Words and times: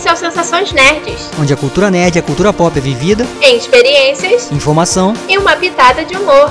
Esse 0.00 0.08
é 0.08 0.12
o 0.14 0.16
Sensações 0.16 0.72
Nerds, 0.72 1.30
onde 1.38 1.52
a 1.52 1.56
cultura 1.58 1.90
nerd 1.90 2.16
e 2.16 2.18
a 2.18 2.22
cultura 2.22 2.54
pop 2.54 2.74
é 2.74 2.80
vivida 2.80 3.22
em 3.42 3.58
experiências, 3.58 4.50
informação 4.50 5.12
e 5.28 5.36
uma 5.36 5.54
pitada 5.54 6.06
de 6.06 6.16
humor. 6.16 6.50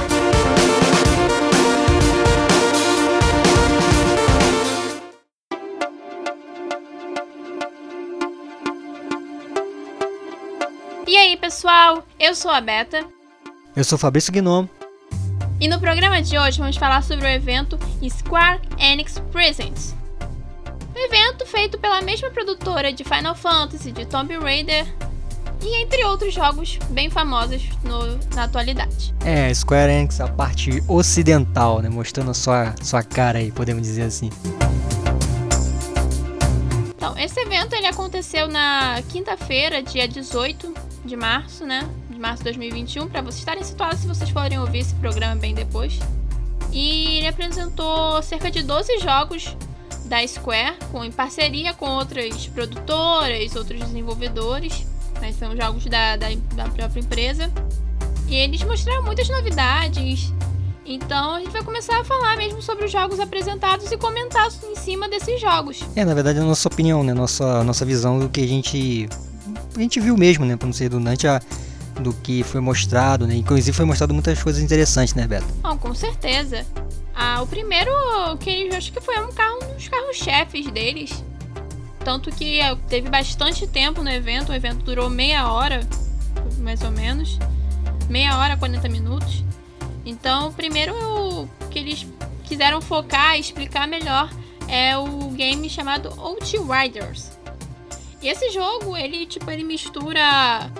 E 11.07 11.17
aí, 11.17 11.35
pessoal? 11.35 12.03
Eu 12.19 12.35
sou 12.35 12.51
a 12.51 12.61
Beta. 12.61 13.03
Eu 13.75 13.83
sou 13.83 13.97
Fabrício 13.97 14.31
Gnomo. 14.31 14.69
E 15.59 15.67
no 15.67 15.79
programa 15.79 16.21
de 16.21 16.37
hoje 16.37 16.59
vamos 16.59 16.77
falar 16.77 17.01
sobre 17.01 17.25
o 17.25 17.27
evento 17.27 17.79
Square 18.07 18.61
Enix 18.77 19.17
Presents. 19.31 19.98
Um 20.99 21.05
evento 21.05 21.45
feito 21.45 21.79
pela 21.79 22.01
mesma 22.01 22.29
produtora 22.29 22.91
de 22.91 23.05
Final 23.05 23.33
Fantasy, 23.33 23.89
de 23.89 24.05
Tomb 24.05 24.37
Raider 24.37 24.85
e 25.63 25.81
entre 25.81 26.03
outros 26.03 26.33
jogos 26.33 26.77
bem 26.89 27.09
famosos 27.09 27.69
no, 27.85 28.17
na 28.35 28.43
atualidade. 28.43 29.15
É, 29.23 29.53
Square 29.53 29.89
Enix, 29.89 30.19
a 30.19 30.27
parte 30.27 30.83
ocidental, 30.89 31.79
né? 31.81 31.87
Mostrando 31.87 32.31
a 32.31 32.33
sua, 32.33 32.75
sua 32.83 33.01
cara 33.01 33.39
aí, 33.39 33.49
podemos 33.49 33.83
dizer 33.83 34.01
assim. 34.01 34.29
Então, 36.97 37.17
esse 37.17 37.39
evento 37.39 37.73
ele 37.75 37.87
aconteceu 37.87 38.49
na 38.49 39.01
quinta-feira, 39.07 39.81
dia 39.81 40.05
18 40.05 40.73
de 41.05 41.15
março, 41.15 41.65
né? 41.65 41.89
de 42.09 42.19
março 42.19 42.39
de 42.39 42.51
2021, 42.51 43.07
para 43.07 43.21
vocês 43.21 43.37
estarem 43.37 43.63
situados 43.63 43.99
se 43.99 44.07
vocês 44.07 44.29
forem 44.29 44.59
ouvir 44.59 44.79
esse 44.79 44.95
programa 44.95 45.37
bem 45.37 45.55
depois. 45.55 45.97
E 46.73 47.19
ele 47.19 47.27
apresentou 47.27 48.21
cerca 48.21 48.51
de 48.51 48.61
12 48.61 48.99
jogos 48.99 49.55
da 50.09 50.27
Square, 50.27 50.75
com, 50.91 51.05
em 51.05 51.11
parceria 51.11 51.73
com 51.73 51.87
outras 51.87 52.47
produtoras, 52.47 53.55
outros 53.55 53.79
desenvolvedores. 53.79 54.85
Né, 55.21 55.31
são 55.33 55.55
jogos 55.55 55.85
da, 55.85 56.17
da, 56.17 56.27
da 56.55 56.67
própria 56.69 56.99
empresa. 56.99 57.51
E 58.27 58.35
eles 58.35 58.61
mostraram 58.63 59.03
muitas 59.03 59.29
novidades. 59.29 60.33
Então 60.85 61.35
a 61.35 61.39
gente 61.39 61.51
vai 61.51 61.63
começar 61.63 61.99
a 61.99 62.03
falar 62.03 62.35
mesmo 62.35 62.61
sobre 62.61 62.85
os 62.85 62.91
jogos 62.91 63.19
apresentados 63.19 63.91
e 63.91 63.97
comentar 63.97 64.47
em 64.63 64.75
cima 64.75 65.07
desses 65.07 65.39
jogos. 65.39 65.81
É, 65.95 66.03
na 66.03 66.15
verdade, 66.15 66.39
a 66.39 66.43
nossa 66.43 66.67
opinião, 66.67 67.03
né? 67.03 67.13
Nossa, 67.13 67.63
nossa 67.63 67.85
visão 67.85 68.17
do 68.17 68.27
que 68.27 68.41
a 68.41 68.47
gente. 68.47 69.07
A 69.75 69.79
gente 69.79 69.99
viu 69.99 70.17
mesmo, 70.17 70.45
né? 70.45 70.57
Pra 70.57 70.65
não 70.65 70.73
ser 70.73 70.85
redundante, 70.85 71.27
a, 71.27 71.39
do 71.99 72.13
que 72.13 72.43
foi 72.43 72.61
mostrado, 72.61 73.27
né? 73.27 73.35
Inclusive 73.35 73.75
foi 73.75 73.85
mostrado 73.85 74.13
muitas 74.13 74.41
coisas 74.41 74.61
interessantes, 74.61 75.13
né, 75.13 75.27
Beto? 75.27 75.45
Não, 75.63 75.77
com 75.77 75.93
certeza. 75.93 76.65
Ah, 77.13 77.41
o 77.41 77.47
primeiro 77.47 77.91
que 78.39 78.49
eles 78.49 78.75
acho 78.75 78.93
que 78.93 79.01
foi 79.01 79.19
um 79.19 79.31
carro, 79.31 79.59
um 79.63 79.75
dos 79.75 79.87
carros-chefes 79.87 80.71
deles. 80.71 81.23
Tanto 82.03 82.31
que 82.31 82.59
é, 82.59 82.75
teve 82.87 83.09
bastante 83.09 83.67
tempo 83.67 84.01
no 84.01 84.09
evento, 84.09 84.51
o 84.51 84.55
evento 84.55 84.83
durou 84.83 85.09
meia 85.09 85.51
hora, 85.51 85.81
mais 86.59 86.81
ou 86.81 86.91
menos. 86.91 87.37
Meia 88.09 88.37
hora, 88.37 88.57
40 88.57 88.87
minutos. 88.89 89.43
Então, 90.05 90.47
o 90.47 90.53
primeiro 90.53 90.95
que 91.69 91.77
eles 91.77 92.07
quiseram 92.43 92.81
focar 92.81 93.35
e 93.35 93.41
explicar 93.41 93.87
melhor 93.87 94.29
é 94.67 94.97
o 94.97 95.29
game 95.31 95.69
chamado 95.69 96.13
Outriders. 96.17 97.37
E 98.21 98.27
esse 98.27 98.49
jogo, 98.49 98.97
ele 98.97 99.25
tipo, 99.25 99.49
ele 99.49 99.63
mistura 99.63 100.71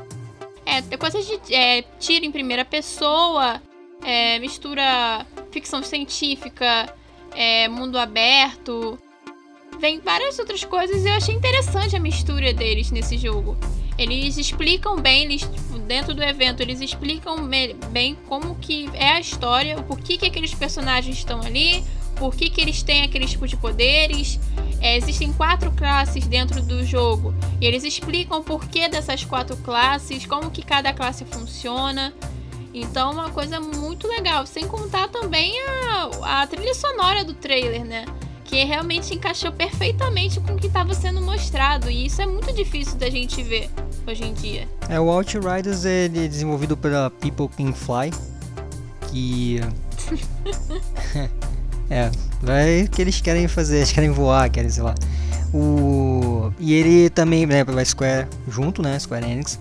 é, 0.78 0.98
coisas 0.98 1.26
de 1.26 1.54
é, 1.54 1.82
tiro 2.00 2.26
em 2.26 2.32
primeira 2.32 2.64
pessoa, 2.64 3.62
é, 4.04 4.40
mistura 4.40 5.26
ficção 5.52 5.82
científica, 5.82 6.94
é, 7.36 7.68
mundo 7.68 7.98
aberto. 7.98 9.00
Vem 9.80 10.00
várias 10.00 10.38
outras 10.40 10.64
coisas 10.64 11.06
e 11.06 11.10
eu 11.10 11.14
achei 11.14 11.34
interessante 11.34 11.96
a 11.96 12.00
mistura 12.00 12.54
deles 12.54 12.92
nesse 12.92 13.18
jogo. 13.18 13.58
Eles 13.98 14.38
explicam 14.38 14.98
bem, 14.98 15.26
eles, 15.26 15.44
dentro 15.86 16.14
do 16.14 16.24
evento, 16.24 16.62
eles 16.62 16.80
explicam 16.80 17.48
bem 17.92 18.16
como 18.28 18.56
que 18.56 18.90
é 18.94 19.12
a 19.12 19.20
história, 19.20 19.78
o 19.78 19.84
porquê 19.84 20.18
que 20.18 20.26
aqueles 20.26 20.54
personagens 20.54 21.18
estão 21.18 21.42
ali, 21.42 21.84
por 22.20 22.36
que, 22.36 22.50
que 22.50 22.60
eles 22.60 22.84
têm 22.84 23.04
aqueles 23.04 23.32
tipos 23.32 23.50
de 23.50 23.56
poderes. 23.56 24.40
É, 24.82 24.98
existem 24.98 25.34
quatro 25.34 25.72
classes 25.72 26.28
dentro 26.28 26.62
do 26.62 26.86
jogo 26.86 27.34
e 27.60 27.66
eles 27.66 27.84
explicam 27.84 28.40
o 28.40 28.44
porquê 28.44 28.88
dessas 28.88 29.24
quatro 29.24 29.58
classes, 29.58 30.26
como 30.26 30.52
que 30.52 30.62
cada 30.62 30.94
classe 30.94 31.26
funciona. 31.26 32.14
Então, 32.74 33.12
uma 33.12 33.30
coisa 33.32 33.60
muito 33.60 34.08
legal. 34.08 34.46
Sem 34.46 34.68
contar 34.68 35.08
também 35.08 35.54
a, 35.64 36.42
a 36.42 36.48
trilha 36.48 36.74
sonora 36.76 37.24
do 37.24 37.34
trailer, 37.34 37.84
né? 37.84 38.06
Que 38.44 38.64
realmente 38.64 39.14
encaixou 39.14 39.52
perfeitamente 39.52 40.40
com 40.40 40.54
o 40.54 40.58
que 40.58 40.68
estava 40.68 40.94
sendo 40.94 41.22
mostrado. 41.22 41.90
E 41.90 42.06
isso 42.06 42.22
é 42.22 42.26
muito 42.26 42.54
difícil 42.54 42.96
da 42.96 43.10
gente 43.10 43.42
ver 43.42 43.70
hoje 44.08 44.24
em 44.24 44.34
dia. 44.34 44.68
É, 44.88 45.00
o 45.00 45.10
Outriders 45.10 45.84
é 45.86 46.08
desenvolvido 46.08 46.78
pela 46.78 47.10
People 47.10 47.50
Can 47.50 47.74
Fly. 47.74 48.12
Que. 49.12 49.60
É, 51.90 52.12
vai 52.42 52.88
que 52.88 53.02
eles 53.02 53.20
querem 53.20 53.48
fazer, 53.48 53.78
eles 53.78 53.92
querem 53.92 54.12
voar, 54.12 54.50
querem, 54.50 54.70
sei 54.70 54.84
lá. 54.84 54.94
O... 55.54 56.52
E 56.60 56.74
ele 56.74 57.10
também, 57.10 57.46
né, 57.46 57.64
vai 57.64 57.84
Square 57.84 58.28
junto, 58.48 58.82
né, 58.82 59.00
Square 59.00 59.26
Enix. 59.26 59.60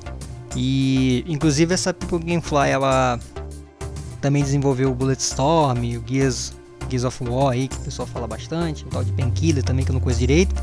E 0.54 1.24
inclusive 1.26 1.72
essa 1.72 1.94
People 1.94 2.18
Game 2.18 2.42
Fly, 2.42 2.70
ela 2.70 3.18
também 4.20 4.42
desenvolveu 4.42 4.90
o 4.90 4.94
Bulletstorm, 4.94 5.78
o 5.78 6.02
Gears, 6.06 6.52
Gears 6.88 7.04
of 7.04 7.24
War 7.24 7.52
aí, 7.52 7.68
que 7.68 7.76
o 7.76 7.80
pessoal 7.80 8.06
fala 8.06 8.26
bastante, 8.26 8.84
o 8.84 8.88
tal 8.88 9.04
de 9.04 9.12
Painkiller 9.12 9.62
também, 9.62 9.84
que 9.84 9.90
eu 9.90 9.94
não 9.94 10.00
conheço 10.00 10.20
direito. 10.20 10.54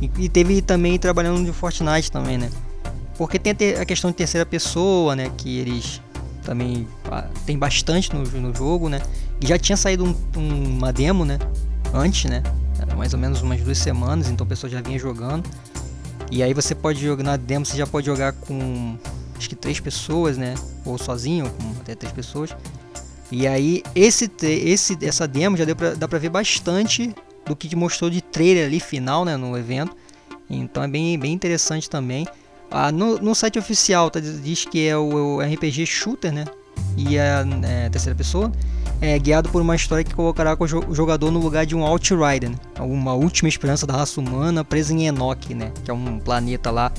E, 0.00 0.10
e 0.18 0.28
teve 0.28 0.62
também 0.62 0.98
trabalhando 0.98 1.40
no 1.40 1.52
Fortnite 1.52 2.10
também, 2.10 2.38
né. 2.38 2.50
Porque 3.16 3.38
tem 3.38 3.52
a, 3.78 3.84
questão 3.84 4.10
de 4.10 4.16
terceira 4.16 4.46
pessoa, 4.46 5.14
né, 5.14 5.30
que 5.36 5.58
eles 5.58 6.00
também 6.42 6.86
ah, 7.10 7.24
tem 7.46 7.58
bastante 7.58 8.14
no, 8.14 8.22
no 8.22 8.54
jogo, 8.54 8.88
né. 8.88 9.00
E 9.40 9.46
já 9.46 9.58
tinha 9.58 9.76
saído 9.76 10.04
um, 10.04 10.14
um, 10.36 10.76
uma 10.78 10.92
demo, 10.92 11.24
né? 11.24 11.38
Antes, 11.92 12.30
né? 12.30 12.42
Mais 12.96 13.12
ou 13.12 13.18
menos 13.18 13.40
umas 13.42 13.60
duas 13.60 13.78
semanas, 13.78 14.28
então 14.28 14.44
a 14.44 14.48
pessoa 14.48 14.70
já 14.70 14.80
vinha 14.80 14.98
jogando. 14.98 15.48
E 16.30 16.42
aí 16.42 16.54
você 16.54 16.74
pode 16.74 17.00
jogar 17.00 17.22
na 17.22 17.36
demo, 17.36 17.66
você 17.66 17.76
já 17.76 17.86
pode 17.86 18.06
jogar 18.06 18.32
com 18.32 18.96
acho 19.36 19.48
que 19.48 19.56
três 19.56 19.80
pessoas, 19.80 20.36
né? 20.36 20.54
Ou 20.84 20.98
sozinho, 20.98 21.50
com 21.50 21.80
até 21.80 21.94
três 21.94 22.12
pessoas. 22.12 22.54
E 23.30 23.46
aí 23.46 23.82
esse, 23.94 24.30
esse 24.42 24.98
essa 25.02 25.26
demo 25.26 25.56
já 25.56 25.64
deu 25.64 25.76
pra, 25.76 25.94
dá 25.94 26.06
pra 26.06 26.18
ver 26.18 26.28
bastante 26.28 27.14
do 27.46 27.56
que 27.56 27.74
mostrou 27.74 28.10
de 28.10 28.20
trailer 28.20 28.66
ali 28.66 28.80
final, 28.80 29.24
né? 29.24 29.36
No 29.36 29.56
evento. 29.56 29.96
Então 30.48 30.82
é 30.82 30.88
bem, 30.88 31.18
bem 31.18 31.32
interessante 31.32 31.88
também. 31.88 32.26
Ah, 32.72 32.90
no, 32.90 33.18
no 33.18 33.34
site 33.34 33.58
oficial 33.58 34.10
tá, 34.10 34.18
diz 34.18 34.64
que 34.64 34.88
é 34.88 34.96
o, 34.96 35.36
o 35.36 35.40
RPG 35.40 35.84
Shooter, 35.84 36.32
né? 36.32 36.46
E 36.96 37.18
a 37.18 37.44
é, 37.62 37.88
terceira 37.90 38.16
pessoa 38.16 38.50
é 39.00 39.18
guiado 39.18 39.50
por 39.50 39.60
uma 39.60 39.76
história 39.76 40.02
que 40.02 40.14
colocará 40.14 40.56
o 40.58 40.94
jogador 40.94 41.30
no 41.30 41.38
lugar 41.38 41.66
de 41.66 41.74
um 41.74 41.84
Outrider, 41.84 42.50
né? 42.50 42.56
uma 42.78 43.12
última 43.12 43.48
esperança 43.48 43.86
da 43.86 43.94
raça 43.94 44.20
humana 44.20 44.64
presa 44.64 44.94
em 44.94 45.06
Enoch, 45.06 45.52
né? 45.54 45.72
Que 45.84 45.90
é 45.90 45.94
um 45.94 46.18
planeta 46.18 46.70
lá 46.70 46.90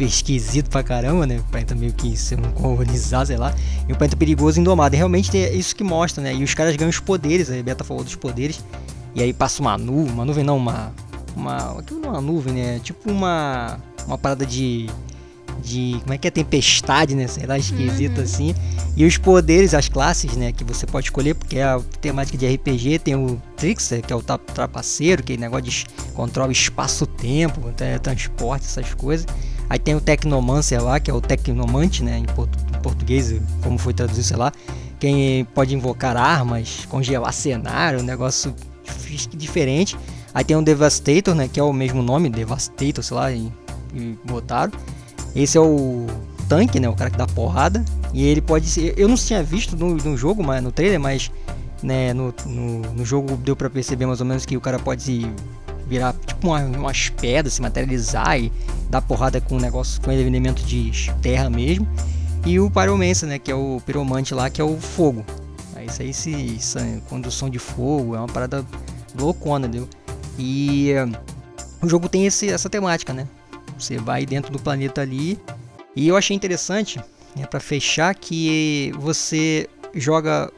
esquisito 0.00 0.68
pra 0.70 0.82
caramba, 0.82 1.26
né? 1.26 1.38
O 1.38 1.44
planeta 1.44 1.74
meio 1.74 1.92
que 1.92 2.16
se 2.16 2.34
não 2.34 2.50
colonizar, 2.52 3.26
sei 3.26 3.36
lá. 3.36 3.54
E 3.88 3.92
um 3.92 3.96
planeta 3.96 4.16
perigoso 4.16 4.58
e 4.58 4.60
indomado. 4.60 4.94
E 4.94 4.98
realmente 4.98 5.36
é 5.36 5.54
isso 5.54 5.76
que 5.76 5.84
mostra, 5.84 6.22
né? 6.22 6.34
E 6.34 6.42
os 6.42 6.54
caras 6.54 6.74
ganham 6.74 6.90
os 6.90 6.98
poderes, 6.98 7.50
a 7.50 7.62
Beta 7.62 7.84
falou 7.84 8.02
dos 8.02 8.16
poderes. 8.16 8.64
E 9.14 9.22
aí 9.22 9.32
passa 9.32 9.60
uma 9.60 9.78
nuvem, 9.78 10.12
uma 10.12 10.24
nuvem 10.24 10.42
não, 10.42 10.56
uma. 10.56 10.92
Uma. 11.36 11.78
Aquilo 11.78 12.00
não 12.00 12.08
é 12.08 12.12
uma 12.12 12.20
nuvem, 12.20 12.54
né? 12.54 12.80
Tipo 12.82 13.10
uma. 13.10 13.78
Uma 14.06 14.18
parada 14.18 14.44
de 14.44 14.88
de 15.62 15.98
como 16.02 16.12
é 16.12 16.18
que 16.18 16.28
é 16.28 16.30
tempestade, 16.30 17.14
né? 17.14 17.26
Sei 17.26 17.46
lá, 17.46 17.58
esquisito 17.58 18.18
uhum. 18.18 18.24
assim. 18.24 18.54
E 18.96 19.04
os 19.04 19.16
poderes, 19.16 19.74
as 19.74 19.88
classes, 19.88 20.36
né? 20.36 20.52
Que 20.52 20.62
você 20.62 20.86
pode 20.86 21.06
escolher, 21.06 21.34
porque 21.34 21.58
é 21.58 21.64
a 21.64 21.80
temática 22.00 22.36
de 22.36 22.46
RPG 22.46 22.98
tem 23.00 23.14
o 23.14 23.40
Trickster, 23.56 24.02
que 24.02 24.12
é 24.12 24.16
o 24.16 24.22
trapaceiro, 24.22 25.22
que 25.22 25.32
é 25.32 25.36
negócio 25.36 25.64
de 25.64 25.86
controla 26.14 26.52
espaço-tempo, 26.52 27.60
transporte, 28.02 28.66
essas 28.66 28.92
coisas. 28.94 29.26
Aí 29.68 29.78
tem 29.78 29.94
o 29.94 30.00
Tecnomancer 30.00 30.82
lá, 30.82 31.00
que 31.00 31.10
é 31.10 31.14
o 31.14 31.20
Tecnomante, 31.20 32.04
né? 32.04 32.18
Em, 32.18 32.24
portu 32.24 32.58
em 32.76 32.80
português, 32.80 33.34
como 33.62 33.78
foi 33.78 33.94
traduzido, 33.94 34.26
sei 34.26 34.36
lá. 34.36 34.52
Quem 35.00 35.44
pode 35.46 35.74
invocar 35.74 36.16
armas, 36.16 36.86
congelar 36.88 37.32
cenário, 37.32 38.00
um 38.00 38.04
negócio 38.04 38.54
diferente. 39.36 39.96
Aí 40.32 40.44
tem 40.44 40.56
o 40.56 40.62
Devastator, 40.62 41.34
né? 41.34 41.48
Que 41.48 41.58
é 41.58 41.62
o 41.62 41.72
mesmo 41.72 42.02
nome, 42.02 42.28
Devastator, 42.28 43.02
sei 43.02 43.16
lá, 43.16 43.32
e, 43.32 43.50
e 43.94 44.18
botaram. 44.24 44.72
Esse 45.34 45.58
é 45.58 45.60
o 45.60 46.06
tanque, 46.48 46.78
né? 46.78 46.88
O 46.88 46.94
cara 46.94 47.10
que 47.10 47.16
dá 47.16 47.26
porrada. 47.26 47.84
E 48.12 48.24
ele 48.24 48.40
pode 48.40 48.66
ser. 48.66 48.94
Eu 48.96 49.08
não 49.08 49.16
tinha 49.16 49.42
visto 49.42 49.76
no, 49.76 49.96
no 49.96 50.16
jogo, 50.16 50.42
mas 50.42 50.62
no 50.62 50.70
trailer, 50.70 51.00
mas 51.00 51.30
né, 51.82 52.14
no, 52.14 52.34
no, 52.46 52.78
no, 52.92 53.04
jogo 53.04 53.36
deu 53.36 53.56
para 53.56 53.68
perceber 53.68 54.06
mais 54.06 54.20
ou 54.20 54.26
menos 54.26 54.46
que 54.46 54.56
o 54.56 54.60
cara 54.60 54.78
pode 54.78 55.30
virar 55.86 56.14
tipo 56.26 56.48
uma, 56.48 56.60
umas 56.60 57.08
pedras, 57.10 57.54
se 57.54 57.62
materializar 57.62 58.38
e 58.38 58.50
dar 58.88 59.02
porrada 59.02 59.40
com 59.40 59.56
um 59.56 59.60
negócio 59.60 60.00
com 60.00 60.10
elemento 60.12 60.62
de 60.64 60.92
terra 61.20 61.50
mesmo. 61.50 61.86
E 62.46 62.60
o 62.60 62.70
Pyromancer, 62.70 63.28
né? 63.28 63.38
Que 63.38 63.50
é 63.50 63.54
o 63.54 63.80
piromante 63.84 64.34
lá, 64.34 64.48
que 64.50 64.60
é 64.60 64.64
o 64.64 64.78
fogo. 64.78 65.24
Aí 65.74 65.86
isso 65.86 66.02
aí 66.02 66.14
se, 66.14 66.58
se 66.60 67.02
condução 67.08 67.50
de 67.50 67.58
fogo, 67.58 68.14
é 68.14 68.18
uma 68.18 68.28
parada 68.28 68.64
loucona, 69.18 69.66
entendeu? 69.66 69.88
E 70.38 70.92
uh, 70.94 71.16
o 71.82 71.88
jogo 71.88 72.08
tem 72.08 72.26
esse, 72.26 72.48
essa 72.48 72.68
temática, 72.68 73.12
né? 73.12 73.26
Você 73.78 73.98
vai 73.98 74.24
dentro 74.26 74.52
do 74.52 74.58
planeta 74.58 75.00
ali. 75.00 75.38
E 75.96 76.08
eu 76.08 76.16
achei 76.16 76.34
interessante, 76.36 77.00
né, 77.36 77.46
para 77.46 77.60
fechar, 77.60 78.14
que 78.14 78.92
você 78.98 79.68
joga 79.94 80.52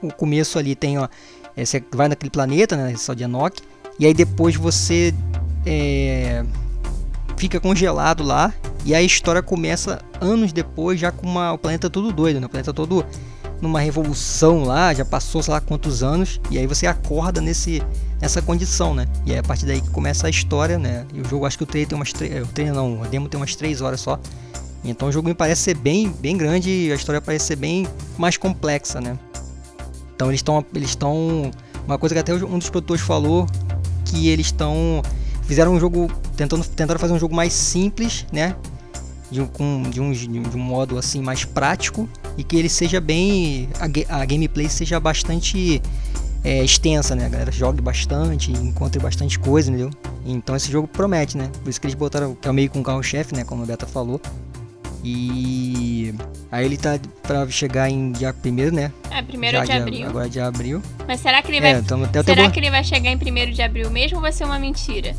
o 0.00 0.12
começo 0.12 0.58
ali, 0.58 0.74
tem 0.74 0.98
ó, 0.98 1.08
é, 1.56 1.64
você 1.64 1.82
vai 1.92 2.08
naquele 2.08 2.30
planeta, 2.30 2.76
né, 2.76 2.96
só 2.96 3.12
de 3.12 3.24
Enoch, 3.24 3.60
e 3.98 4.06
aí 4.06 4.14
depois 4.14 4.54
você 4.54 5.12
é, 5.66 6.44
fica 7.36 7.58
congelado 7.58 8.22
lá 8.22 8.54
e 8.84 8.94
a 8.94 9.02
história 9.02 9.42
começa 9.42 10.02
anos 10.20 10.52
depois, 10.52 10.98
já 10.98 11.10
com 11.12 11.26
uma, 11.26 11.52
o 11.52 11.58
planeta 11.58 11.90
todo 11.90 12.12
doido, 12.12 12.40
né? 12.40 12.46
o 12.46 12.48
planeta 12.48 12.72
todo 12.72 13.04
numa 13.60 13.80
revolução 13.80 14.64
lá, 14.64 14.92
já 14.94 15.04
passou 15.04 15.42
sei 15.42 15.52
lá 15.52 15.60
quantos 15.60 16.02
anos, 16.02 16.40
e 16.50 16.58
aí 16.58 16.66
você 16.66 16.86
acorda 16.86 17.40
nesse, 17.40 17.82
nessa 18.20 18.40
condição, 18.40 18.94
né? 18.94 19.06
E 19.26 19.32
é 19.32 19.38
a 19.38 19.42
partir 19.42 19.66
daí 19.66 19.80
que 19.80 19.90
começa 19.90 20.26
a 20.26 20.30
história, 20.30 20.78
né? 20.78 21.06
E 21.12 21.20
o 21.20 21.28
jogo, 21.28 21.46
acho 21.46 21.58
que 21.58 21.64
o 21.64 21.66
trailer 21.66 21.88
tem 21.88 21.96
umas 21.96 22.12
três. 22.12 22.32
O 22.42 22.74
não, 22.74 23.02
o 23.02 23.06
demo 23.06 23.28
tem 23.28 23.40
umas 23.40 23.54
3 23.54 23.80
horas 23.80 24.00
só. 24.00 24.18
Então 24.84 25.08
o 25.08 25.12
jogo 25.12 25.28
me 25.28 25.34
parece 25.34 25.62
ser 25.62 25.74
bem, 25.74 26.10
bem 26.10 26.36
grande 26.36 26.70
e 26.70 26.92
a 26.92 26.94
história 26.94 27.20
parece 27.20 27.46
ser 27.46 27.56
bem 27.56 27.86
mais 28.16 28.36
complexa, 28.36 29.00
né? 29.00 29.18
Então 30.14 30.28
eles 30.28 30.40
estão. 30.40 30.64
Eles 30.74 30.90
estão. 30.90 31.50
Uma 31.86 31.98
coisa 31.98 32.14
que 32.14 32.18
até 32.18 32.34
um 32.34 32.58
dos 32.58 32.70
produtores 32.70 33.02
falou 33.02 33.46
que 34.04 34.28
eles 34.28 34.46
estão. 34.46 35.02
Fizeram 35.42 35.74
um 35.74 35.80
jogo. 35.80 36.10
Tentando, 36.36 36.64
tentaram 36.64 36.98
fazer 36.98 37.12
um 37.12 37.18
jogo 37.18 37.34
mais 37.34 37.52
simples, 37.52 38.26
né? 38.32 38.56
De 39.30 39.40
um, 39.40 39.46
com, 39.46 39.82
de, 39.88 40.00
um, 40.00 40.10
de 40.10 40.56
um 40.56 40.60
modo 40.60 40.98
assim 40.98 41.22
mais 41.22 41.44
prático 41.44 42.08
e 42.36 42.42
que 42.42 42.56
ele 42.56 42.68
seja 42.68 43.00
bem. 43.00 43.68
A, 43.78 44.20
a 44.22 44.24
gameplay 44.24 44.68
seja 44.68 44.98
bastante 44.98 45.80
é, 46.44 46.64
extensa, 46.64 47.14
né? 47.14 47.26
A 47.26 47.28
galera 47.28 47.52
jogue 47.52 47.80
bastante, 47.80 48.50
encontre 48.50 49.00
bastante 49.00 49.38
coisa, 49.38 49.70
entendeu? 49.70 49.90
Então 50.24 50.56
esse 50.56 50.70
jogo 50.70 50.88
promete, 50.88 51.36
né? 51.36 51.50
Por 51.62 51.70
isso 51.70 51.80
que 51.80 51.86
eles 51.86 51.94
botaram, 51.94 52.34
que 52.34 52.48
é 52.48 52.52
meio 52.52 52.70
com 52.70 52.82
carro-chefe, 52.82 53.34
né? 53.34 53.44
Como 53.44 53.62
a 53.62 53.66
Beta 53.66 53.86
falou. 53.86 54.20
E 55.02 56.14
aí 56.52 56.64
ele 56.64 56.76
tá 56.76 56.98
pra 57.22 57.48
chegar 57.48 57.88
em 57.88 58.12
dia 58.12 58.34
primeiro, 58.34 58.74
né? 58.74 58.92
É, 59.10 59.22
primeiro 59.22 59.56
Já 59.56 59.64
de, 59.64 59.72
de 59.72 59.78
abril. 59.78 60.06
Agora 60.08 60.28
de 60.28 60.40
abril. 60.40 60.82
Mas 61.06 61.20
será 61.20 61.42
que 61.42 61.50
ele 61.50 61.60
vai. 61.60 61.72
É, 61.72 61.82
tamo, 61.82 62.06
será 62.24 62.50
que 62.50 62.60
ele 62.60 62.70
vai 62.70 62.84
chegar 62.84 63.10
em 63.10 63.16
primeiro 63.16 63.52
de 63.52 63.62
abril 63.62 63.90
mesmo 63.90 64.16
ou 64.16 64.22
vai 64.22 64.32
ser 64.32 64.44
uma 64.44 64.58
mentira? 64.58 65.14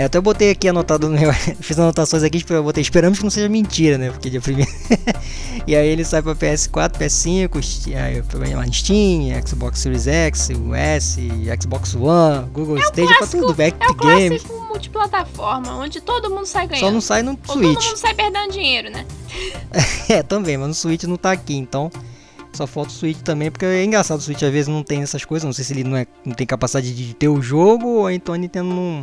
É, 0.00 0.04
até 0.04 0.16
eu 0.16 0.22
botei 0.22 0.50
aqui 0.50 0.66
anotado 0.66 1.10
no 1.10 1.20
meu. 1.20 1.30
Fiz 1.60 1.78
anotações 1.78 2.22
aqui, 2.22 2.42
eu 2.48 2.62
botei. 2.62 2.80
Esperamos 2.80 3.18
que 3.18 3.24
não 3.24 3.30
seja 3.30 3.50
mentira, 3.50 3.98
né? 3.98 4.10
Porque 4.10 4.30
dia 4.30 4.40
primeiro. 4.40 4.70
e 5.66 5.76
aí 5.76 5.86
ele 5.86 6.06
sai 6.06 6.22
pra 6.22 6.34
PS4, 6.34 6.92
PS5, 6.92 7.94
aí 7.94 8.72
Steam, 8.72 9.46
Xbox 9.46 9.78
Series 9.78 10.06
X, 10.06 10.48
o 10.56 10.74
S, 10.74 11.20
Xbox 11.60 11.94
One, 11.94 12.48
Google 12.50 12.78
é 12.78 12.80
Stadia, 12.80 13.14
pra 13.18 13.26
tudo, 13.26 13.50
Epic 13.60 13.82
é 13.82 13.92
Games. 13.92 14.44
multiplataforma, 14.70 15.76
onde 15.76 16.00
todo 16.00 16.30
mundo 16.30 16.46
sai 16.46 16.66
ganhando. 16.66 16.86
Só 16.86 16.90
não 16.90 17.00
sai 17.02 17.22
no 17.22 17.32
Ou 17.32 17.54
Switch. 17.54 17.74
todo 17.74 17.84
mundo 17.84 17.96
sai 17.98 18.14
perdendo 18.14 18.52
dinheiro, 18.52 18.88
né? 18.88 19.04
é, 20.08 20.22
também, 20.22 20.56
mas 20.56 20.68
no 20.68 20.74
Switch 20.74 21.02
não 21.02 21.18
tá 21.18 21.32
aqui, 21.32 21.54
então. 21.54 21.90
Só 22.54 22.66
falta 22.66 22.88
o 22.88 22.94
Switch 22.94 23.18
também, 23.18 23.50
porque 23.50 23.66
é 23.66 23.84
engraçado, 23.84 24.18
o 24.18 24.22
Switch 24.22 24.42
às 24.42 24.50
vezes 24.50 24.68
não 24.68 24.82
tem 24.82 25.02
essas 25.02 25.26
coisas. 25.26 25.44
Não 25.44 25.52
sei 25.52 25.62
se 25.62 25.74
ele 25.74 25.84
não, 25.84 25.94
é, 25.94 26.06
não 26.24 26.34
tem 26.34 26.46
capacidade 26.46 26.94
de 26.94 27.12
ter 27.12 27.28
o 27.28 27.42
jogo, 27.42 27.86
ou 27.86 28.10
então 28.10 28.34
a 28.34 28.38
Nintendo 28.38 28.70
não 28.70 29.02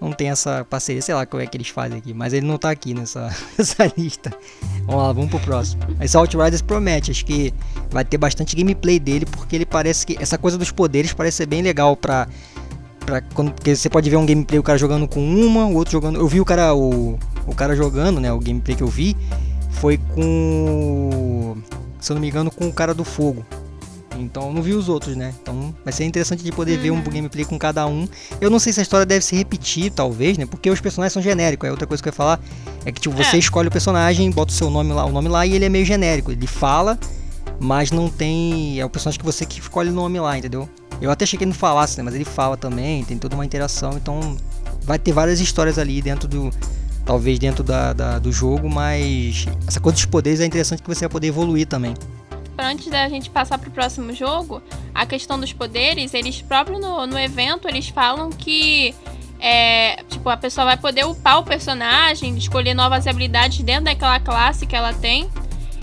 não 0.00 0.12
tem 0.12 0.28
essa 0.28 0.64
parceria, 0.68 1.00
sei 1.00 1.14
lá 1.14 1.24
como 1.24 1.42
é 1.42 1.46
que 1.46 1.56
eles 1.56 1.68
fazem 1.68 1.98
aqui, 1.98 2.12
mas 2.12 2.32
ele 2.32 2.46
não 2.46 2.58
tá 2.58 2.70
aqui 2.70 2.92
nessa, 2.92 3.34
nessa 3.56 3.90
lista. 3.96 4.32
Vamos 4.84 5.02
lá, 5.02 5.12
vamos 5.12 5.30
pro 5.30 5.40
próximo. 5.40 5.82
Esse 6.00 6.16
Outriders 6.16 6.62
promete, 6.62 7.10
acho 7.10 7.24
que 7.24 7.52
vai 7.90 8.04
ter 8.04 8.18
bastante 8.18 8.54
gameplay 8.54 8.98
dele, 8.98 9.26
porque 9.26 9.56
ele 9.56 9.66
parece 9.66 10.06
que. 10.06 10.16
Essa 10.20 10.36
coisa 10.36 10.58
dos 10.58 10.70
poderes 10.70 11.12
parece 11.12 11.38
ser 11.38 11.46
bem 11.46 11.62
legal 11.62 11.96
pra. 11.96 12.28
pra 13.04 13.20
quando, 13.20 13.52
porque 13.52 13.74
você 13.74 13.88
pode 13.88 14.08
ver 14.10 14.16
um 14.16 14.26
gameplay 14.26 14.58
o 14.58 14.62
cara 14.62 14.78
jogando 14.78 15.08
com 15.08 15.20
uma, 15.20 15.66
o 15.66 15.74
outro 15.74 15.92
jogando. 15.92 16.18
Eu 16.18 16.28
vi 16.28 16.40
o 16.40 16.44
cara. 16.44 16.74
O, 16.74 17.18
o 17.46 17.54
cara 17.54 17.74
jogando, 17.74 18.20
né? 18.20 18.32
O 18.32 18.38
gameplay 18.38 18.76
que 18.76 18.82
eu 18.82 18.88
vi 18.88 19.16
foi 19.70 19.98
com. 20.14 21.56
Se 22.00 22.12
eu 22.12 22.14
não 22.14 22.20
me 22.20 22.28
engano, 22.28 22.50
com 22.50 22.68
o 22.68 22.72
cara 22.72 22.94
do 22.94 23.04
fogo. 23.04 23.44
Então 24.20 24.52
não 24.52 24.62
vi 24.62 24.72
os 24.72 24.88
outros, 24.88 25.16
né? 25.16 25.34
Então 25.40 25.74
vai 25.84 25.92
ser 25.92 26.04
interessante 26.04 26.42
de 26.42 26.52
poder 26.52 26.76
uhum. 26.76 26.82
ver 26.82 26.90
um 26.90 26.94
uhum. 26.96 27.02
gameplay 27.02 27.44
com 27.44 27.58
cada 27.58 27.86
um. 27.86 28.06
Eu 28.40 28.50
não 28.50 28.58
sei 28.58 28.72
se 28.72 28.80
a 28.80 28.82
história 28.82 29.06
deve 29.06 29.24
se 29.24 29.36
repetir, 29.36 29.90
talvez, 29.90 30.38
né? 30.38 30.46
Porque 30.46 30.70
os 30.70 30.80
personagens 30.80 31.12
são 31.12 31.22
genéricos. 31.22 31.68
É 31.68 31.70
outra 31.70 31.86
coisa 31.86 32.02
que 32.02 32.08
eu 32.08 32.10
ia 32.10 32.16
falar 32.16 32.40
é 32.84 32.92
que 32.92 33.00
tipo, 33.00 33.14
você 33.14 33.36
é. 33.36 33.38
escolhe 33.38 33.68
o 33.68 33.70
personagem, 33.70 34.30
bota 34.30 34.52
o 34.52 34.54
seu 34.54 34.70
nome 34.70 34.92
lá, 34.92 35.04
o 35.04 35.12
nome 35.12 35.28
lá 35.28 35.46
e 35.46 35.54
ele 35.54 35.64
é 35.64 35.68
meio 35.68 35.84
genérico. 35.84 36.32
Ele 36.32 36.46
fala, 36.46 36.98
mas 37.60 37.90
não 37.90 38.08
tem. 38.08 38.80
É 38.80 38.84
o 38.84 38.90
personagem 38.90 39.18
que 39.18 39.24
você 39.24 39.44
que 39.44 39.60
escolhe 39.60 39.90
o 39.90 39.94
nome 39.94 40.18
lá, 40.18 40.36
entendeu? 40.36 40.68
Eu 41.00 41.10
até 41.10 41.24
achei 41.24 41.36
que 41.36 41.44
ele 41.44 41.50
não 41.50 41.58
falasse, 41.58 41.98
né? 41.98 42.02
Mas 42.02 42.14
ele 42.14 42.24
fala 42.24 42.56
também, 42.56 43.04
tem 43.04 43.18
toda 43.18 43.34
uma 43.34 43.44
interação, 43.44 43.92
então 43.96 44.36
vai 44.82 44.98
ter 44.98 45.12
várias 45.12 45.40
histórias 45.40 45.78
ali 45.78 46.00
dentro 46.00 46.28
do. 46.28 46.50
Talvez 47.04 47.38
dentro 47.38 47.62
da, 47.62 47.92
da 47.92 48.18
do 48.18 48.32
jogo, 48.32 48.68
mas 48.68 49.46
essa 49.68 49.78
coisa 49.78 49.94
dos 49.94 50.06
poderes 50.06 50.40
é 50.40 50.44
interessante 50.44 50.82
que 50.82 50.88
você 50.88 51.02
vai 51.02 51.08
poder 51.08 51.28
evoluir 51.28 51.64
também 51.64 51.94
antes 52.66 52.88
da 52.88 53.08
gente 53.08 53.30
passar 53.30 53.58
pro 53.58 53.70
próximo 53.70 54.12
jogo, 54.12 54.62
a 54.94 55.06
questão 55.06 55.38
dos 55.38 55.52
poderes, 55.52 56.12
eles 56.12 56.42
próprios 56.42 56.80
no, 56.80 57.06
no 57.06 57.18
evento, 57.18 57.68
eles 57.68 57.88
falam 57.88 58.30
que 58.30 58.94
é, 59.38 60.02
tipo, 60.08 60.28
a 60.28 60.36
pessoa 60.36 60.64
vai 60.64 60.76
poder 60.76 61.04
upar 61.04 61.38
o 61.38 61.42
personagem, 61.44 62.36
escolher 62.36 62.74
novas 62.74 63.06
habilidades 63.06 63.62
dentro 63.62 63.84
daquela 63.84 64.18
classe 64.18 64.66
que 64.66 64.74
ela 64.74 64.92
tem. 64.92 65.30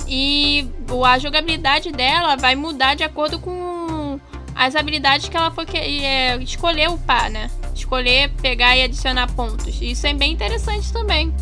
E 0.08 0.68
a 1.06 1.18
jogabilidade 1.18 1.92
dela 1.92 2.36
vai 2.36 2.56
mudar 2.56 2.96
de 2.96 3.04
acordo 3.04 3.40
com 3.40 4.20
as 4.56 4.76
habilidades 4.76 5.30
que 5.30 5.38
ela 5.38 5.52
for 5.52 5.66
que, 5.66 5.78
é, 5.78 6.36
escolher 6.38 6.90
upar, 6.90 7.30
né? 7.30 7.50
Escolher 7.74 8.30
pegar 8.42 8.76
e 8.76 8.84
adicionar 8.84 9.32
pontos. 9.34 9.82
Isso 9.82 10.06
é 10.06 10.14
bem 10.14 10.34
interessante 10.34 10.92
também. 10.92 11.34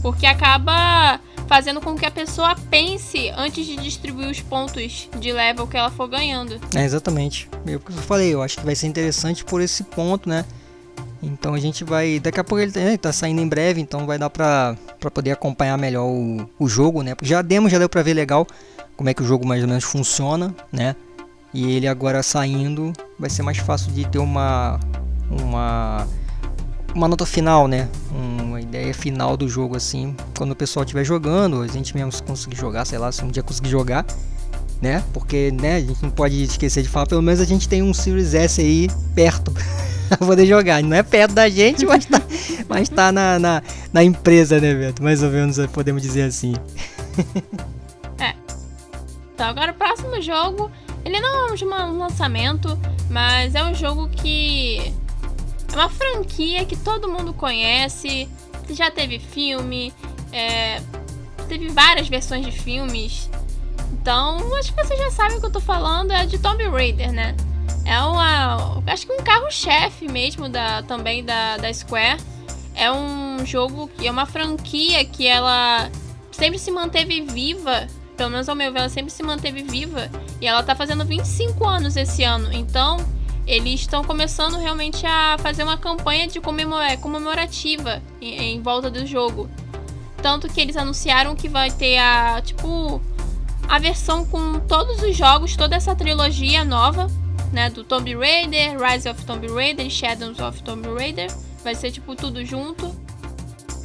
Porque 0.00 0.26
acaba 0.26 1.20
fazendo 1.46 1.80
com 1.80 1.94
que 1.94 2.06
a 2.06 2.10
pessoa 2.10 2.54
pense 2.70 3.30
antes 3.36 3.66
de 3.66 3.76
distribuir 3.76 4.28
os 4.28 4.40
pontos 4.40 5.08
de 5.18 5.32
level 5.32 5.66
que 5.66 5.76
ela 5.76 5.90
for 5.90 6.08
ganhando. 6.08 6.60
É, 6.74 6.84
exatamente. 6.84 7.48
Eu, 7.66 7.80
eu 7.84 8.02
falei, 8.02 8.32
eu 8.32 8.42
acho 8.42 8.58
que 8.58 8.64
vai 8.64 8.74
ser 8.74 8.86
interessante 8.86 9.44
por 9.44 9.60
esse 9.60 9.84
ponto, 9.84 10.28
né? 10.28 10.44
Então 11.22 11.54
a 11.54 11.60
gente 11.60 11.84
vai. 11.84 12.18
Daqui 12.18 12.40
a 12.40 12.44
pouco 12.44 12.60
ele 12.60 12.72
né, 12.74 12.96
tá 12.96 13.12
saindo 13.12 13.40
em 13.40 13.46
breve, 13.46 13.80
então 13.80 14.06
vai 14.06 14.18
dar 14.18 14.28
pra, 14.28 14.76
pra 14.98 15.10
poder 15.10 15.30
acompanhar 15.30 15.78
melhor 15.78 16.06
o, 16.06 16.48
o 16.58 16.68
jogo, 16.68 17.02
né? 17.02 17.14
Já 17.22 17.42
demos, 17.42 17.70
já 17.70 17.78
deu 17.78 17.88
pra 17.88 18.02
ver 18.02 18.14
legal 18.14 18.46
como 18.96 19.08
é 19.08 19.14
que 19.14 19.22
o 19.22 19.26
jogo 19.26 19.46
mais 19.46 19.62
ou 19.62 19.68
menos 19.68 19.84
funciona, 19.84 20.54
né? 20.72 20.96
E 21.54 21.72
ele 21.72 21.86
agora 21.86 22.22
saindo 22.22 22.92
vai 23.18 23.30
ser 23.30 23.42
mais 23.42 23.58
fácil 23.58 23.92
de 23.92 24.04
ter 24.06 24.18
uma. 24.18 24.80
uma 25.30 26.08
uma 26.94 27.08
nota 27.08 27.24
final, 27.24 27.66
né? 27.66 27.88
Uma 28.10 28.60
ideia 28.60 28.92
final 28.92 29.36
do 29.36 29.48
jogo, 29.48 29.76
assim. 29.76 30.14
Quando 30.36 30.52
o 30.52 30.56
pessoal 30.56 30.84
estiver 30.84 31.04
jogando, 31.04 31.62
a 31.62 31.66
gente 31.66 31.96
mesmo 31.96 32.12
conseguir 32.24 32.56
jogar, 32.56 32.84
sei 32.84 32.98
lá, 32.98 33.10
se 33.10 33.24
um 33.24 33.28
dia 33.28 33.42
conseguir 33.42 33.70
jogar, 33.70 34.04
né? 34.80 35.02
Porque, 35.12 35.52
né, 35.52 35.76
a 35.76 35.80
gente 35.80 36.02
não 36.02 36.10
pode 36.10 36.42
esquecer 36.42 36.82
de 36.82 36.88
falar, 36.88 37.06
pelo 37.06 37.22
menos 37.22 37.40
a 37.40 37.44
gente 37.44 37.68
tem 37.68 37.82
um 37.82 37.94
Series 37.94 38.34
S 38.34 38.60
aí 38.60 38.88
perto 39.14 39.52
pra 40.08 40.18
poder 40.18 40.46
jogar. 40.46 40.82
Não 40.82 40.96
é 40.96 41.02
perto 41.02 41.32
da 41.32 41.48
gente, 41.48 41.84
mas 41.86 42.04
tá, 42.04 42.22
mas 42.68 42.88
tá 42.88 43.12
na, 43.12 43.38
na, 43.38 43.62
na 43.92 44.04
empresa, 44.04 44.60
né, 44.60 44.74
Beto? 44.74 45.02
Mais 45.02 45.22
ou 45.22 45.30
menos 45.30 45.58
podemos 45.68 46.02
dizer 46.02 46.22
assim. 46.22 46.54
é. 48.18 48.34
Então, 49.34 49.46
agora 49.46 49.72
o 49.72 49.74
próximo 49.74 50.20
jogo, 50.20 50.70
ele 51.04 51.18
não 51.20 51.48
é 51.48 51.84
um 51.84 51.98
lançamento, 51.98 52.78
mas 53.10 53.54
é 53.54 53.64
um 53.64 53.74
jogo 53.74 54.08
que 54.08 54.92
é 55.72 55.76
uma 55.76 55.88
franquia 55.88 56.64
que 56.64 56.76
todo 56.76 57.08
mundo 57.08 57.32
conhece, 57.32 58.28
já 58.70 58.90
teve 58.90 59.18
filme, 59.18 59.92
é, 60.32 60.80
teve 61.48 61.68
várias 61.68 62.08
versões 62.08 62.44
de 62.44 62.52
filmes. 62.52 63.30
Então, 63.92 64.54
acho 64.56 64.72
que 64.72 64.84
vocês 64.84 64.98
já 64.98 65.10
sabem 65.10 65.36
o 65.36 65.40
que 65.40 65.46
eu 65.46 65.50
tô 65.50 65.60
falando, 65.60 66.12
é 66.12 66.26
de 66.26 66.38
Tomb 66.38 66.62
Raider, 66.68 67.12
né? 67.12 67.36
É 67.84 68.00
uma. 68.00 68.82
Acho 68.86 69.06
que 69.06 69.12
um 69.12 69.22
carro-chefe 69.22 70.08
mesmo 70.08 70.48
da, 70.48 70.82
também 70.82 71.24
da, 71.24 71.56
da 71.56 71.72
Square. 71.72 72.20
É 72.74 72.90
um 72.90 73.44
jogo 73.44 73.88
que 73.88 74.06
é 74.06 74.10
uma 74.10 74.24
franquia 74.24 75.04
que 75.04 75.26
ela 75.26 75.90
sempre 76.30 76.58
se 76.58 76.70
manteve 76.70 77.20
viva. 77.22 77.86
Pelo 78.16 78.30
menos 78.30 78.48
ao 78.48 78.54
meu 78.54 78.72
ver, 78.72 78.80
ela 78.80 78.88
sempre 78.88 79.12
se 79.12 79.22
manteve 79.22 79.62
viva. 79.62 80.10
E 80.40 80.46
ela 80.46 80.62
tá 80.62 80.74
fazendo 80.74 81.04
25 81.04 81.66
anos 81.66 81.96
esse 81.96 82.22
ano. 82.24 82.52
Então, 82.52 82.98
eles 83.46 83.80
estão 83.80 84.04
começando 84.04 84.56
realmente 84.56 85.04
a 85.06 85.36
fazer 85.38 85.62
uma 85.64 85.76
campanha 85.76 86.26
de 86.26 86.38
é, 86.38 86.96
comemorativa 86.96 88.02
em, 88.20 88.54
em, 88.54 88.62
volta 88.62 88.90
do 88.90 89.04
jogo. 89.06 89.50
Tanto 90.22 90.48
que 90.48 90.60
eles 90.60 90.76
anunciaram 90.76 91.34
que 91.34 91.48
vai 91.48 91.70
ter 91.70 91.98
a, 91.98 92.40
tipo, 92.40 93.02
a 93.68 93.78
versão 93.78 94.24
com 94.24 94.60
todos 94.60 95.02
os 95.02 95.16
jogos, 95.16 95.56
toda 95.56 95.74
essa 95.74 95.94
trilogia 95.96 96.64
nova, 96.64 97.08
né, 97.52 97.68
do 97.68 97.82
Tomb 97.82 98.14
Raider, 98.14 98.78
Rise 98.80 99.08
of 99.08 99.24
Tomb 99.24 99.46
Raider 99.48 99.90
Shadows 99.90 100.38
of 100.38 100.62
Tomb 100.62 100.88
Raider. 100.94 101.28
Vai 101.64 101.74
ser, 101.74 101.90
tipo, 101.90 102.14
tudo 102.14 102.44
junto. 102.44 102.94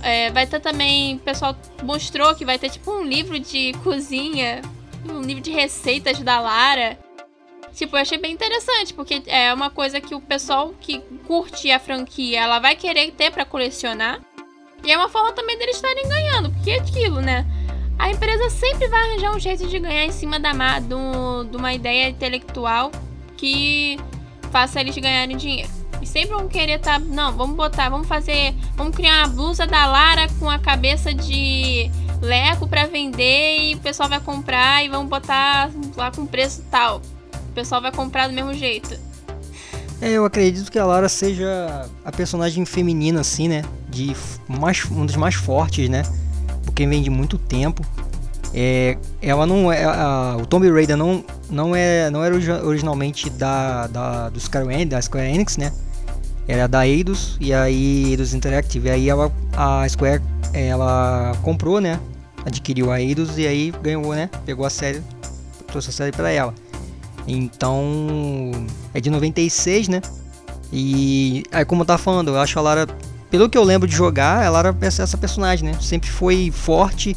É, 0.01 0.31
vai 0.31 0.45
ter 0.45 0.59
também, 0.59 1.15
o 1.15 1.19
pessoal 1.19 1.55
mostrou 1.83 2.35
que 2.35 2.45
vai 2.45 2.59
ter, 2.59 2.69
tipo, 2.69 2.91
um 2.91 3.03
livro 3.03 3.39
de 3.39 3.73
cozinha, 3.83 4.61
um 5.09 5.21
livro 5.21 5.41
de 5.41 5.51
receitas 5.51 6.19
da 6.19 6.39
Lara. 6.39 6.97
Tipo, 7.77 7.95
eu 7.95 8.01
achei 8.01 8.17
bem 8.17 8.33
interessante, 8.33 8.91
porque 8.91 9.21
é 9.27 9.53
uma 9.53 9.69
coisa 9.69 10.01
que 10.01 10.15
o 10.15 10.19
pessoal 10.19 10.73
que 10.81 10.97
curte 11.27 11.69
a 11.69 11.79
franquia, 11.79 12.39
ela 12.39 12.57
vai 12.57 12.75
querer 12.75 13.11
ter 13.11 13.29
para 13.29 13.45
colecionar. 13.45 14.19
E 14.83 14.91
é 14.91 14.97
uma 14.97 15.07
forma 15.09 15.31
também 15.31 15.55
deles 15.59 15.75
estarem 15.75 16.09
ganhando, 16.09 16.49
porque 16.49 16.71
é 16.71 16.79
aquilo, 16.79 17.21
né? 17.21 17.45
A 17.99 18.09
empresa 18.09 18.49
sempre 18.49 18.87
vai 18.87 18.99
arranjar 18.99 19.35
um 19.35 19.39
jeito 19.39 19.67
de 19.67 19.77
ganhar 19.77 20.05
em 20.05 20.11
cima 20.11 20.39
da 20.39 20.79
do, 20.79 21.43
de 21.43 21.55
uma 21.55 21.71
ideia 21.71 22.09
intelectual 22.09 22.91
que 23.37 23.99
faça 24.51 24.81
eles 24.81 24.97
ganharem 24.97 25.37
dinheiro. 25.37 25.69
E 26.01 26.07
sempre 26.07 26.29
vão 26.29 26.47
querer 26.47 26.79
estar. 26.79 26.99
Tá, 26.99 27.05
não, 27.05 27.37
vamos 27.37 27.55
botar, 27.55 27.89
vamos 27.89 28.07
fazer. 28.07 28.55
Vamos 28.75 28.95
criar 28.95 29.19
uma 29.19 29.27
blusa 29.27 29.67
da 29.67 29.85
Lara 29.85 30.27
com 30.39 30.49
a 30.49 30.57
cabeça 30.57 31.13
de 31.13 31.91
Leco 32.23 32.67
para 32.67 32.87
vender 32.87 33.59
e 33.59 33.75
o 33.75 33.79
pessoal 33.79 34.09
vai 34.09 34.19
comprar 34.19 34.83
e 34.83 34.89
vamos 34.89 35.09
botar 35.09 35.69
lá 35.95 36.09
com 36.09 36.25
preço 36.25 36.65
tal. 36.71 37.03
Pessoal 37.57 37.81
vai 37.81 37.91
comprar 37.91 38.27
do 38.27 38.35
mesmo 38.35 38.53
jeito. 38.53 38.95
É, 39.99 40.11
eu 40.11 40.23
acredito 40.25 40.71
que 40.71 40.77
a 40.77 40.85
Lara 40.85 41.09
seja 41.09 41.89
a 42.05 42.11
personagem 42.11 42.63
feminina, 42.65 43.21
assim, 43.21 43.47
né? 43.47 43.63
De 43.89 44.15
mais, 44.47 44.85
um 44.91 45.03
dos 45.03 45.15
mais 45.15 45.33
fortes, 45.33 45.89
né? 45.89 46.03
Porque 46.63 46.85
vem 46.85 47.01
de 47.01 47.09
muito 47.09 47.35
tempo. 47.35 47.83
É, 48.53 48.95
ela 49.23 49.47
não 49.47 49.73
é. 49.73 49.85
A, 49.85 50.37
o 50.39 50.45
Tomb 50.45 50.69
Raider 50.71 50.95
não, 50.95 51.25
não, 51.49 51.75
é, 51.75 52.11
não 52.11 52.23
era 52.23 52.35
originalmente 52.63 53.27
da, 53.27 53.87
da, 53.87 54.29
do 54.29 54.39
Square 54.39 54.71
Enix, 54.71 54.89
da 54.91 55.01
Square 55.01 55.27
Enix, 55.27 55.57
né? 55.57 55.73
Era 56.47 56.67
da 56.67 56.87
Eidos 56.87 57.37
e 57.41 57.51
aí 57.55 58.11
Eidos 58.11 58.35
Interactive. 58.35 58.87
E 58.87 58.91
aí 58.91 59.09
ela, 59.09 59.31
a 59.53 59.89
Square 59.89 60.21
ela 60.53 61.35
comprou, 61.41 61.81
né? 61.81 61.99
Adquiriu 62.45 62.91
a 62.91 63.01
Eidos 63.01 63.35
e 63.39 63.47
aí 63.47 63.73
ganhou, 63.81 64.13
né? 64.13 64.29
Pegou 64.45 64.63
a 64.63 64.69
série, 64.69 65.01
trouxe 65.65 65.89
a 65.89 65.93
série 65.93 66.11
para 66.11 66.29
ela. 66.29 66.53
Então, 67.27 68.51
é 68.93 69.01
de 69.01 69.09
96, 69.09 69.89
né? 69.89 70.01
E 70.71 71.43
aí, 71.51 71.65
como 71.65 71.81
eu 71.81 71.85
tava 71.85 72.01
falando, 72.01 72.29
eu 72.29 72.39
acho 72.39 72.57
a 72.57 72.61
Lara, 72.61 72.87
pelo 73.29 73.49
que 73.49 73.57
eu 73.57 73.63
lembro 73.63 73.87
de 73.87 73.95
jogar, 73.95 74.45
a 74.45 74.49
Lara 74.49 74.75
é 74.81 74.85
essa 74.85 75.17
personagem, 75.17 75.69
né? 75.69 75.77
Sempre 75.81 76.09
foi 76.09 76.51
forte, 76.51 77.15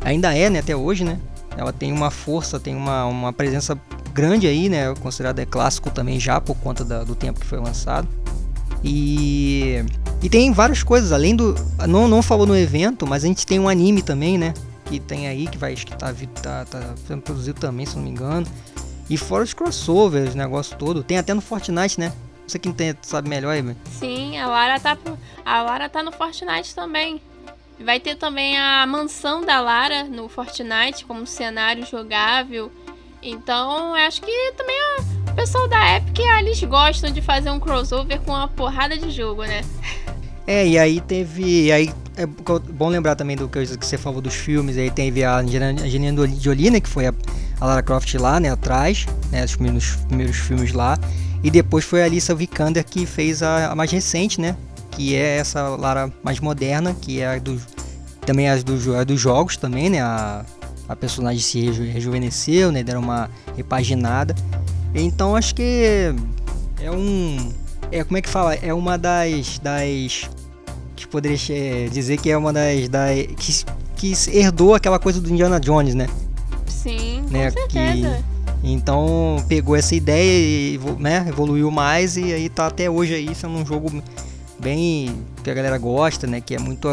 ainda 0.00 0.34
é, 0.34 0.48
né? 0.48 0.60
Até 0.60 0.74
hoje, 0.74 1.04
né? 1.04 1.18
Ela 1.56 1.72
tem 1.72 1.92
uma 1.92 2.10
força, 2.10 2.58
tem 2.58 2.74
uma, 2.74 3.04
uma 3.04 3.32
presença 3.32 3.78
grande 4.14 4.46
aí, 4.46 4.68
né? 4.68 4.94
Considerada 5.00 5.42
é 5.42 5.46
clássico 5.46 5.90
também 5.90 6.18
já 6.18 6.40
por 6.40 6.56
conta 6.56 6.84
da, 6.84 7.04
do 7.04 7.14
tempo 7.14 7.40
que 7.40 7.46
foi 7.46 7.58
lançado. 7.58 8.08
E 8.82 9.84
e 10.22 10.28
tem 10.28 10.52
várias 10.52 10.82
coisas, 10.82 11.12
além 11.12 11.34
do 11.34 11.54
não 11.88 12.06
não 12.06 12.22
falou 12.22 12.46
no 12.46 12.56
evento, 12.56 13.06
mas 13.06 13.24
a 13.24 13.26
gente 13.26 13.46
tem 13.46 13.58
um 13.58 13.68
anime 13.68 14.02
também, 14.02 14.36
né? 14.36 14.52
Que 14.84 14.98
tem 14.98 15.28
aí 15.28 15.46
que 15.46 15.56
vai 15.56 15.74
que 15.74 15.96
tá 15.96 16.12
tá, 16.42 16.64
tá 16.64 16.94
sendo 17.06 17.22
produzido 17.22 17.60
também, 17.60 17.86
se 17.86 17.96
não 17.96 18.02
me 18.02 18.10
engano. 18.10 18.46
E 19.10 19.16
fora 19.16 19.42
os 19.42 19.52
crossovers, 19.52 20.36
negócio 20.36 20.76
todo. 20.78 21.02
Tem 21.02 21.18
até 21.18 21.34
no 21.34 21.40
Fortnite, 21.40 21.98
né? 21.98 22.12
Você 22.46 22.60
que 22.60 22.72
tem, 22.72 22.94
sabe 23.02 23.28
melhor 23.28 23.50
aí, 23.50 23.76
Sim, 23.98 24.38
a 24.38 24.46
Lara 24.46 24.78
tá, 24.78 24.96
a 25.44 25.62
Lara 25.62 25.88
tá 25.88 26.00
no 26.00 26.12
Fortnite 26.12 26.74
também. 26.74 27.20
Vai 27.84 27.98
ter 27.98 28.14
também 28.14 28.56
a 28.56 28.86
mansão 28.86 29.44
da 29.44 29.60
Lara 29.60 30.04
no 30.04 30.28
Fortnite 30.28 31.04
como 31.04 31.26
cenário 31.26 31.84
jogável. 31.84 32.70
Então, 33.22 33.94
acho 33.94 34.22
que 34.22 34.52
também 34.56 34.76
o 35.28 35.34
pessoal 35.34 35.66
da 35.66 35.96
Epic, 35.96 36.18
eles 36.38 36.62
gostam 36.62 37.10
de 37.10 37.20
fazer 37.20 37.50
um 37.50 37.58
crossover 37.58 38.20
com 38.20 38.30
uma 38.30 38.48
porrada 38.48 38.96
de 38.96 39.10
jogo, 39.10 39.42
né? 39.42 39.62
É, 40.46 40.66
e 40.66 40.78
aí 40.78 41.00
teve. 41.00 41.66
E 41.66 41.72
aí 41.72 41.90
é 42.16 42.26
bom 42.26 42.88
lembrar 42.88 43.14
também 43.14 43.36
do 43.36 43.48
que 43.48 43.64
você 43.64 43.98
falou 43.98 44.20
dos 44.20 44.34
filmes. 44.34 44.76
Aí 44.76 44.90
teve 44.90 45.22
a 45.24 45.36
Angelina 45.36 46.26
Jolie, 46.38 46.70
né, 46.70 46.80
que 46.80 46.88
foi 46.88 47.06
a, 47.06 47.14
a 47.60 47.66
Lara 47.66 47.82
Croft 47.82 48.14
lá, 48.14 48.40
né, 48.40 48.50
atrás, 48.50 49.06
né, 49.30 49.44
os 49.44 49.54
primeiros, 49.54 49.96
primeiros 50.08 50.36
filmes 50.36 50.72
lá. 50.72 50.98
E 51.42 51.50
depois 51.50 51.84
foi 51.84 52.02
a 52.02 52.06
Alissa 52.06 52.34
Vikander 52.34 52.84
que 52.84 53.06
fez 53.06 53.42
a, 53.42 53.72
a, 53.72 53.74
mais 53.74 53.90
recente, 53.90 54.40
né, 54.40 54.56
que 54.90 55.14
é 55.14 55.36
essa 55.36 55.68
Lara 55.68 56.10
mais 56.22 56.40
moderna, 56.40 56.94
que 57.00 57.20
é 57.20 57.36
a 57.36 57.38
do, 57.38 57.60
também 58.24 58.48
as 58.48 58.64
do, 58.64 58.96
a 58.96 59.04
dos 59.04 59.20
jogos 59.20 59.56
também, 59.56 59.90
né, 59.90 60.00
a, 60.00 60.44
a 60.88 60.96
personagem 60.96 61.40
se 61.40 61.60
reju, 61.60 61.82
rejuvenesceu, 61.82 62.72
né, 62.72 62.82
deram 62.82 63.00
uma 63.00 63.30
repaginada. 63.56 64.34
Então 64.94 65.36
acho 65.36 65.54
que 65.54 66.14
é 66.80 66.90
um 66.90 67.52
é 67.92 68.04
como 68.04 68.16
é 68.16 68.22
que 68.22 68.28
fala? 68.28 68.54
É 68.54 68.72
uma 68.72 68.96
das 68.96 69.58
das 69.58 70.30
que 70.96 71.06
poderia 71.06 71.88
dizer 71.90 72.18
que 72.18 72.30
é 72.30 72.36
uma 72.36 72.52
das, 72.52 72.88
das 72.88 73.26
que, 73.36 73.64
que 73.96 74.36
herdou 74.36 74.74
aquela 74.74 74.98
coisa 74.98 75.20
do 75.20 75.30
Indiana 75.30 75.58
Jones, 75.60 75.94
né? 75.94 76.06
Sim, 76.82 77.24
né? 77.30 77.50
com 77.50 77.58
certeza. 77.58 78.24
Que, 78.62 78.72
então 78.72 79.36
pegou 79.48 79.76
essa 79.76 79.94
ideia 79.94 80.74
e 80.74 80.80
né, 80.98 81.26
evoluiu 81.28 81.70
mais 81.70 82.16
e 82.16 82.32
aí 82.32 82.48
tá 82.48 82.66
até 82.66 82.90
hoje 82.90 83.14
aí 83.14 83.34
sendo 83.34 83.54
um 83.54 83.66
jogo 83.66 84.02
bem 84.58 85.24
que 85.42 85.50
a 85.50 85.54
galera 85.54 85.78
gosta, 85.78 86.26
né? 86.26 86.40
Que 86.40 86.54
é 86.54 86.58
muito 86.58 86.88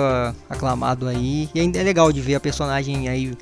aclamado 0.50 1.08
aí. 1.08 1.50
E 1.54 1.60
ainda 1.60 1.80
é 1.80 1.84
legal 1.84 2.12
de 2.12 2.22
ver 2.22 2.36
a 2.36 2.40
personagem 2.40 3.10
aí 3.10 3.38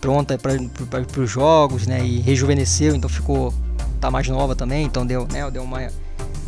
pronta 0.00 0.38
para 0.38 1.20
os 1.22 1.30
jogos, 1.30 1.86
né? 1.86 2.04
E 2.04 2.20
rejuvenesceu, 2.20 2.94
então 2.94 3.08
ficou 3.08 3.52
tá 4.00 4.10
mais 4.10 4.28
nova 4.28 4.56
também, 4.56 4.84
então 4.84 5.06
deu, 5.06 5.26
né? 5.30 5.48
Deu 5.50 5.62
uma 5.62 5.88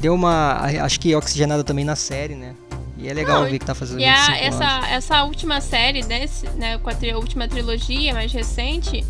deu 0.00 0.14
uma 0.14 0.60
acho 0.82 0.98
que 1.00 1.14
oxigenada 1.14 1.62
também 1.62 1.84
na 1.84 1.96
série, 1.96 2.34
né? 2.34 2.54
E 2.96 3.08
é 3.08 3.12
legal 3.12 3.42
Não, 3.42 3.50
ver 3.50 3.58
que 3.58 3.66
tá 3.66 3.74
fazendo 3.74 4.00
e 4.00 4.04
a, 4.04 4.36
essa, 4.36 4.80
essa 4.88 5.24
última 5.24 5.60
série 5.60 6.02
né, 6.04 6.78
com 6.78 6.88
a, 6.88 6.94
tri, 6.94 7.10
a 7.10 7.18
última 7.18 7.48
trilogia 7.48 8.14
mais 8.14 8.32
recente, 8.32 9.04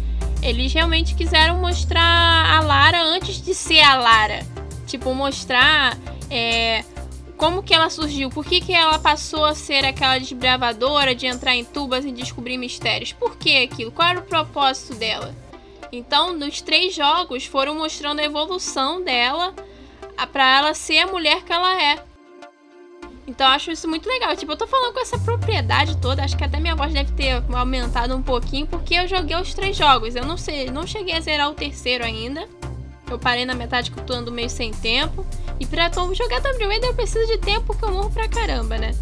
eles 0.44 0.72
realmente 0.72 1.14
quiseram 1.14 1.58
mostrar 1.58 2.54
a 2.54 2.60
Lara 2.60 3.02
antes 3.02 3.40
de 3.40 3.54
ser 3.54 3.80
a 3.80 3.96
Lara. 3.96 4.46
Tipo, 4.86 5.14
mostrar 5.14 5.98
é, 6.30 6.84
como 7.38 7.62
que 7.62 7.72
ela 7.72 7.88
surgiu, 7.88 8.28
por 8.28 8.44
que, 8.44 8.60
que 8.60 8.72
ela 8.74 8.98
passou 8.98 9.46
a 9.46 9.54
ser 9.54 9.86
aquela 9.86 10.18
desbravadora 10.18 11.14
de 11.14 11.26
entrar 11.26 11.54
em 11.54 11.64
tubas 11.64 12.04
e 12.04 12.12
descobrir 12.12 12.58
mistérios. 12.58 13.12
Por 13.12 13.36
que 13.38 13.56
aquilo? 13.56 13.90
Qual 13.90 14.06
era 14.06 14.20
o 14.20 14.24
propósito 14.24 14.94
dela? 14.94 15.34
Então, 15.90 16.34
nos 16.34 16.60
três 16.60 16.94
jogos 16.94 17.46
foram 17.46 17.74
mostrando 17.74 18.20
a 18.20 18.24
evolução 18.24 19.02
dela 19.02 19.54
para 20.30 20.58
ela 20.58 20.74
ser 20.74 20.98
a 20.98 21.06
mulher 21.06 21.42
que 21.42 21.52
ela 21.52 21.82
é. 21.82 22.02
Então 23.26 23.47
eu 23.47 23.52
acho 23.52 23.71
isso 23.71 23.88
muito 23.88 24.09
legal. 24.09 24.37
Tipo, 24.37 24.52
eu 24.52 24.57
tô 24.57 24.66
falando 24.66 24.93
com 24.93 25.00
essa 25.00 25.19
propriedade 25.19 25.97
toda, 25.97 26.23
acho 26.23 26.37
que 26.37 26.45
até 26.45 26.61
minha 26.61 26.76
voz 26.76 26.93
deve 26.93 27.12
ter 27.12 27.43
aumentado 27.52 28.14
um 28.14 28.23
pouquinho, 28.23 28.66
porque 28.66 28.95
eu 28.95 29.09
joguei 29.09 29.37
os 29.37 29.54
três 29.54 29.76
jogos. 29.76 30.14
Eu 30.14 30.25
não 30.25 30.37
sei, 30.37 30.71
não 30.71 30.87
cheguei 30.87 31.14
a 31.14 31.21
zerar 31.21 31.50
o 31.50 31.54
terceiro 31.54 32.04
ainda. 32.04 32.47
Eu 33.11 33.19
parei 33.19 33.45
na 33.45 33.54
metade 33.54 33.90
que 33.90 33.99
eu 33.99 34.04
tô 34.04 34.12
andando 34.14 34.33
meio 34.33 34.50
sem 34.50 34.73
tempo. 34.73 35.26
E 35.61 35.66
pra 35.66 35.90
jogar 36.14 36.43
Tomb 36.43 36.64
Raider 36.64 36.90
eu 36.90 36.95
preciso 36.95 37.26
de 37.26 37.38
tempo 37.38 37.76
que 37.76 37.85
eu 37.85 37.93
morro 37.93 38.11
pra 38.11 38.28
caramba, 38.28 38.76
né? 38.76 38.95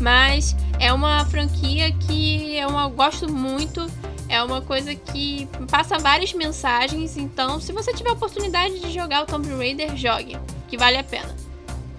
Mas 0.00 0.56
é 0.78 0.92
uma 0.92 1.24
franquia 1.26 1.92
que 1.92 2.56
eu 2.56 2.70
gosto 2.90 3.30
muito. 3.30 3.86
É 4.28 4.42
uma 4.42 4.62
coisa 4.62 4.94
que 4.94 5.48
passa 5.70 5.98
várias 5.98 6.32
mensagens. 6.32 7.16
Então, 7.16 7.60
se 7.60 7.72
você 7.72 7.92
tiver 7.92 8.10
a 8.10 8.14
oportunidade 8.14 8.78
de 8.78 8.90
jogar 8.92 9.24
o 9.24 9.26
Tomb 9.26 9.48
Raider, 9.54 9.96
jogue, 9.96 10.38
que 10.68 10.78
vale 10.78 10.96
a 10.96 11.04
pena. 11.04 11.34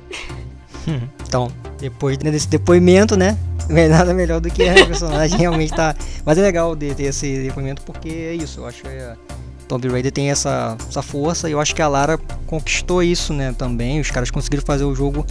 Então, 1.28 1.52
depois 1.80 2.18
desse 2.18 2.48
depoimento, 2.48 3.16
né? 3.16 3.38
Nada 3.90 4.14
melhor 4.14 4.42
do 4.42 4.50
que 4.50 4.68
a 4.68 4.74
personagem 4.86 5.38
realmente 5.38 5.74
tá. 5.74 5.96
Mas 6.26 6.38
é 6.38 6.42
legal 6.42 6.76
de 6.76 6.94
ter 6.94 7.04
esse 7.04 7.44
depoimento 7.44 7.82
porque 7.84 8.10
é 8.10 8.34
isso. 8.36 8.62
Eu 8.62 8.68
acho 8.68 8.82
que 8.82 8.88
a 8.88 9.16
Tomb 9.68 9.88
Raider 9.88 10.12
tem 10.12 10.30
essa, 10.30 10.76
essa 10.90 11.02
força 11.02 11.48
e 11.48 11.54
eu 11.54 11.60
acho 11.60 11.74
que 11.74 11.82
a 11.82 11.88
Lara 11.88 12.18
conquistou 12.46 13.02
isso, 13.02 13.34
né? 13.34 13.54
Também. 13.58 14.00
Os 14.00 14.12
caras 14.12 14.30
conseguiram 14.30 14.64
fazer 14.66 14.84
o 14.84 14.94
jogo 14.94 15.26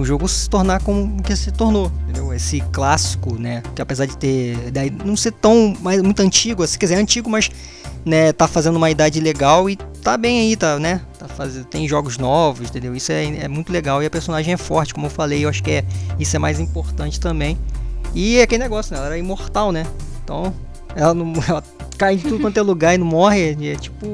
o 0.00 0.04
jogo 0.04 0.28
se 0.28 0.48
tornar 0.48 0.82
como 0.82 1.22
que 1.22 1.34
se 1.36 1.50
tornou, 1.50 1.90
entendeu? 2.02 2.32
Esse 2.32 2.60
clássico, 2.72 3.34
né? 3.38 3.62
Que 3.74 3.82
apesar 3.82 4.06
de 4.06 4.16
ter 4.16 4.56
não 5.04 5.16
ser 5.16 5.32
tão 5.32 5.74
mais 5.80 6.02
muito 6.02 6.20
antigo, 6.20 6.62
se 6.62 6.70
assim, 6.70 6.78
quiser 6.78 6.94
é 6.96 6.98
antigo, 6.98 7.30
mas 7.30 7.50
né, 8.04 8.32
tá 8.32 8.46
fazendo 8.46 8.76
uma 8.76 8.90
idade 8.90 9.20
legal 9.20 9.68
e 9.68 9.76
tá 9.76 10.16
bem 10.16 10.40
aí, 10.40 10.56
tá, 10.56 10.78
né? 10.78 11.00
Tá 11.18 11.26
fazendo, 11.26 11.64
tem 11.64 11.88
jogos 11.88 12.18
novos, 12.18 12.68
entendeu? 12.68 12.94
Isso 12.94 13.10
é, 13.10 13.24
é 13.24 13.48
muito 13.48 13.72
legal 13.72 14.02
e 14.02 14.06
a 14.06 14.10
personagem 14.10 14.54
é 14.54 14.56
forte, 14.56 14.94
como 14.94 15.06
eu 15.06 15.10
falei, 15.10 15.44
eu 15.44 15.48
acho 15.48 15.62
que 15.62 15.72
é 15.72 15.84
isso 16.18 16.36
é 16.36 16.38
mais 16.38 16.60
importante 16.60 17.18
também. 17.18 17.58
E 18.14 18.38
é 18.38 18.42
aquele 18.42 18.62
negócio, 18.62 18.92
né? 18.92 18.98
Ela 18.98 19.06
era 19.08 19.18
imortal, 19.18 19.72
né? 19.72 19.84
Então, 20.22 20.54
ela 20.94 21.12
não 21.12 21.32
ela 21.48 21.62
cai 21.98 22.14
em 22.14 22.18
tudo 22.18 22.38
quanto 22.38 22.58
é 22.58 22.62
lugar 22.62 22.94
e 22.94 22.98
não 22.98 23.06
morre, 23.06 23.56
é 23.72 23.74
tipo 23.76 24.06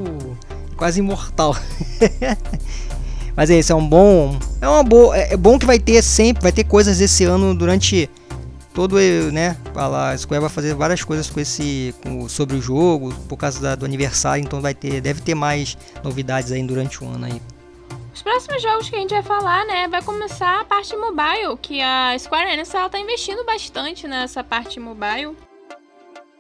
quase 0.77 1.01
imortal. 1.01 1.55
Mas 3.37 3.51
é 3.51 3.59
isso, 3.59 3.73
é 3.73 3.75
um 3.75 3.87
bom, 3.87 4.39
é 4.61 4.69
uma 4.69 4.83
boa, 4.83 5.17
é, 5.17 5.33
é 5.33 5.37
bom 5.37 5.59
que 5.59 5.65
vai 5.65 5.79
ter 5.79 6.03
sempre, 6.03 6.43
vai 6.43 6.53
ter 6.53 6.65
coisas 6.65 7.01
esse 7.01 7.25
ano 7.25 7.55
durante 7.55 8.09
todo, 8.73 8.97
né? 9.33 9.57
A 9.75 10.17
Square 10.17 10.41
vai 10.41 10.51
fazer 10.51 10.75
várias 10.75 11.03
coisas 11.03 11.31
com 11.31 11.41
esse 11.41 11.95
com, 12.03 12.29
sobre 12.29 12.57
o 12.57 12.63
jogo 12.63 13.15
por 13.29 13.37
causa 13.37 13.61
da, 13.61 13.75
do 13.75 13.85
aniversário, 13.85 14.43
então 14.43 14.61
vai 14.61 14.75
ter, 14.75 15.01
deve 15.01 15.21
ter 15.21 15.35
mais 15.35 15.77
novidades 16.03 16.53
aí 16.53 16.63
durante 16.63 17.03
o 17.03 17.09
ano 17.09 17.27
aí. 17.27 17.41
Os 18.15 18.21
próximos 18.21 18.63
jogos 18.63 18.91
que 18.91 18.97
a 18.97 18.99
gente 18.99 19.15
vai 19.15 19.23
falar, 19.23 19.65
né, 19.67 19.89
vai 19.89 20.03
começar 20.03 20.61
a 20.61 20.65
parte 20.65 20.95
mobile, 20.97 21.57
que 21.61 21.81
a 21.81 22.15
Square 22.19 22.51
Enix 22.51 22.75
ela 22.75 22.89
tá 22.89 22.99
investindo 22.99 23.45
bastante 23.45 24.07
nessa 24.07 24.45
parte 24.45 24.79
mobile. 24.79 25.35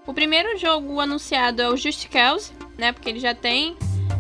O 0.07 0.13
primeiro 0.13 0.59
jogo 0.59 1.01
anunciado 1.01 1.63
é 1.63 1.69
o 1.71 1.77
Just 1.77 2.09
Cause, 2.09 2.53
né, 2.77 2.93
porque 2.93 3.09
ele 3.09 3.21
já 3.21 3.35
tem 3.35 3.77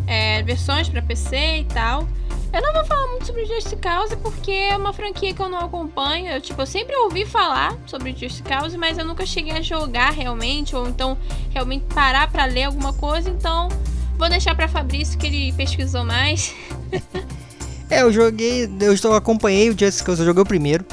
é, 0.07 0.43
versões 0.43 0.89
para 0.89 1.03
PC 1.03 1.37
e 1.37 1.65
tal. 1.65 2.09
Eu 2.53 2.61
não 2.61 2.73
vou 2.75 2.85
falar 2.85 3.07
muito 3.07 3.27
sobre 3.27 3.47
Just 3.47 3.75
Cause 3.77 4.15
porque 4.17 4.51
é 4.51 4.77
uma 4.77 4.93
franquia 4.93 5.33
que 5.33 5.41
eu 5.41 5.49
não 5.49 5.59
acompanho. 5.59 6.29
Eu, 6.29 6.41
tipo, 6.41 6.61
eu 6.61 6.67
sempre 6.67 6.95
ouvi 6.97 7.25
falar 7.25 7.75
sobre 7.87 8.15
Just 8.15 8.43
Cause, 8.43 8.77
mas 8.77 8.99
eu 8.99 9.07
nunca 9.07 9.25
cheguei 9.25 9.53
a 9.53 9.63
jogar 9.63 10.11
realmente, 10.11 10.77
ou 10.77 10.87
então 10.87 11.17
realmente 11.51 11.87
parar 11.95 12.31
para 12.31 12.45
ler 12.45 12.65
alguma 12.65 12.93
coisa. 12.93 13.31
Então, 13.31 13.71
vou 14.19 14.29
deixar 14.29 14.55
para 14.55 14.69
Fabrício 14.69 15.19
que 15.19 15.27
ele 15.27 15.53
pesquisou 15.55 16.05
mais. 16.05 16.55
é, 17.89 18.03
eu 18.03 18.13
joguei, 18.13 18.69
eu 18.81 19.15
acompanhei 19.15 19.71
o 19.71 19.79
Just 19.79 20.03
Cause, 20.03 20.21
eu 20.21 20.27
joguei 20.27 20.43
o 20.43 20.47
primeiro. 20.47 20.85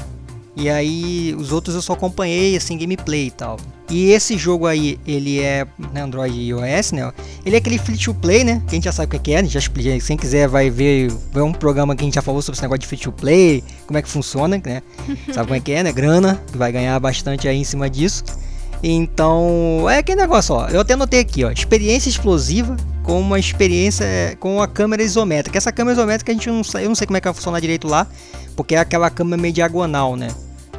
E 0.56 0.70
aí 0.70 1.34
os 1.34 1.52
outros 1.52 1.74
eu 1.74 1.82
só 1.82 1.92
acompanhei 1.92 2.56
assim 2.56 2.78
gameplay 2.78 3.26
e 3.26 3.30
tal. 3.30 3.58
E 3.90 4.12
esse 4.12 4.38
jogo 4.38 4.66
aí, 4.66 5.00
ele 5.04 5.40
é 5.40 5.66
né, 5.92 6.02
Android 6.02 6.32
e 6.38 6.48
iOS, 6.50 6.92
né? 6.92 7.12
Ele 7.44 7.56
é 7.56 7.58
aquele 7.58 7.76
free 7.76 7.98
to 7.98 8.14
play, 8.14 8.44
né? 8.44 8.62
Que 8.68 8.70
a 8.70 8.74
gente 8.76 8.84
já 8.84 8.92
sabe 8.92 9.16
o 9.16 9.20
que 9.20 9.32
é, 9.32 9.38
a 9.38 9.42
gente 9.42 9.52
já 9.52 9.58
expliquei. 9.58 10.00
Quem 10.00 10.16
quiser 10.16 10.46
vai 10.46 10.70
ver, 10.70 11.10
ver 11.32 11.42
um 11.42 11.52
programa 11.52 11.96
que 11.96 12.02
a 12.02 12.04
gente 12.04 12.14
já 12.14 12.22
falou 12.22 12.40
sobre 12.40 12.54
esse 12.54 12.62
negócio 12.62 12.78
de 12.78 12.86
free 12.86 12.98
to 12.98 13.10
play, 13.10 13.64
como 13.88 13.98
é 13.98 14.02
que 14.02 14.08
funciona, 14.08 14.62
né? 14.64 14.80
sabe 15.34 15.48
como 15.48 15.54
é 15.56 15.60
que 15.60 15.72
é, 15.72 15.82
né? 15.82 15.92
Grana, 15.92 16.40
que 16.52 16.56
vai 16.56 16.70
ganhar 16.70 16.98
bastante 17.00 17.48
aí 17.48 17.56
em 17.56 17.64
cima 17.64 17.90
disso. 17.90 18.22
Então, 18.82 19.86
é 19.90 19.98
aquele 19.98 20.20
negócio, 20.20 20.54
ó. 20.54 20.68
Eu 20.68 20.80
até 20.80 20.94
anotei 20.94 21.20
aqui, 21.20 21.44
ó. 21.44 21.50
Experiência 21.50 22.08
explosiva 22.08 22.76
com 23.02 23.20
uma 23.20 23.40
experiência 23.40 24.06
com 24.38 24.62
a 24.62 24.68
câmera 24.68 25.02
isométrica. 25.02 25.58
Essa 25.58 25.72
câmera 25.72 25.96
isométrica 25.96 26.30
a 26.30 26.34
gente 26.34 26.48
não 26.48 26.62
eu 26.80 26.88
não 26.88 26.94
sei 26.94 27.06
como 27.06 27.16
é 27.16 27.20
que 27.20 27.26
vai 27.26 27.34
funcionar 27.34 27.58
direito 27.60 27.88
lá, 27.88 28.06
porque 28.54 28.76
é 28.76 28.78
aquela 28.78 29.10
câmera 29.10 29.40
meio 29.40 29.52
diagonal, 29.52 30.14
né? 30.16 30.28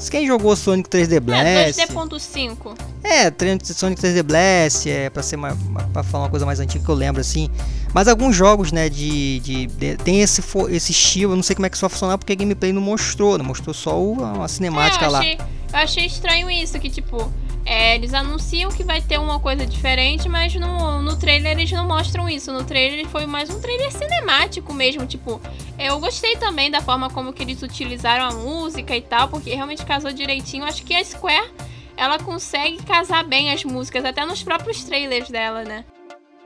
Quem 0.09 0.25
jogou 0.25 0.55
Sonic 0.55 0.89
3D 0.89 1.19
Blast? 1.19 1.45
É, 1.45 1.71
2D.5. 1.71 2.77
É, 3.03 3.73
Sonic 3.73 4.01
3D 4.01 4.23
Blast, 4.23 4.89
é 4.89 5.09
pra, 5.09 5.21
ser 5.21 5.35
uma, 5.35 5.57
pra 5.93 6.03
falar 6.03 6.25
uma 6.25 6.29
coisa 6.29 6.45
mais 6.45 6.59
antiga 6.59 6.83
que 6.83 6.89
eu 6.89 6.95
lembro, 6.95 7.21
assim. 7.21 7.49
Mas 7.93 8.07
alguns 8.07 8.35
jogos, 8.35 8.71
né, 8.71 8.89
de, 8.89 9.39
de, 9.39 9.67
de 9.67 9.97
tem 9.97 10.21
esse, 10.21 10.41
esse 10.69 10.91
estilo, 10.91 11.33
eu 11.33 11.35
não 11.35 11.43
sei 11.43 11.55
como 11.55 11.65
é 11.65 11.69
que 11.69 11.75
isso 11.75 11.81
vai 11.81 11.89
funcionar 11.89 12.17
porque 12.17 12.31
a 12.31 12.35
gameplay 12.35 12.71
não 12.71 12.81
mostrou, 12.81 13.37
não 13.37 13.45
mostrou 13.45 13.73
só 13.73 13.91
a, 14.21 14.45
a 14.45 14.47
cinemática 14.47 15.05
é, 15.05 15.07
eu 15.07 15.15
achei, 15.15 15.37
lá. 15.37 15.47
Eu 15.73 15.79
achei 15.79 16.05
estranho 16.05 16.49
isso, 16.49 16.79
que 16.79 16.89
tipo, 16.89 17.31
é, 17.65 17.95
eles 17.95 18.13
anunciam 18.13 18.71
que 18.71 18.83
vai 18.83 19.01
ter 19.01 19.19
uma 19.19 19.39
coisa 19.39 19.65
diferente, 19.65 20.27
mas 20.27 20.53
no, 20.55 21.01
no 21.01 21.17
trailer 21.17 21.51
eles 21.51 21.71
não 21.71 21.87
mostram 21.87 22.27
isso. 22.27 22.51
No 22.51 22.63
trailer 22.63 23.07
foi 23.07 23.25
mais 23.25 23.49
um 23.49 23.59
trailer 23.59 23.91
cinemático 23.91 24.73
mesmo. 24.73 25.05
Tipo, 25.05 25.39
eu 25.77 25.99
gostei 25.99 26.35
também 26.37 26.71
da 26.71 26.81
forma 26.81 27.09
como 27.09 27.31
que 27.31 27.43
eles 27.43 27.61
utilizaram 27.61 28.25
a 28.25 28.31
música 28.31 28.95
e 28.95 29.01
tal, 29.01 29.27
porque 29.29 29.53
realmente 29.53 29.85
casou 29.85 30.11
direitinho. 30.11 30.63
Acho 30.63 30.83
que 30.83 30.95
a 30.95 31.03
Square 31.03 31.51
ela 31.95 32.17
consegue 32.17 32.81
casar 32.83 33.23
bem 33.23 33.51
as 33.51 33.63
músicas, 33.63 34.03
até 34.03 34.25
nos 34.25 34.41
próprios 34.41 34.83
trailers 34.83 35.29
dela, 35.29 35.63
né? 35.63 35.85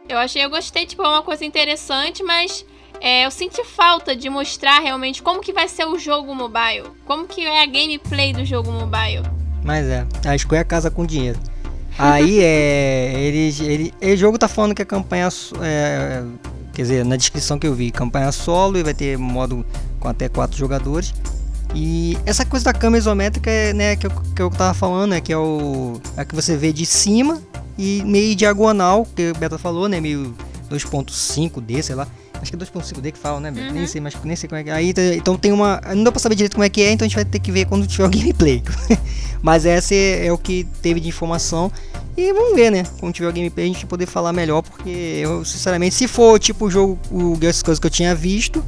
Eu 0.08 0.18
achei, 0.18 0.44
eu 0.44 0.50
gostei, 0.50 0.86
tipo, 0.86 1.02
é 1.02 1.08
uma 1.08 1.22
coisa 1.22 1.46
interessante, 1.46 2.22
mas 2.22 2.66
é, 3.00 3.26
eu 3.26 3.32
senti 3.32 3.64
falta 3.64 4.16
de 4.16 4.30
mostrar 4.30 4.80
realmente 4.80 5.24
como 5.24 5.42
que 5.42 5.54
vai 5.54 5.68
ser 5.68 5.86
o 5.86 5.98
jogo 5.98 6.36
mobile, 6.36 6.92
como 7.06 7.26
que 7.26 7.46
é 7.46 7.64
a 7.64 7.66
gameplay 7.66 8.34
do 8.34 8.44
jogo 8.44 8.72
mobile. 8.72 9.45
Mas 9.66 9.88
é, 9.88 10.06
a 10.24 10.38
Square 10.38 10.64
casa 10.64 10.90
com 10.90 11.06
dinheiro. 11.06 11.40
Aí 11.98 12.40
é. 12.40 13.14
Eles, 13.16 13.60
ele, 13.60 13.94
o 14.02 14.16
jogo 14.16 14.38
tá 14.38 14.48
falando 14.48 14.76
que 14.76 14.82
a 14.82 14.86
campanha. 14.86 15.28
É, 15.62 16.24
quer 16.72 16.82
dizer, 16.84 17.06
na 17.06 17.16
descrição 17.16 17.58
que 17.58 17.66
eu 17.66 17.74
vi, 17.74 17.90
campanha 17.90 18.32
solo 18.32 18.78
e 18.78 18.84
vai 18.84 18.94
ter 18.94 19.18
modo 19.18 19.66
com 20.00 20.08
até 20.08 20.30
quatro 20.30 20.56
jogadores. 20.58 21.14
E 21.74 22.18
essa 22.26 22.46
coisa 22.46 22.66
da 22.66 22.74
câmera 22.74 23.00
isométrica 23.00 23.50
é, 23.50 23.74
né, 23.74 23.96
que 23.96 24.08
eu, 24.08 24.12
que 24.36 24.42
eu 24.42 24.50
tava 24.50 24.74
falando, 24.74 25.12
né, 25.12 25.22
que 25.22 25.34
é 25.34 25.38
o. 25.38 26.00
É 26.16 26.24
que 26.24 26.36
você 26.36 26.56
vê 26.56 26.72
de 26.72 26.86
cima 26.86 27.42
e 27.78 28.04
meio 28.06 28.36
diagonal, 28.36 29.06
que 29.16 29.32
o 29.32 29.38
Beta 29.38 29.58
falou, 29.58 29.90
né? 29.90 30.00
Meio 30.00 30.36
2.5D, 30.70 31.82
sei 31.82 31.96
lá. 31.96 32.08
Acho 32.42 32.52
que 32.52 32.56
é 32.56 32.60
2.5D 32.60 33.12
que 33.12 33.18
fala, 33.18 33.40
né? 33.40 33.50
Uhum. 33.50 33.74
Nem 33.74 33.88
sei, 33.88 34.02
mas 34.02 34.16
nem 34.24 34.36
sei 34.36 34.48
como 34.48 34.60
é 34.60 34.64
que 34.64 34.70
é. 34.70 34.74
Aí, 34.74 34.94
então 35.16 35.38
tem 35.38 35.52
uma. 35.52 35.82
Não 35.96 36.04
dá 36.04 36.12
pra 36.12 36.20
saber 36.20 36.36
direito 36.36 36.54
como 36.54 36.64
é 36.64 36.70
que 36.70 36.82
é, 36.82 36.92
então 36.92 37.06
a 37.06 37.08
gente 37.08 37.16
vai 37.16 37.26
ter 37.26 37.40
que 37.40 37.52
ver 37.52 37.66
quando 37.66 37.88
tiver 37.88 38.06
o 38.06 38.10
gameplay. 38.12 38.64
mas 39.42 39.66
esse 39.66 39.96
é, 39.96 40.28
é 40.28 40.32
o 40.32 40.38
que 40.38 40.66
teve 40.82 41.00
de 41.00 41.08
informação. 41.08 41.72
E 42.18 42.32
vamos 42.32 42.56
ver, 42.56 42.72
né? 42.72 42.84
Quando 43.00 43.14
tiver 43.14 43.28
o 43.28 43.34
gameplay 43.34 43.66
a 43.66 43.74
gente 43.74 43.86
poder 43.86 44.06
falar 44.06 44.32
melhor, 44.32 44.62
porque 44.62 44.90
eu, 44.90 45.44
sinceramente, 45.44 45.96
se 45.96 46.08
for 46.08 46.40
tipo 46.40 46.66
o 46.66 46.72
jogo, 46.72 46.98
o 47.12 47.36
Guess 47.36 47.62
Coisas 47.62 47.80
que 47.80 47.88
eu 47.88 47.92
tinha 47.92 48.16
visto, 48.16 48.64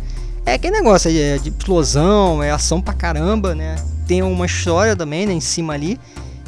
é 0.46 0.54
aquele 0.54 0.78
negócio 0.78 1.10
é 1.10 1.38
de 1.38 1.50
explosão, 1.50 2.44
é 2.44 2.52
ação 2.52 2.82
pra 2.82 2.94
caramba, 2.94 3.56
né? 3.56 3.76
Tem 4.08 4.22
uma 4.22 4.46
história 4.46 4.96
também, 4.96 5.26
né, 5.26 5.34
em 5.34 5.42
cima 5.42 5.74
ali. 5.74 6.00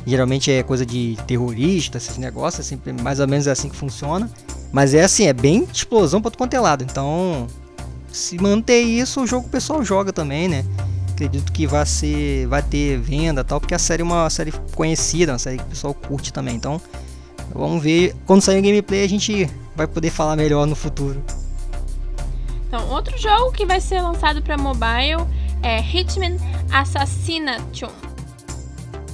Geralmente 0.05 0.49
é 0.49 0.63
coisa 0.63 0.85
de 0.85 1.17
terrorista, 1.27 1.97
esses 1.97 2.17
negócios, 2.17 2.65
é 2.65 2.69
sempre 2.69 2.93
mais 2.93 3.19
ou 3.19 3.27
menos 3.27 3.45
é 3.45 3.51
assim 3.51 3.69
que 3.69 3.75
funciona. 3.75 4.29
Mas 4.71 4.93
é 4.93 5.03
assim, 5.03 5.25
é 5.25 5.33
bem 5.33 5.67
explosão 5.71 6.21
todo 6.21 6.37
quanto 6.37 6.53
é 6.53 6.59
lado. 6.59 6.83
Então, 6.83 7.47
se 8.11 8.37
manter 8.37 8.81
isso, 8.81 9.21
o 9.21 9.27
jogo 9.27 9.47
o 9.47 9.49
pessoal 9.49 9.83
joga 9.83 10.13
também, 10.13 10.47
né? 10.47 10.65
Acredito 11.11 11.51
que 11.51 11.67
vai 11.67 11.85
ser, 11.85 12.47
vai 12.47 12.61
ter 12.61 12.97
venda 12.97 13.43
tal, 13.43 13.59
porque 13.59 13.75
a 13.75 13.79
série 13.79 14.01
é 14.01 14.05
uma 14.05 14.29
série 14.29 14.53
conhecida, 14.75 15.33
uma 15.33 15.39
série 15.39 15.57
que 15.57 15.63
o 15.63 15.67
pessoal 15.67 15.93
curte 15.93 16.31
também. 16.31 16.55
Então, 16.55 16.79
vamos 17.53 17.83
ver 17.83 18.15
quando 18.25 18.41
sair 18.41 18.59
o 18.59 18.61
gameplay 18.61 19.03
a 19.03 19.09
gente 19.09 19.49
vai 19.75 19.87
poder 19.87 20.11
falar 20.11 20.35
melhor 20.35 20.65
no 20.65 20.75
futuro. 20.75 21.21
Então, 22.67 22.87
outro 22.89 23.17
jogo 23.17 23.51
que 23.51 23.65
vai 23.65 23.81
ser 23.81 24.01
lançado 24.01 24.41
para 24.41 24.57
mobile 24.57 25.25
é 25.63 25.79
Hitman 25.81 26.37
Assassination. 26.71 27.89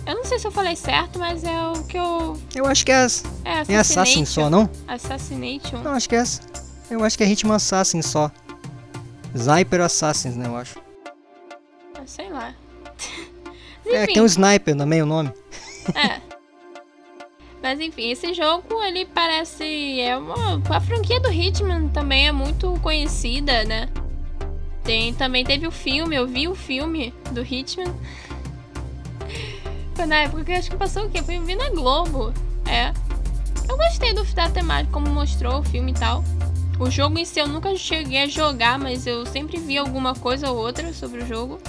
Eu 0.05 0.15
não 0.15 0.23
sei 0.23 0.37
se 0.37 0.45
eu 0.45 0.51
falei 0.51 0.75
certo, 0.75 1.17
mas 1.17 1.43
é 1.43 1.61
o 1.67 1.83
que 1.83 1.97
eu. 1.97 2.39
Eu 2.53 2.65
acho 2.67 2.85
que 2.85 2.91
é. 2.91 3.05
É, 3.43 3.73
é 3.73 3.75
Assassin 3.77 4.23
só, 4.23 4.49
não? 4.49 4.69
Assassination. 4.87 5.81
Não, 5.81 5.91
acho 5.91 6.07
que 6.07 6.15
é. 6.15 6.23
Eu 6.89 7.03
acho 7.03 7.17
que 7.17 7.23
é 7.23 7.27
Hitman 7.27 7.55
Assassin 7.55 8.01
só. 8.01 8.31
Sniper 9.33 9.81
Assassins, 9.81 10.35
né? 10.35 10.47
Eu 10.47 10.55
acho. 10.55 10.79
Ah, 11.95 12.03
sei 12.05 12.29
lá. 12.29 12.53
é, 13.85 14.05
tem 14.05 14.21
um 14.21 14.25
Sniper 14.25 14.75
também 14.77 15.01
o 15.01 15.05
nome. 15.05 15.31
É. 15.95 16.21
Mas 17.61 17.79
enfim, 17.79 18.11
esse 18.11 18.31
jogo 18.33 18.83
ele 18.83 19.05
parece. 19.05 19.99
É 19.99 20.15
uma. 20.15 20.61
A 20.69 20.79
franquia 20.79 21.19
do 21.19 21.31
Hitman 21.31 21.89
também 21.89 22.27
é 22.27 22.31
muito 22.31 22.79
conhecida, 22.81 23.63
né? 23.63 23.89
Tem, 24.83 25.15
também 25.15 25.43
teve 25.43 25.65
o 25.65 25.71
filme, 25.71 26.15
eu 26.15 26.27
vi 26.27 26.47
o 26.47 26.53
filme 26.53 27.11
do 27.31 27.41
Hitman. 27.41 27.91
Foi 29.95 30.05
na 30.05 30.17
época 30.17 30.43
que 30.43 30.51
acho 30.51 30.69
que 30.69 30.77
passou 30.77 31.05
o 31.05 31.09
quê? 31.09 31.23
Foi 31.23 31.39
na 31.55 31.69
Globo. 31.69 32.33
É. 32.67 32.93
Eu 33.67 33.77
gostei 33.77 34.13
do, 34.13 34.23
da 34.35 34.49
temática, 34.49 34.91
como 34.91 35.09
mostrou 35.09 35.59
o 35.59 35.63
filme 35.63 35.91
e 35.91 35.95
tal. 35.95 36.23
O 36.77 36.91
jogo 36.91 37.17
em 37.17 37.23
si 37.23 37.39
eu 37.39 37.47
nunca 37.47 37.73
cheguei 37.77 38.23
a 38.23 38.27
jogar, 38.27 38.77
mas 38.77 39.07
eu 39.07 39.25
sempre 39.25 39.57
vi 39.57 39.77
alguma 39.77 40.13
coisa 40.13 40.51
ou 40.51 40.57
outra 40.57 40.91
sobre 40.93 41.23
o 41.23 41.27
jogo. 41.27 41.59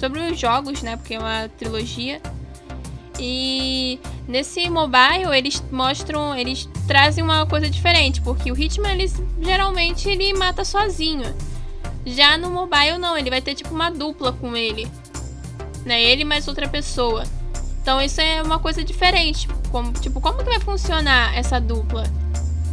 Sobre 0.00 0.20
os 0.20 0.38
jogos, 0.38 0.82
né? 0.82 0.96
Porque 0.96 1.14
é 1.14 1.18
uma 1.18 1.48
trilogia. 1.56 2.20
E 3.18 4.00
nesse 4.26 4.68
mobile 4.68 5.32
eles 5.32 5.62
mostram, 5.70 6.36
eles 6.36 6.68
trazem 6.88 7.22
uma 7.22 7.46
coisa 7.46 7.70
diferente, 7.70 8.20
porque 8.20 8.50
o 8.50 8.60
Hitman 8.60 8.92
ele, 8.92 9.12
geralmente 9.40 10.08
ele 10.08 10.34
mata 10.34 10.64
sozinho. 10.64 11.32
Já 12.04 12.36
no 12.36 12.50
mobile 12.50 12.98
não, 12.98 13.16
ele 13.16 13.30
vai 13.30 13.40
ter 13.40 13.54
tipo 13.54 13.72
uma 13.72 13.90
dupla 13.90 14.32
com 14.32 14.56
ele. 14.56 14.88
Né? 15.84 16.02
Ele 16.02 16.24
mais 16.24 16.48
outra 16.48 16.68
pessoa. 16.68 17.24
Então 17.84 18.00
isso 18.00 18.18
é 18.18 18.42
uma 18.42 18.58
coisa 18.58 18.82
diferente. 18.82 19.46
Como, 19.70 19.92
tipo, 19.92 20.18
como 20.18 20.38
que 20.38 20.44
vai 20.44 20.58
funcionar 20.58 21.36
essa 21.36 21.60
dupla? 21.60 22.04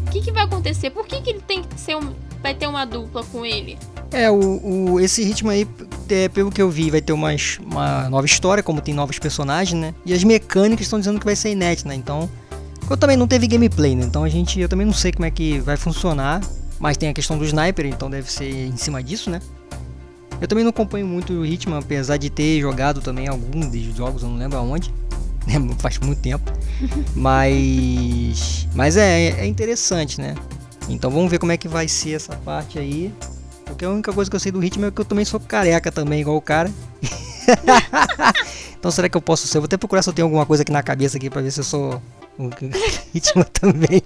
O 0.07 0.09
que, 0.09 0.21
que 0.21 0.31
vai 0.31 0.43
acontecer? 0.43 0.89
Por 0.89 1.05
que, 1.05 1.19
que 1.19 1.31
ele 1.31 1.41
tem 1.41 1.61
que 1.63 1.77
ser 1.77 1.97
um, 1.97 2.13
vai 2.41 2.55
ter 2.55 2.65
uma 2.65 2.85
dupla 2.85 3.21
com 3.25 3.45
ele? 3.45 3.77
É, 4.09 4.31
o, 4.31 4.93
o, 4.93 4.99
esse 5.01 5.21
ritmo 5.21 5.49
aí, 5.49 5.67
é, 6.09 6.29
pelo 6.29 6.49
que 6.49 6.61
eu 6.61 6.69
vi, 6.69 6.89
vai 6.89 7.01
ter 7.01 7.11
uma 7.11 7.31
uma 7.59 8.09
nova 8.09 8.25
história, 8.25 8.63
como 8.63 8.79
tem 8.79 8.93
novos 8.93 9.19
personagens, 9.19 9.77
né? 9.77 9.93
E 10.05 10.13
as 10.13 10.23
mecânicas 10.23 10.85
estão 10.85 10.97
dizendo 10.97 11.19
que 11.19 11.25
vai 11.25 11.35
ser 11.35 11.51
inédita, 11.51 11.89
né? 11.89 11.95
Então, 11.95 12.29
eu 12.89 12.95
também 12.95 13.17
não 13.17 13.27
teve 13.27 13.47
gameplay, 13.47 13.93
né? 13.97 14.05
Então 14.05 14.23
a 14.23 14.29
gente, 14.29 14.61
eu 14.61 14.69
também 14.69 14.85
não 14.85 14.93
sei 14.93 15.11
como 15.11 15.25
é 15.25 15.31
que 15.31 15.59
vai 15.59 15.75
funcionar. 15.75 16.39
Mas 16.79 16.95
tem 16.95 17.09
a 17.09 17.13
questão 17.13 17.37
do 17.37 17.43
sniper, 17.43 17.85
então 17.85 18.09
deve 18.09 18.31
ser 18.31 18.49
em 18.49 18.77
cima 18.77 19.03
disso, 19.03 19.29
né? 19.29 19.41
Eu 20.41 20.47
também 20.47 20.63
não 20.63 20.71
acompanho 20.71 21.05
muito 21.05 21.31
o 21.33 21.45
Hitman, 21.45 21.77
apesar 21.77 22.17
de 22.17 22.29
ter 22.29 22.59
jogado 22.59 22.99
também 22.99 23.27
alguns 23.27 23.67
dos 23.67 23.95
jogos, 23.95 24.23
eu 24.23 24.29
não 24.29 24.37
lembro 24.37 24.57
aonde. 24.57 24.91
Né? 25.47 25.55
Faz 25.79 25.97
muito 25.97 26.21
tempo. 26.21 26.51
Mas. 27.15 28.67
Mas 28.75 28.95
é, 28.95 29.41
é 29.41 29.45
interessante, 29.47 30.21
né? 30.21 30.35
Então 30.87 31.09
vamos 31.09 31.31
ver 31.31 31.39
como 31.39 31.51
é 31.51 31.57
que 31.57 31.67
vai 31.67 31.87
ser 31.87 32.11
essa 32.11 32.35
parte 32.35 32.77
aí. 32.77 33.11
Porque 33.65 33.83
a 33.83 33.89
única 33.89 34.13
coisa 34.13 34.29
que 34.29 34.35
eu 34.35 34.39
sei 34.39 34.51
do 34.51 34.63
Hitman 34.63 34.89
é 34.89 34.91
que 34.91 35.01
eu 35.01 35.05
também 35.05 35.25
sou 35.25 35.39
careca 35.39 35.91
também, 35.91 36.21
igual 36.21 36.37
o 36.37 36.41
cara. 36.41 36.69
então 38.77 38.91
será 38.91 39.09
que 39.09 39.17
eu 39.17 39.21
posso 39.21 39.47
ser? 39.47 39.57
Eu 39.57 39.61
vou 39.61 39.65
até 39.65 39.77
procurar 39.77 40.03
se 40.03 40.09
eu 40.09 40.13
tenho 40.13 40.27
alguma 40.27 40.45
coisa 40.45 40.61
aqui 40.61 40.71
na 40.71 40.83
cabeça 40.83 41.17
aqui 41.17 41.27
pra 41.27 41.41
ver 41.41 41.49
se 41.49 41.59
eu 41.59 41.63
sou 41.63 41.99
um 42.37 42.51
Hitman 43.15 43.45
também. 43.51 44.03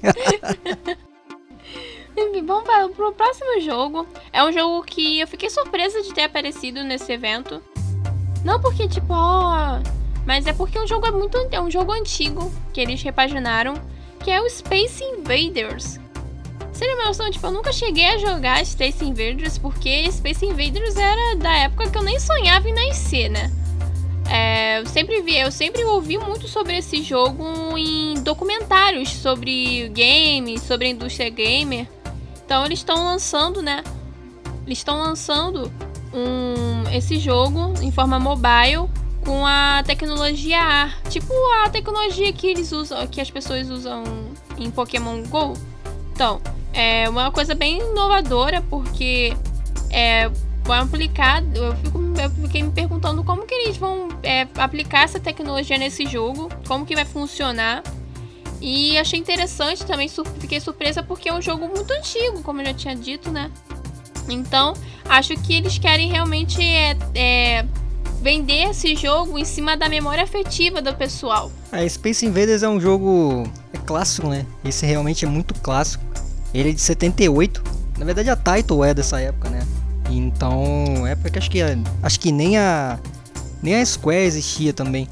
Vamos 2.45 2.63
para 2.95 3.09
o 3.09 3.13
próximo 3.13 3.59
jogo. 3.61 4.07
É 4.31 4.43
um 4.43 4.51
jogo 4.51 4.83
que 4.83 5.19
eu 5.19 5.27
fiquei 5.27 5.49
surpresa 5.49 6.01
de 6.01 6.13
ter 6.13 6.23
aparecido 6.23 6.83
nesse 6.83 7.11
evento. 7.11 7.61
Não 8.43 8.59
porque, 8.61 8.87
tipo, 8.87 9.13
ó. 9.13 9.79
Oh, 9.79 9.89
mas 10.25 10.45
é 10.47 10.53
porque 10.53 10.79
o 10.79 10.87
jogo 10.87 11.07
é 11.07 11.11
muito. 11.11 11.37
É 11.51 11.61
um 11.61 11.69
jogo 11.69 11.91
antigo 11.91 12.51
que 12.73 12.79
eles 12.79 13.01
repaginaram. 13.01 13.73
Que 14.19 14.31
é 14.31 14.41
o 14.41 14.49
Space 14.49 15.03
Invaders. 15.03 15.99
Seria 16.71 16.95
uma 16.95 17.05
noção, 17.05 17.29
tipo, 17.31 17.45
eu 17.45 17.51
nunca 17.51 17.71
cheguei 17.71 18.05
a 18.05 18.17
jogar 18.17 18.65
Space 18.65 19.03
Invaders 19.03 19.57
porque 19.57 20.11
Space 20.11 20.45
Invaders 20.45 20.97
era 20.97 21.35
da 21.37 21.55
época 21.55 21.89
que 21.89 21.97
eu 21.97 22.03
nem 22.03 22.19
sonhava 22.19 22.67
em 22.67 22.73
nascer, 22.73 23.29
né? 23.29 23.49
É, 24.29 24.79
eu 24.79 24.85
sempre 24.87 25.21
vi, 25.21 25.37
eu 25.37 25.51
sempre 25.51 25.83
ouvi 25.85 26.17
muito 26.17 26.47
sobre 26.47 26.77
esse 26.77 27.01
jogo 27.01 27.77
em 27.77 28.15
documentários 28.15 29.09
sobre 29.09 29.87
game, 29.89 30.59
sobre 30.59 30.87
a 30.87 30.89
indústria 30.89 31.29
gamer. 31.29 31.87
Então 32.45 32.65
eles 32.65 32.79
estão 32.79 33.03
lançando, 33.03 33.61
né? 33.61 33.83
Eles 34.65 34.77
estão 34.77 34.99
lançando 34.99 35.71
um, 36.13 36.89
esse 36.91 37.17
jogo 37.19 37.73
em 37.81 37.91
forma 37.91 38.19
mobile 38.19 38.89
com 39.25 39.45
a 39.45 39.83
tecnologia 39.85 40.59
AR, 40.61 41.01
tipo 41.09 41.33
a 41.63 41.69
tecnologia 41.69 42.31
que 42.31 42.45
eles 42.45 42.71
usam, 42.71 43.05
que 43.07 43.19
as 43.19 43.31
pessoas 43.31 43.69
usam 43.69 44.03
em 44.57 44.69
Pokémon 44.69 45.23
Go. 45.23 45.53
Então, 46.13 46.39
é 46.71 47.09
uma 47.09 47.31
coisa 47.31 47.55
bem 47.55 47.79
inovadora 47.79 48.61
porque 48.69 49.35
é, 49.89 50.29
vão 50.63 50.81
aplicar. 50.81 51.43
Eu, 51.55 51.75
fico, 51.77 51.99
eu 52.21 52.29
fiquei 52.29 52.63
me 52.63 52.71
perguntando 52.71 53.23
como 53.23 53.45
que 53.45 53.53
eles 53.53 53.77
vão 53.77 54.09
é, 54.21 54.47
aplicar 54.57 55.03
essa 55.03 55.19
tecnologia 55.19 55.77
nesse 55.77 56.05
jogo, 56.05 56.49
como 56.67 56.85
que 56.85 56.95
vai 56.95 57.05
funcionar. 57.05 57.81
E 58.61 58.97
achei 58.97 59.19
interessante 59.19 59.85
também, 59.85 60.09
fiquei 60.39 60.59
surpresa 60.59 61.03
porque 61.03 61.29
é 61.29 61.33
um 61.33 61.41
jogo 61.41 61.67
muito 61.67 61.91
antigo, 61.91 62.41
como 62.41 62.61
eu 62.61 62.65
já 62.67 62.73
tinha 62.73 62.95
dito, 62.95 63.31
né? 63.31 63.51
Então, 64.29 64.73
acho 65.07 65.35
que 65.35 65.55
eles 65.55 65.77
querem 65.77 66.09
realmente 66.09 66.61
é, 66.61 66.97
é, 67.13 67.65
vender 68.21 68.69
esse 68.69 68.95
jogo 68.95 69.37
em 69.37 69.45
cima 69.45 69.77
da 69.77 69.87
memória 69.87 70.23
afetiva 70.23 70.81
do 70.81 70.93
pessoal. 70.95 71.51
A 71.71 71.87
Space 71.87 72.25
Invaders 72.25 72.63
é 72.63 72.69
um 72.69 72.79
jogo 72.79 73.43
é 73.73 73.77
clássico, 73.77 74.27
né? 74.27 74.45
Esse 74.63 74.85
realmente 74.85 75.25
é 75.25 75.27
muito 75.27 75.53
clássico. 75.55 76.03
Ele 76.53 76.69
é 76.69 76.73
de 76.73 76.81
78. 76.81 77.63
Na 77.97 78.05
verdade, 78.05 78.29
a 78.29 78.35
Title 78.35 78.83
é 78.83 78.93
dessa 78.93 79.19
época, 79.19 79.49
né? 79.49 79.65
Então, 80.09 81.05
é 81.05 81.15
porque 81.15 81.37
acho 81.37 81.49
que 81.49 81.59
acho 82.01 82.19
que 82.19 82.31
nem 82.31 82.57
a 82.57 82.99
nem 83.61 83.75
a 83.75 83.85
Square 83.85 84.25
existia 84.25 84.73
também. 84.73 85.07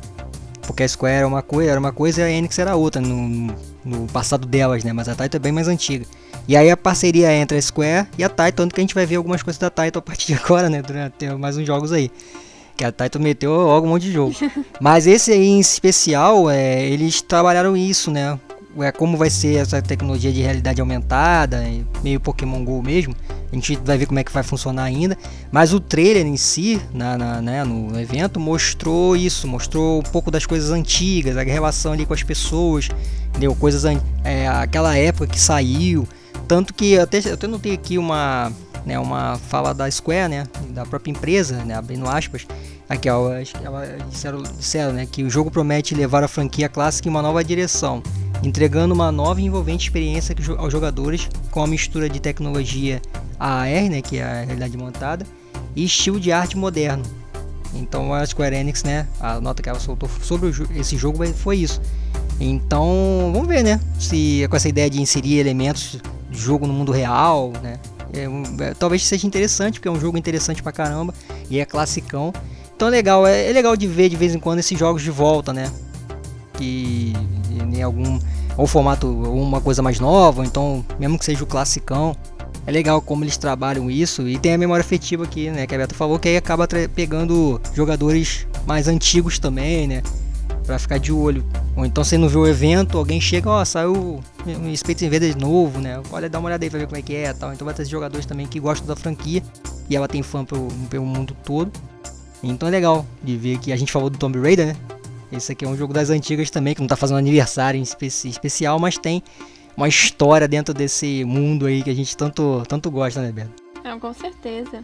Porque 0.66 0.84
a 0.84 0.88
Square 0.88 1.16
era 1.16 1.28
uma 1.28 1.42
coisa, 1.42 1.72
era 1.72 1.80
uma 1.80 1.92
coisa 1.92 2.22
e 2.22 2.24
a 2.24 2.30
Enix 2.32 2.58
era 2.58 2.76
outra 2.76 3.02
no, 3.02 3.54
no 3.84 4.08
passado 4.08 4.48
delas, 4.48 4.84
né? 4.84 4.94
Mas 4.94 5.08
a 5.10 5.16
Taito 5.16 5.36
é 5.38 5.40
bem 5.40 5.52
mais 5.52 5.68
antiga. 5.68 6.06
E 6.48 6.56
aí 6.56 6.70
a 6.70 6.78
parceria 6.78 7.34
entre 7.34 7.58
a 7.58 7.62
Square 7.62 8.08
e 8.18 8.24
a 8.24 8.30
Taito, 8.30 8.58
tanto 8.58 8.74
que 8.74 8.82
a 8.82 8.84
gente 8.84 8.96
vai 8.96 9.06
ver 9.06 9.16
algumas 9.18 9.44
coisas 9.44 9.60
da 9.60 9.70
Taito 9.70 10.00
a 10.00 10.02
partir 10.02 10.28
de 10.28 10.34
agora, 10.44 10.70
né? 10.70 10.82
Durante 10.82 11.26
mais 11.36 11.58
uns 11.58 11.66
jogos 11.66 11.92
aí. 11.92 12.12
Que 12.76 12.84
a 12.84 12.92
Taito 12.92 13.20
meteu 13.20 13.52
logo 13.52 13.86
um 13.86 13.90
monte 13.92 14.04
de 14.04 14.12
jogo. 14.12 14.36
Mas 14.80 15.06
esse 15.06 15.32
aí 15.32 15.46
em 15.46 15.60
especial, 15.60 16.50
é, 16.50 16.84
eles 16.84 17.22
trabalharam 17.22 17.78
isso, 17.78 18.10
né? 18.10 18.40
É, 18.80 18.92
como 18.92 19.18
vai 19.18 19.30
ser 19.30 19.56
essa 19.56 19.82
tecnologia 19.82 20.32
de 20.32 20.42
realidade 20.42 20.82
aumentada, 20.82 21.64
meio 22.04 22.20
Pokémon 22.20 22.64
GO 22.64 22.82
mesmo. 22.82 23.16
A 23.52 23.56
gente 23.56 23.76
vai 23.86 23.98
ver 23.98 24.08
como 24.08 24.20
é 24.20 24.24
que 24.24 24.32
vai 24.32 24.42
funcionar 24.42 24.84
ainda. 24.84 25.18
Mas 25.52 25.74
o 25.74 25.80
trailer 25.80 26.26
em 26.26 26.38
si, 26.38 26.82
na, 26.92 27.18
na 27.18 27.42
né, 27.42 27.64
no 27.64 28.00
evento, 28.00 28.40
mostrou 28.40 29.16
isso, 29.16 29.48
mostrou 29.48 30.00
um 30.00 30.04
pouco 30.04 30.32
das 30.32 30.46
coisas 30.46 30.72
antigas, 30.72 31.38
a 31.38 31.44
relação 31.44 31.94
ali 31.94 32.06
com 32.06 32.14
as 32.14 32.24
pessoas? 32.24 32.90
Coisas 33.60 33.84
é, 34.24 34.48
aquela 34.48 34.98
época 34.98 35.28
que 35.28 35.40
saiu. 35.40 36.08
Tanto 36.48 36.74
que 36.74 36.98
até, 36.98 37.20
eu 37.26 37.34
até 37.34 37.48
notei 37.48 37.74
aqui 37.74 37.98
uma, 37.98 38.52
né, 38.86 38.98
uma 39.00 39.38
fala 39.50 39.74
da 39.74 39.90
Square, 39.90 40.30
né, 40.30 40.44
da 40.70 40.86
própria 40.86 41.12
empresa, 41.12 41.64
né, 41.64 41.76
abrindo 41.76 42.08
aspas, 42.08 42.46
aqui 42.88 43.10
ó, 43.10 43.32
ela 43.64 43.86
disseram, 44.10 44.44
disseram 44.44 44.94
né, 44.94 45.06
que 45.06 45.24
o 45.24 45.30
jogo 45.30 45.50
promete 45.50 45.96
levar 45.96 46.24
a 46.24 46.28
franquia 46.28 46.70
clássica 46.70 47.08
em 47.08 47.12
uma 47.12 47.22
nova 47.22 47.44
direção 47.44 48.02
entregando 48.44 48.94
uma 48.94 49.12
nova 49.12 49.40
e 49.42 49.46
envolvente 49.46 49.86
experiência 49.86 50.36
aos 50.58 50.72
jogadores 50.72 51.30
com 51.50 51.64
a 51.64 51.68
mistura 51.68 52.10
de 52.10 52.20
tecnologia 52.20 53.02
AR, 53.40 53.90
né, 53.90 54.02
que 54.02 54.18
é 54.18 54.24
a 54.24 54.44
realidade 54.44 54.78
montada, 54.78 55.26
e 55.76 55.86
estilo 55.86 56.20
de 56.20 56.32
arte 56.32 56.58
moderno. 56.58 57.04
Então 57.74 58.14
a 58.14 58.26
Square 58.26 58.56
Enix, 58.56 58.84
né, 58.84 59.08
a 59.20 59.40
nota 59.40 59.64
que 59.64 59.70
ela 59.70 59.80
soltou 59.80 60.10
sobre 60.22 60.52
esse 60.76 60.98
jogo 60.98 61.26
foi 61.34 61.58
isso. 61.58 61.82
Então 62.40 63.32
vamos 63.34 63.48
ver, 63.48 63.64
né, 63.64 63.80
se 64.00 64.46
com 64.50 64.56
essa 64.56 64.70
ideia 64.70 64.90
de 64.90 65.02
inserir 65.02 65.40
elementos 65.40 66.00
de 66.30 66.38
jogo 66.38 66.68
no 66.68 66.74
mundo 66.74 66.92
real, 66.92 67.52
né, 67.62 67.80
é, 68.14 68.26
é, 68.64 68.74
talvez 68.76 69.06
seja 69.06 69.26
interessante, 69.26 69.80
porque 69.80 69.88
é 69.88 69.92
um 69.92 70.00
jogo 70.00 70.18
interessante 70.18 70.62
pra 70.62 70.72
caramba 70.72 71.14
e 71.50 71.60
é 71.60 71.66
classicão. 71.66 72.32
Então 72.76 72.88
é 72.88 72.92
legal, 72.92 73.26
é, 73.26 73.50
é 73.50 73.54
legal 73.54 73.76
de 73.76 73.88
ver 73.88 74.10
de 74.10 74.16
vez 74.16 74.34
em 74.34 74.40
quando 74.40 74.60
esses 74.60 74.78
jogos 74.78 75.02
de 75.02 75.12
volta, 75.12 75.54
né? 75.54 75.72
Que 76.54 77.14
em 77.52 77.82
algum 77.82 78.20
ou 78.58 78.68
formato 78.68 79.08
ou 79.08 79.42
uma 79.42 79.62
coisa 79.62 79.82
mais 79.82 80.00
nova, 80.00 80.46
então 80.46 80.86
mesmo 81.00 81.18
que 81.18 81.26
seja 81.26 81.44
o 81.44 81.48
classicão, 81.48 82.16
é 82.66 82.72
legal 82.72 83.02
como 83.02 83.24
eles 83.24 83.38
trabalham 83.38 83.90
isso 83.90 84.28
e 84.28 84.38
tem 84.38 84.54
a 84.54 84.58
memória 84.58 84.82
afetiva 84.82 85.24
aqui, 85.24 85.50
né, 85.50 85.66
que 85.66 85.76
a 85.76 85.78
Beto 85.78 85.96
falou 85.96 86.20
que 86.20 86.30
aí 86.30 86.38
acaba 86.38 86.68
pegando 86.94 87.60
jogadores 87.74 88.48
mais 88.66 88.88
antigos 88.88 89.40
também, 89.40 89.88
né, 89.88 90.04
para 90.66 90.80
ficar 90.80 90.98
de 90.98 91.12
olho. 91.12 91.44
Ou 91.76 91.86
então 91.86 92.04
você 92.04 92.18
não 92.18 92.30
viu 92.30 92.42
o 92.42 92.48
evento, 92.48 92.98
alguém 92.98 93.20
chega, 93.20 93.50
ó, 93.50 93.62
oh, 93.62 93.66
saiu 93.66 94.24
um 94.46 94.76
Space 94.76 95.06
Invaders 95.06 95.36
novo, 95.36 95.80
né? 95.80 96.02
Olha, 96.12 96.30
dá 96.30 96.40
uma 96.40 96.48
olhada 96.48 96.64
aí 96.64 96.70
pra 96.70 96.80
ver 96.80 96.86
como 96.86 96.98
é 96.98 97.02
que 97.02 97.16
é, 97.16 97.34
tal. 97.34 97.52
Então 97.52 97.66
vai 97.66 97.74
ter 97.74 97.86
jogadores 97.86 98.26
também 98.26 98.48
que 98.48 98.60
gostam 98.60 98.88
da 98.88 98.96
franquia 98.96 99.44
e 99.90 99.96
ela 99.96 100.08
tem 100.08 100.22
fã 100.22 100.46
pelo, 100.46 100.68
pelo 100.90 101.06
mundo 101.06 101.36
todo. 101.44 101.72
Então 102.44 102.68
é 102.68 102.72
legal 102.72 103.06
de 103.24 103.38
ver 103.38 103.58
que 103.58 103.72
a 103.72 103.76
gente 103.78 103.92
falou 103.92 104.10
do 104.10 104.18
Tomb 104.18 104.40
Raider, 104.40 104.68
né? 104.68 104.76
Esse 105.32 105.54
aqui 105.54 105.66
é 105.66 105.68
um 105.68 105.76
jogo 105.76 105.94
das 105.94 106.10
antigas 106.10 106.50
também, 106.52 106.76
que 106.76 106.82
não 106.82 106.88
tá 106.88 106.96
fazendo 106.96 107.18
aniversário 107.18 107.80
em 107.80 107.84
especial, 108.30 108.78
mas 108.78 108.98
tem 108.98 109.24
uma 109.76 109.88
história 109.88 110.48
dentro 110.48 110.74
desse 110.74 111.24
mundo 111.24 111.66
aí 111.66 111.82
que 111.82 111.90
a 111.90 111.96
gente 111.96 112.16
tanto, 112.16 112.64
tanto 112.68 112.92
gosta, 112.92 113.22
né, 113.22 113.32
Beto? 113.32 113.52
Não, 113.84 114.00
com 114.00 114.14
certeza. 114.14 114.84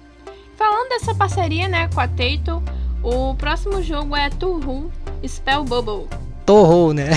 Falando 0.58 0.90
dessa 0.90 1.14
parceria, 1.14 1.68
né, 1.68 1.88
com 1.94 2.00
a 2.00 2.08
Taito, 2.08 2.64
o 3.04 3.36
próximo 3.36 3.82
jogo 3.84 4.16
é 4.16 4.30
Turru 4.30 4.92
Spell 5.26 5.64
Bubble. 5.64 6.08
Torrou, 6.46 6.94
né? 6.94 7.12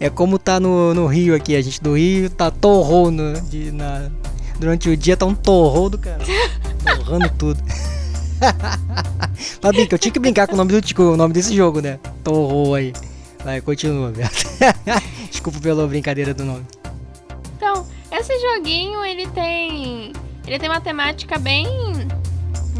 É. 0.00 0.06
é 0.06 0.10
como 0.10 0.38
tá 0.38 0.58
no, 0.58 0.92
no 0.92 1.06
Rio 1.06 1.34
aqui, 1.34 1.54
a 1.54 1.62
gente 1.62 1.80
do 1.80 1.96
Rio 1.96 2.28
tá 2.28 2.50
torrou 2.50 3.10
no, 3.10 3.40
de, 3.42 3.70
na, 3.70 4.10
durante 4.58 4.90
o 4.90 4.96
dia 4.96 5.16
tá 5.16 5.24
um 5.24 5.34
torrou 5.34 5.88
do 5.88 5.98
cara. 5.98 6.18
Torrando 6.84 7.30
tudo. 7.38 7.62
Mas 9.62 9.88
que 9.88 9.94
eu 9.94 9.98
tinha 9.98 10.12
que 10.12 10.18
brincar 10.18 10.46
com 10.46 10.54
o 10.54 10.56
nome, 10.56 10.80
do, 10.80 11.12
o 11.12 11.16
nome 11.16 11.32
desse 11.32 11.54
jogo, 11.54 11.80
né? 11.80 11.98
Torrou 12.24 12.74
aí. 12.74 12.92
Vai, 13.44 13.60
continua, 13.60 14.10
Beto. 14.10 14.44
Desculpa 15.30 15.58
pela 15.60 15.86
brincadeira 15.86 16.32
do 16.32 16.44
nome. 16.44 16.64
Então, 17.56 17.86
esse 18.10 18.38
joguinho, 18.38 19.04
ele 19.04 19.26
tem... 19.28 20.12
Ele 20.46 20.58
tem 20.58 20.68
uma 20.68 20.80
temática 20.80 21.38
bem 21.38 21.66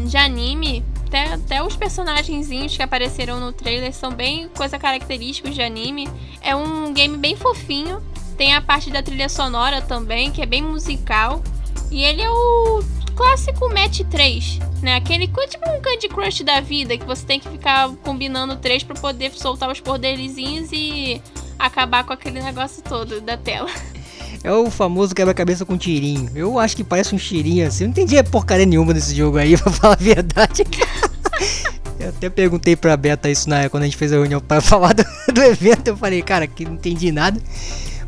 de 0.05 0.17
anime. 0.17 0.83
Até, 1.07 1.33
até 1.33 1.63
os 1.63 1.75
personagenzinhos 1.75 2.75
que 2.75 2.83
apareceram 2.83 3.39
no 3.39 3.53
trailer 3.53 3.93
são 3.93 4.11
bem 4.11 4.49
coisa 4.49 4.79
característicos 4.79 5.53
de 5.53 5.61
anime. 5.61 6.09
É 6.41 6.55
um 6.55 6.93
game 6.93 7.17
bem 7.17 7.35
fofinho. 7.35 8.01
Tem 8.37 8.55
a 8.55 8.61
parte 8.61 8.89
da 8.89 9.03
trilha 9.03 9.29
sonora 9.29 9.81
também, 9.81 10.31
que 10.31 10.41
é 10.41 10.45
bem 10.45 10.61
musical. 10.61 11.41
E 11.93 12.03
ele 12.03 12.23
é 12.23 12.29
o 12.29 12.83
clássico 13.15 13.71
match 13.71 14.01
3, 14.09 14.57
né? 14.81 14.95
Aquele 14.95 15.27
tipo 15.27 15.69
um 15.69 15.79
Candy 15.79 16.09
Crush 16.09 16.43
da 16.43 16.59
vida, 16.59 16.97
que 16.97 17.05
você 17.05 17.23
tem 17.23 17.39
que 17.39 17.47
ficar 17.47 17.87
combinando 18.03 18.55
três 18.55 18.81
para 18.83 18.95
poder 18.99 19.31
soltar 19.31 19.71
os 19.71 19.79
poderzinhos 19.79 20.69
e 20.73 21.21
acabar 21.59 22.03
com 22.03 22.11
aquele 22.11 22.41
negócio 22.41 22.81
todo 22.81 23.21
da 23.21 23.37
tela. 23.37 23.69
É 24.43 24.51
o 24.51 24.71
famoso 24.71 25.13
quebra-cabeça 25.13 25.65
com 25.65 25.77
tirinho. 25.77 26.31
Eu 26.33 26.57
acho 26.57 26.75
que 26.75 26.83
parece 26.83 27.13
um 27.13 27.17
tirinho 27.19 27.67
assim. 27.67 27.83
Eu 27.83 27.89
não 27.89 27.91
entendi 27.91 28.21
porcaria 28.23 28.65
nenhuma 28.65 28.91
desse 28.91 29.15
jogo 29.15 29.37
aí, 29.37 29.55
pra 29.61 29.71
falar 29.71 29.93
a 29.93 30.03
verdade. 30.03 30.63
Eu 31.99 32.09
até 32.09 32.27
perguntei 32.27 32.75
pra 32.75 32.97
Beta 32.97 33.29
isso 33.29 33.47
na 33.47 33.69
quando 33.69 33.83
a 33.83 33.85
gente 33.85 33.97
fez 33.97 34.11
a 34.11 34.15
reunião 34.15 34.41
para 34.41 34.59
falar 34.65 34.93
do, 34.93 35.05
do 35.31 35.41
evento. 35.43 35.89
Eu 35.89 35.95
falei, 35.95 36.23
cara, 36.23 36.47
que 36.47 36.65
não 36.65 36.73
entendi 36.73 37.11
nada. 37.11 37.39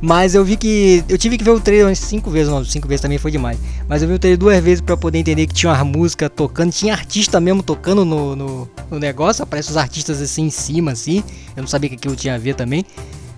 Mas 0.06 0.36
eu 0.36 0.46
vi 0.46 0.56
que. 0.56 1.04
Eu 1.10 1.18
tive 1.18 1.36
que 1.36 1.44
ver 1.44 1.50
o 1.50 1.60
trailer 1.60 1.88
umas 1.88 1.98
5 1.98 2.30
vezes, 2.30 2.48
não, 2.48 2.64
5 2.64 2.88
vezes 2.88 3.02
também 3.02 3.18
foi 3.18 3.32
demais. 3.32 3.58
Mas 3.90 4.04
eu 4.04 4.08
vi 4.08 4.14
o 4.14 4.20
trailer 4.20 4.38
duas 4.38 4.64
vezes 4.64 4.80
para 4.80 4.96
poder 4.96 5.18
entender 5.18 5.48
que 5.48 5.54
tinha 5.56 5.74
uma 5.74 5.84
música 5.84 6.30
tocando, 6.30 6.72
tinha 6.72 6.94
artista 6.94 7.40
mesmo 7.40 7.64
tocando 7.64 8.06
no, 8.06 8.36
no, 8.36 8.70
no, 8.92 9.00
negócio. 9.00 9.42
Aparece 9.42 9.72
os 9.72 9.78
artistas 9.78 10.22
assim 10.22 10.44
em 10.44 10.50
cima, 10.52 10.92
assim. 10.92 11.24
Eu 11.58 11.64
não 11.64 11.68
sabia 11.68 11.90
que 11.90 11.96
aquilo 11.96 12.16
tinha 12.16 12.36
a 12.36 12.38
ver 12.38 12.54
também. 12.54 12.86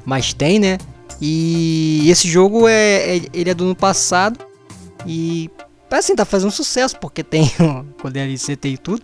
Mas 0.05 0.33
tem, 0.33 0.59
né? 0.59 0.77
E 1.21 2.09
esse 2.09 2.27
jogo 2.27 2.67
é, 2.67 3.15
é 3.15 3.21
ele 3.33 3.49
é 3.49 3.53
do 3.53 3.63
ano 3.63 3.75
passado. 3.75 4.37
E 5.05 5.49
assim, 5.89 6.17
tá 6.17 6.25
fazendo 6.25 6.51
sucesso, 6.51 6.99
porque 6.99 7.23
tem 7.23 7.49
o 8.03 8.09
DLC 8.09 8.57
tem 8.57 8.75
tudo. 8.75 9.01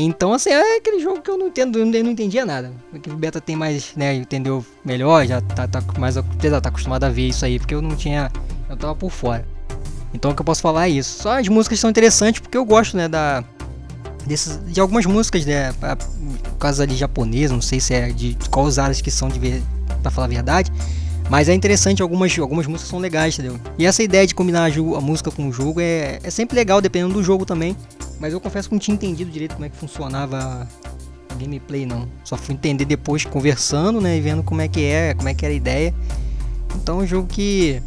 Então, 0.00 0.32
assim, 0.32 0.50
é 0.50 0.76
aquele 0.76 1.00
jogo 1.00 1.20
que 1.20 1.28
eu 1.28 1.36
não 1.36 1.48
entendo, 1.48 1.76
eu 1.76 1.84
não 1.84 2.12
entendia 2.12 2.46
nada. 2.46 2.70
Porque 2.88 3.10
o 3.10 3.16
Beta 3.16 3.40
tem 3.40 3.56
mais, 3.56 3.96
né, 3.96 4.14
entendeu 4.14 4.64
melhor, 4.84 5.26
já 5.26 5.40
tá, 5.40 5.66
tá 5.66 5.82
mais 5.98 6.14
tá 6.14 6.68
acostumado 6.68 7.02
a 7.02 7.08
ver 7.08 7.26
isso 7.26 7.44
aí, 7.44 7.58
porque 7.58 7.74
eu 7.74 7.82
não 7.82 7.96
tinha, 7.96 8.30
eu 8.70 8.76
tava 8.76 8.94
por 8.94 9.10
fora. 9.10 9.44
Então 10.14 10.30
o 10.30 10.34
que 10.36 10.40
eu 10.40 10.44
posso 10.44 10.62
falar 10.62 10.86
é 10.86 10.90
isso. 10.90 11.22
Só 11.22 11.36
as 11.36 11.48
músicas 11.48 11.80
são 11.80 11.90
interessantes 11.90 12.40
porque 12.40 12.56
eu 12.56 12.64
gosto, 12.64 12.96
né, 12.96 13.08
da 13.08 13.42
desses, 14.24 14.60
de 14.72 14.80
algumas 14.80 15.04
músicas, 15.04 15.44
né, 15.44 15.72
por 15.72 16.58
causa 16.58 16.84
ali 16.84 16.94
japonesa, 16.94 17.52
não 17.52 17.60
sei 17.60 17.80
se 17.80 17.92
é 17.92 18.10
de 18.10 18.36
quais 18.50 18.78
áreas 18.78 19.00
que 19.00 19.10
são 19.10 19.28
de 19.28 19.40
ver, 19.40 19.62
para 20.00 20.12
falar 20.12 20.26
a 20.26 20.30
verdade, 20.30 20.70
Mas 21.30 21.48
é 21.48 21.54
interessante, 21.54 22.00
algumas, 22.00 22.36
algumas 22.38 22.66
músicas 22.66 22.88
são 22.88 22.98
legais, 22.98 23.38
entendeu? 23.38 23.60
E 23.78 23.84
essa 23.84 24.02
ideia 24.02 24.26
de 24.26 24.34
combinar 24.34 24.70
a, 24.70 24.96
a 24.96 25.00
música 25.00 25.30
com 25.30 25.48
o 25.48 25.52
jogo 25.52 25.80
é, 25.80 26.18
é 26.22 26.30
sempre 26.30 26.56
legal, 26.56 26.80
dependendo 26.80 27.14
do 27.14 27.22
jogo 27.22 27.44
também. 27.44 27.76
Mas 28.18 28.32
eu 28.32 28.40
confesso 28.40 28.68
que 28.68 28.74
não 28.74 28.80
tinha 28.80 28.94
entendido 28.94 29.30
direito 29.30 29.54
como 29.54 29.66
é 29.66 29.68
que 29.68 29.76
funcionava 29.76 30.66
a 31.28 31.34
gameplay, 31.34 31.84
não. 31.84 32.08
Só 32.24 32.36
fui 32.36 32.54
entender 32.54 32.86
depois 32.86 33.24
conversando, 33.24 34.00
né? 34.00 34.16
E 34.16 34.20
vendo 34.20 34.42
como 34.42 34.60
é 34.60 34.68
que 34.68 34.84
é, 34.84 35.14
como 35.14 35.28
é 35.28 35.34
que 35.34 35.44
era 35.44 35.52
a 35.52 35.56
ideia. 35.56 35.94
Então 36.74 37.00
é 37.00 37.04
um 37.04 37.06
jogo 37.06 37.28
que. 37.28 37.82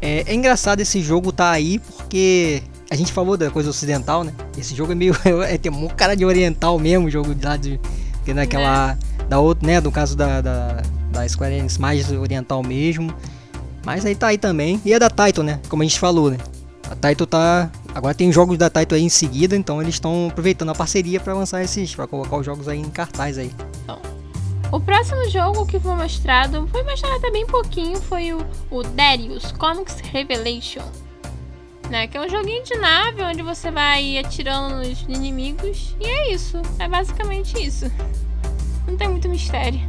É, 0.00 0.24
é 0.26 0.34
engraçado 0.34 0.80
esse 0.80 1.00
jogo 1.00 1.30
tá 1.30 1.50
aí 1.50 1.78
porque 1.78 2.60
a 2.90 2.96
gente 2.96 3.12
falou 3.12 3.36
da 3.36 3.50
coisa 3.50 3.70
ocidental, 3.70 4.24
né? 4.24 4.34
Esse 4.58 4.74
jogo 4.74 4.92
é 4.92 4.94
meio. 4.94 5.14
é, 5.48 5.56
tem 5.56 5.70
um 5.70 5.88
cara 5.88 6.16
de 6.16 6.24
oriental 6.24 6.78
mesmo, 6.78 7.06
o 7.06 7.10
jogo 7.10 7.34
lá 7.42 7.56
de. 7.56 7.80
Que 8.24 8.34
naquela. 8.34 8.98
É. 9.20 9.24
Da 9.24 9.38
outra, 9.38 9.66
né? 9.66 9.80
No 9.80 9.90
caso 9.90 10.16
da, 10.16 10.40
da 10.40 10.82
da 11.12 11.28
Square 11.28 11.54
Enix 11.54 11.78
mais 11.78 12.10
oriental 12.10 12.62
mesmo. 12.62 13.14
Mas 13.84 14.04
aí 14.04 14.14
tá 14.14 14.28
aí 14.28 14.38
também. 14.38 14.80
E 14.84 14.92
é 14.92 14.98
da 14.98 15.10
Taito, 15.10 15.42
né? 15.42 15.60
Como 15.68 15.82
a 15.82 15.86
gente 15.86 15.98
falou, 15.98 16.30
né? 16.30 16.38
A 16.90 16.94
Taito 16.94 17.26
tá. 17.26 17.70
Agora 17.94 18.14
tem 18.14 18.32
jogos 18.32 18.56
da 18.56 18.70
Taito 18.70 18.94
aí 18.94 19.02
em 19.02 19.08
seguida, 19.08 19.56
então 19.56 19.80
eles 19.80 19.94
estão 19.94 20.28
aproveitando 20.28 20.70
a 20.70 20.74
parceria 20.74 21.20
para 21.20 21.34
lançar 21.34 21.62
esses. 21.62 21.94
para 21.94 22.06
colocar 22.06 22.36
os 22.36 22.46
jogos 22.46 22.68
aí 22.68 22.78
em 22.78 22.90
cartaz 22.90 23.38
aí. 23.38 23.50
Então, 23.82 24.00
o 24.70 24.80
próximo 24.80 25.28
jogo 25.28 25.66
que 25.66 25.78
foi 25.78 25.94
mostrado, 25.94 26.66
foi 26.68 26.82
mostrado 26.82 27.16
até 27.16 27.30
bem 27.30 27.46
pouquinho, 27.46 28.00
foi 28.00 28.32
o, 28.32 28.44
o 28.70 28.82
Darius 28.82 29.52
Comics 29.52 30.00
Revelation. 30.00 30.84
Né, 31.90 32.06
que 32.06 32.16
é 32.16 32.20
um 32.22 32.28
joguinho 32.28 32.64
de 32.64 32.74
nave 32.78 33.22
onde 33.22 33.42
você 33.42 33.70
vai 33.70 34.16
atirando 34.16 34.76
nos 34.76 35.02
inimigos. 35.02 35.94
E 36.00 36.06
é 36.06 36.32
isso. 36.32 36.62
É 36.78 36.88
basicamente 36.88 37.62
isso. 37.62 37.90
Não 38.86 38.96
tem 38.96 39.08
muito 39.08 39.28
mistério. 39.28 39.80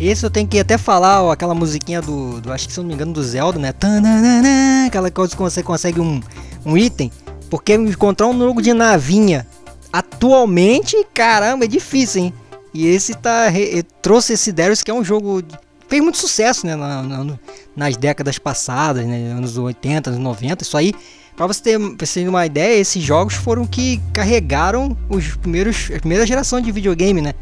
Esse 0.00 0.24
eu 0.24 0.30
tenho 0.30 0.48
que 0.48 0.58
até 0.58 0.78
falar, 0.78 1.22
ó, 1.22 1.30
aquela 1.30 1.54
musiquinha 1.54 2.00
do, 2.00 2.40
do, 2.40 2.50
Acho 2.50 2.66
que 2.66 2.72
se 2.72 2.80
não 2.80 2.86
me 2.86 2.94
engano, 2.94 3.12
do 3.12 3.22
Zelda, 3.22 3.58
né? 3.58 3.70
Tananana, 3.70 4.86
aquela 4.86 5.10
coisa 5.10 5.36
que 5.36 5.42
você 5.42 5.62
consegue 5.62 6.00
um, 6.00 6.22
um 6.64 6.74
item. 6.74 7.12
Porque 7.50 7.74
encontrar 7.74 8.26
um 8.26 8.38
jogo 8.38 8.62
de 8.62 8.72
navinha 8.72 9.46
atualmente, 9.92 10.96
caramba, 11.12 11.66
é 11.66 11.68
difícil, 11.68 12.22
hein? 12.22 12.34
E 12.72 12.86
esse 12.86 13.14
tá. 13.14 13.48
Re, 13.48 13.82
trouxe 14.00 14.32
esse 14.32 14.50
Darius, 14.52 14.82
que 14.82 14.90
é 14.90 14.94
um 14.94 15.04
jogo. 15.04 15.42
Fez 15.86 16.02
muito 16.02 16.16
sucesso, 16.16 16.66
né? 16.66 16.74
Na, 16.76 17.02
na, 17.02 17.38
nas 17.76 17.96
décadas 17.96 18.38
passadas, 18.38 19.04
né? 19.04 19.32
Anos 19.32 19.58
80, 19.58 20.10
anos 20.10 20.22
90. 20.22 20.62
Isso 20.62 20.78
aí, 20.78 20.94
pra 21.36 21.46
você 21.46 21.60
ter, 21.62 21.78
pra 21.78 22.06
você 22.06 22.26
uma 22.26 22.46
ideia, 22.46 22.80
esses 22.80 23.02
jogos 23.02 23.34
foram 23.34 23.66
que 23.66 24.00
carregaram 24.14 24.96
os 25.10 25.36
primeiros, 25.36 25.90
a 25.94 25.98
primeira 25.98 26.26
geração 26.26 26.58
de 26.58 26.72
videogame, 26.72 27.20
né? 27.20 27.34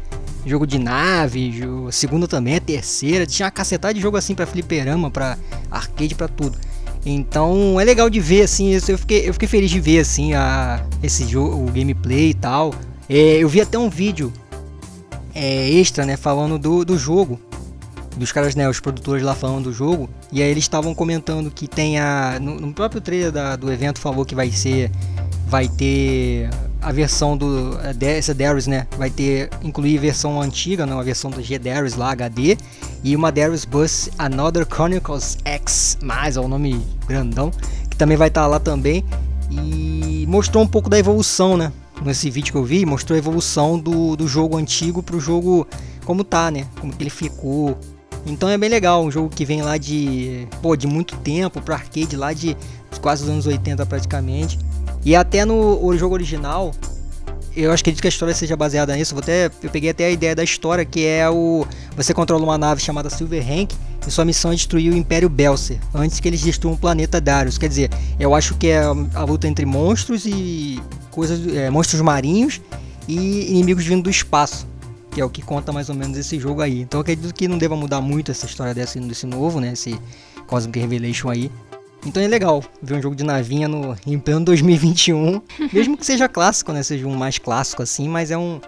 Jogo 0.45 0.65
de 0.65 0.79
nave, 0.79 1.51
jogo, 1.51 1.91
segunda 1.91 2.27
também, 2.27 2.55
a 2.55 2.61
terceira, 2.61 3.25
tinha 3.25 3.45
uma 3.45 3.51
cacetada 3.51 3.93
de 3.93 3.99
jogo 3.99 4.17
assim 4.17 4.33
para 4.33 4.45
fliperama, 4.45 5.11
para 5.11 5.37
arcade, 5.69 6.15
para 6.15 6.27
tudo. 6.27 6.57
Então 7.05 7.79
é 7.79 7.83
legal 7.83 8.09
de 8.09 8.19
ver 8.19 8.43
assim, 8.43 8.73
eu 8.73 8.97
fiquei, 8.97 9.27
eu 9.27 9.33
fiquei 9.33 9.47
feliz 9.47 9.71
de 9.71 9.79
ver 9.79 9.99
assim 9.99 10.33
a, 10.33 10.85
esse 11.01 11.25
jogo, 11.27 11.63
o 11.63 11.71
gameplay 11.71 12.31
e 12.31 12.33
tal. 12.33 12.73
É, 13.07 13.37
eu 13.37 13.49
vi 13.49 13.61
até 13.61 13.77
um 13.77 13.89
vídeo 13.89 14.31
é, 15.33 15.69
extra, 15.69 16.05
né, 16.05 16.17
falando 16.17 16.59
do, 16.59 16.83
do 16.83 16.97
jogo, 16.97 17.39
dos 18.15 18.31
caras, 18.31 18.55
né, 18.55 18.67
os 18.67 18.79
produtores 18.79 19.23
lá 19.23 19.33
falando 19.33 19.65
do 19.65 19.73
jogo. 19.73 20.09
E 20.31 20.41
aí 20.41 20.49
eles 20.49 20.63
estavam 20.63 20.93
comentando 20.93 21.49
que 21.49 21.67
tem 21.67 21.99
a, 21.99 22.37
no, 22.39 22.59
no 22.59 22.73
próprio 22.73 23.01
trailer 23.01 23.31
da, 23.31 23.55
do 23.55 23.71
evento 23.71 23.99
falou 23.99 24.25
que 24.25 24.35
vai 24.35 24.51
ser, 24.51 24.91
vai 25.47 25.67
ter 25.67 26.49
a 26.81 26.91
versão 26.91 27.37
do 27.37 27.77
essa 28.01 28.33
Darius, 28.33 28.67
né, 28.67 28.87
vai 28.97 29.09
ter 29.09 29.49
incluir 29.61 29.97
versão 29.97 30.41
antiga, 30.41 30.85
não, 30.85 30.99
a 30.99 31.03
versão 31.03 31.29
do 31.29 31.41
G 31.41 31.59
Darius 31.59 31.95
lá 31.95 32.11
HD 32.11 32.57
e 33.03 33.15
uma 33.15 33.31
Darius 33.31 33.65
Bus 33.65 34.09
Another 34.17 34.65
Chronicles 34.65 35.37
X, 35.43 35.97
mais 36.01 36.37
é 36.37 36.39
o 36.39 36.47
nome 36.47 36.81
grandão, 37.07 37.51
que 37.89 37.97
também 37.97 38.15
vai 38.15 38.29
estar 38.29 38.41
tá 38.41 38.47
lá 38.47 38.59
também 38.59 39.03
e 39.51 40.25
mostrou 40.27 40.63
um 40.63 40.67
pouco 40.67 40.89
da 40.89 40.97
evolução, 40.97 41.57
né? 41.57 41.71
Nesse 42.01 42.29
vídeo 42.29 42.53
que 42.53 42.57
eu 42.57 42.63
vi, 42.63 42.85
mostrou 42.85 43.15
a 43.15 43.19
evolução 43.19 43.77
do, 43.77 44.15
do 44.15 44.27
jogo 44.27 44.55
antigo 44.55 45.03
pro 45.03 45.19
jogo 45.19 45.67
como 46.05 46.23
tá, 46.23 46.49
né? 46.49 46.65
Como 46.79 46.93
que 46.93 47.03
ele 47.03 47.09
ficou. 47.09 47.77
Então 48.25 48.47
é 48.47 48.57
bem 48.57 48.69
legal, 48.69 49.03
um 49.03 49.11
jogo 49.11 49.29
que 49.29 49.43
vem 49.43 49.61
lá 49.61 49.77
de, 49.77 50.47
pô, 50.61 50.75
de 50.75 50.87
muito 50.87 51.17
tempo 51.17 51.61
pro 51.61 51.73
arcade 51.73 52.15
lá 52.15 52.31
de 52.31 52.55
quase 53.01 53.23
os 53.23 53.29
anos 53.29 53.45
80 53.45 53.85
praticamente. 53.85 54.57
E 55.03 55.15
até 55.15 55.45
no 55.45 55.95
jogo 55.97 56.13
original, 56.13 56.73
eu 57.55 57.71
acho 57.71 57.83
que 57.83 57.89
a 57.89 58.09
história 58.09 58.33
seja 58.33 58.55
baseada 58.55 58.95
nisso. 58.95 59.13
Eu, 59.13 59.19
até, 59.19 59.45
eu 59.63 59.69
peguei 59.69 59.89
até 59.89 60.05
a 60.05 60.11
ideia 60.11 60.35
da 60.35 60.43
história, 60.43 60.85
que 60.85 61.05
é 61.05 61.29
o. 61.29 61.65
Você 61.95 62.13
controla 62.13 62.43
uma 62.43 62.57
nave 62.57 62.81
chamada 62.81 63.09
Silver 63.09 63.43
Hank 63.43 63.75
e 64.07 64.11
sua 64.11 64.23
missão 64.23 64.51
é 64.51 64.55
destruir 64.55 64.91
o 64.93 64.95
Império 64.95 65.29
Belser, 65.29 65.79
antes 65.93 66.19
que 66.19 66.27
eles 66.27 66.41
destruam 66.41 66.75
o 66.75 66.77
planeta 66.77 67.19
Darius. 67.19 67.57
Quer 67.57 67.69
dizer, 67.69 67.89
eu 68.19 68.33
acho 68.33 68.55
que 68.55 68.67
é 68.67 68.81
a 68.81 69.23
luta 69.23 69.47
entre 69.47 69.65
monstros 69.65 70.25
e 70.25 70.81
coisas. 71.11 71.53
É, 71.55 71.69
monstros 71.69 72.01
marinhos 72.01 72.61
e 73.07 73.51
inimigos 73.51 73.85
vindo 73.85 74.03
do 74.03 74.09
espaço. 74.09 74.67
Que 75.11 75.19
é 75.19 75.25
o 75.25 75.29
que 75.29 75.41
conta 75.41 75.73
mais 75.73 75.89
ou 75.89 75.95
menos 75.95 76.17
esse 76.17 76.39
jogo 76.39 76.61
aí. 76.61 76.81
Então 76.81 76.99
eu 76.99 77.01
acredito 77.01 77.33
que 77.33 77.47
não 77.47 77.57
deva 77.57 77.75
mudar 77.75 77.99
muito 77.99 78.29
essa 78.29 78.45
história 78.45 78.75
desse, 78.75 78.99
desse 78.99 79.25
novo, 79.25 79.59
né? 79.59 79.73
Esse 79.73 79.99
Cosmic 80.45 80.79
Revelation 80.79 81.29
aí. 81.29 81.51
Então 82.05 82.23
é 82.23 82.27
legal 82.27 82.63
ver 82.81 82.95
um 82.95 83.01
jogo 83.01 83.15
de 83.15 83.23
navinha 83.23 83.67
no, 83.67 83.95
em 84.07 84.17
pleno 84.17 84.45
2021, 84.45 85.41
mesmo 85.73 85.97
que 85.97 86.05
seja 86.05 86.29
clássico, 86.29 86.71
né? 86.71 86.81
Seja 86.81 87.07
um 87.07 87.15
mais 87.15 87.37
clássico 87.37 87.83
assim, 87.83 88.07
mas 88.07 88.31
é 88.31 88.37
um 88.37 88.59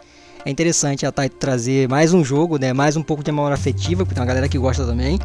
é 0.43 0.49
interessante 0.49 1.05
a 1.05 1.11
Taito 1.11 1.35
trazer 1.35 1.87
mais 1.87 2.13
um 2.13 2.23
jogo, 2.23 2.57
né? 2.57 2.73
Mais 2.73 2.95
um 2.97 3.03
pouco 3.03 3.23
de 3.23 3.31
memória 3.31 3.53
afetiva, 3.53 4.03
porque 4.03 4.15
tem 4.15 4.21
uma 4.21 4.27
galera 4.27 4.49
que 4.49 4.57
gosta 4.57 4.85
também. 4.85 5.19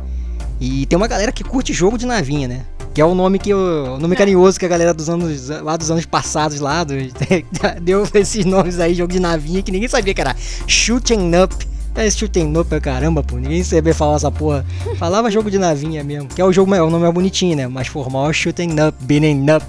E 0.60 0.86
tem 0.86 0.96
uma 0.96 1.08
galera 1.08 1.32
que 1.32 1.42
curte 1.42 1.72
jogo 1.72 1.96
de 1.96 2.06
navinha, 2.06 2.46
né? 2.48 2.66
Que 2.94 3.00
é 3.00 3.04
o 3.04 3.14
nome 3.14 3.38
que 3.38 3.52
o 3.52 3.98
nome 3.98 4.14
carinhoso 4.16 4.58
que 4.58 4.64
a 4.64 4.68
galera 4.68 4.94
dos 4.94 5.08
anos 5.08 5.48
lá 5.48 5.76
dos 5.76 5.90
anos 5.90 6.06
passados 6.06 6.60
lá 6.60 6.82
do, 6.82 6.94
deu 7.82 8.06
esses 8.14 8.44
nomes 8.44 8.78
aí, 8.78 8.94
jogo 8.94 9.12
de 9.12 9.20
navinha 9.20 9.62
que 9.62 9.70
ninguém 9.70 9.88
sabia 9.88 10.14
que 10.14 10.20
era 10.20 10.34
Shooting 10.66 11.30
Up 11.42 11.54
é 11.96 12.10
shooting 12.10 12.56
up 12.56 12.68
pra 12.68 12.80
caramba, 12.80 13.22
pô. 13.22 13.36
Ninguém 13.36 13.64
sabia 13.64 13.94
falar 13.94 14.16
essa 14.16 14.30
porra. 14.30 14.64
Falava 14.98 15.30
jogo 15.30 15.50
de 15.50 15.58
navinha 15.58 16.04
mesmo. 16.04 16.28
Que 16.28 16.40
é 16.40 16.44
o 16.44 16.52
jogo, 16.52 16.74
o 16.74 16.90
nome 16.90 17.06
é 17.06 17.12
bonitinho, 17.12 17.56
né? 17.56 17.66
Mais 17.66 17.88
formal 17.88 18.30
é 18.30 18.32
shooting 18.32 18.76
up, 18.86 18.96
beating 19.04 19.46
up. 19.50 19.64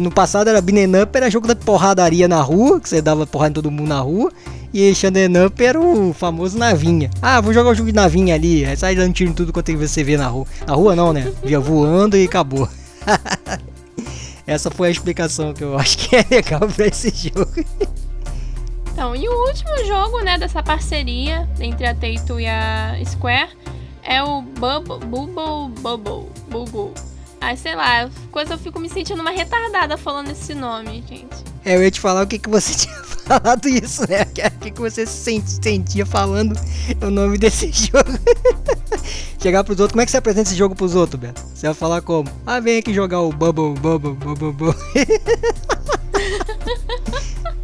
No 0.00 0.10
passado 0.10 0.48
era 0.48 0.60
beating 0.60 0.96
up, 1.02 1.16
era 1.16 1.30
jogo 1.30 1.46
da 1.46 1.54
porradaria 1.54 2.26
na 2.26 2.40
rua, 2.40 2.80
que 2.80 2.88
você 2.88 3.02
dava 3.02 3.26
porrada 3.26 3.50
em 3.50 3.54
todo 3.54 3.70
mundo 3.70 3.88
na 3.88 4.00
rua. 4.00 4.32
E 4.72 4.94
shooting 4.94 5.44
up 5.44 5.62
era 5.62 5.78
o 5.80 6.12
famoso 6.12 6.56
navinha. 6.56 7.10
Ah, 7.20 7.40
vou 7.40 7.52
jogar 7.52 7.70
o 7.70 7.74
jogo 7.74 7.90
de 7.90 7.94
navinha 7.94 8.34
ali. 8.34 8.64
Aí 8.64 8.76
sai 8.76 8.94
dando 8.94 9.12
tiro 9.12 9.30
em 9.30 9.34
tudo 9.34 9.52
quanto 9.52 9.76
você 9.76 10.02
vê 10.02 10.16
na 10.16 10.28
rua. 10.28 10.46
Na 10.66 10.74
rua 10.74 10.96
não, 10.96 11.12
né? 11.12 11.30
Via 11.44 11.60
voando 11.60 12.16
e 12.16 12.24
acabou. 12.24 12.68
Essa 14.46 14.70
foi 14.70 14.88
a 14.88 14.90
explicação 14.90 15.52
que 15.54 15.62
eu 15.62 15.78
acho 15.78 15.98
que 15.98 16.16
é 16.16 16.26
legal 16.28 16.60
pra 16.60 16.86
esse 16.86 17.10
jogo. 17.10 17.50
Então, 18.92 19.16
e 19.16 19.26
o 19.26 19.46
último 19.46 19.84
jogo, 19.86 20.20
né, 20.20 20.36
dessa 20.38 20.62
parceria 20.62 21.48
entre 21.58 21.86
a 21.86 21.94
Taito 21.94 22.38
e 22.38 22.46
a 22.46 22.94
Square 23.06 23.48
é 24.02 24.22
o 24.22 24.42
Bubble 24.42 24.98
Bubble 25.06 25.70
Bubble 25.80 26.28
Bubble. 26.50 26.92
Ai, 27.40 27.56
sei 27.56 27.74
lá, 27.74 28.10
coisa 28.30 28.52
eu 28.52 28.58
fico 28.58 28.78
me 28.78 28.90
sentindo 28.90 29.22
uma 29.22 29.30
retardada 29.30 29.96
falando 29.96 30.30
esse 30.30 30.54
nome, 30.54 31.02
gente. 31.08 31.42
É, 31.64 31.74
eu 31.74 31.82
ia 31.82 31.90
te 31.90 32.00
falar 32.00 32.22
o 32.22 32.26
que, 32.26 32.38
que 32.38 32.50
você 32.50 32.74
tinha 32.86 32.94
falado 33.02 33.66
isso, 33.66 34.02
né? 34.08 34.22
O 34.22 34.58
que, 34.60 34.70
que 34.70 34.80
você 34.80 35.06
se 35.06 35.40
sentia 35.62 36.04
falando 36.04 36.54
o 37.00 37.10
nome 37.10 37.38
desse 37.38 37.72
jogo. 37.72 38.10
Chegar 39.40 39.64
pros 39.64 39.80
outros, 39.80 39.92
como 39.92 40.02
é 40.02 40.04
que 40.04 40.10
você 40.10 40.18
apresenta 40.18 40.50
esse 40.50 40.58
jogo 40.58 40.74
pros 40.74 40.94
outros, 40.94 41.18
Beto? 41.18 41.40
Você 41.54 41.66
vai 41.66 41.74
falar 41.74 42.02
como? 42.02 42.28
Ah, 42.46 42.60
vem 42.60 42.76
aqui 42.76 42.92
jogar 42.92 43.22
o 43.22 43.32
Bubble 43.32 43.72
Bubble 43.72 44.12
Bubble 44.12 44.52
Bubble. 44.52 44.74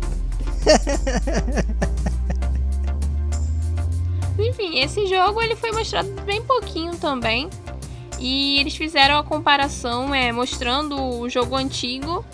Enfim, 4.38 4.78
esse 4.78 5.06
jogo 5.06 5.42
ele 5.42 5.56
foi 5.56 5.72
mostrado 5.72 6.08
bem 6.22 6.42
pouquinho 6.42 6.96
também. 6.96 7.50
E 8.20 8.58
eles 8.58 8.76
fizeram 8.76 9.18
a 9.18 9.24
comparação 9.24 10.14
é, 10.14 10.32
mostrando 10.32 11.20
o 11.20 11.28
jogo 11.28 11.56
antigo. 11.56 12.24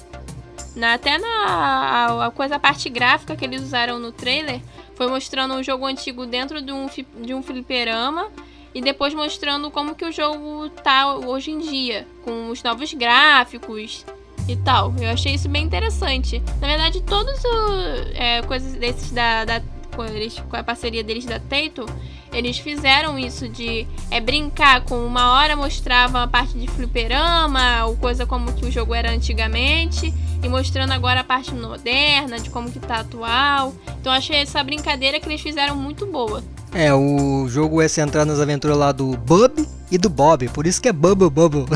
Na, 0.74 0.94
até 0.94 1.18
na 1.18 1.28
a, 1.28 2.26
a 2.26 2.30
coisa, 2.30 2.56
a 2.56 2.58
parte 2.58 2.88
gráfica 2.88 3.36
que 3.36 3.44
eles 3.44 3.62
usaram 3.62 3.98
no 3.98 4.10
trailer 4.10 4.60
foi 4.94 5.06
mostrando 5.06 5.54
o 5.54 5.62
jogo 5.62 5.86
antigo 5.86 6.26
dentro 6.26 6.60
de 6.60 6.72
um, 6.72 6.86
de 7.22 7.34
um 7.34 7.42
fliperama 7.42 8.28
e 8.74 8.80
depois 8.80 9.14
mostrando 9.14 9.70
como 9.70 9.94
que 9.94 10.04
o 10.04 10.12
jogo 10.12 10.68
tá 10.68 11.14
hoje 11.14 11.52
em 11.52 11.58
dia, 11.58 12.06
com 12.24 12.50
os 12.50 12.62
novos 12.62 12.92
gráficos, 12.92 14.04
e 14.48 14.56
tal. 14.56 14.94
Eu 14.98 15.10
achei 15.10 15.34
isso 15.34 15.48
bem 15.48 15.64
interessante. 15.64 16.42
Na 16.60 16.66
verdade, 16.66 17.02
todos 17.02 17.34
os 17.34 18.14
é, 18.14 18.42
coisas 18.42 18.74
desses 18.74 19.10
da, 19.10 19.44
da 19.44 19.62
com, 19.94 20.04
eles, 20.04 20.42
com 20.48 20.56
a 20.56 20.62
parceria 20.62 21.02
deles 21.02 21.24
da 21.24 21.38
Taito, 21.38 21.86
eles 22.32 22.58
fizeram 22.58 23.18
isso 23.18 23.48
de 23.48 23.86
é, 24.10 24.20
brincar 24.20 24.82
com 24.82 25.06
uma 25.06 25.32
hora 25.34 25.56
mostrava 25.56 26.22
a 26.22 26.26
parte 26.26 26.58
de 26.58 26.66
fliperama, 26.66 27.86
ou 27.86 27.96
coisa 27.96 28.26
como 28.26 28.52
que 28.52 28.66
o 28.66 28.72
jogo 28.72 28.94
era 28.94 29.12
antigamente, 29.12 30.12
e 30.42 30.48
mostrando 30.48 30.92
agora 30.92 31.20
a 31.20 31.24
parte 31.24 31.54
moderna, 31.54 32.38
de 32.38 32.50
como 32.50 32.70
que 32.70 32.80
tá 32.80 33.00
atual. 33.00 33.72
Então 34.00 34.12
achei 34.12 34.36
essa 34.36 34.62
brincadeira 34.62 35.20
que 35.20 35.28
eles 35.28 35.40
fizeram 35.40 35.76
muito 35.76 36.06
boa. 36.06 36.42
É, 36.72 36.92
o 36.92 37.46
jogo 37.48 37.80
é 37.80 37.86
centrado 37.86 38.30
nas 38.30 38.40
aventuras 38.40 38.76
lá 38.76 38.90
do 38.90 39.16
Bub, 39.16 39.64
e 39.90 39.98
do 39.98 40.08
Bob, 40.08 40.48
por 40.48 40.66
isso 40.66 40.80
que 40.80 40.88
é 40.88 40.92
Bubble 40.92 41.30
Bubble. 41.30 41.66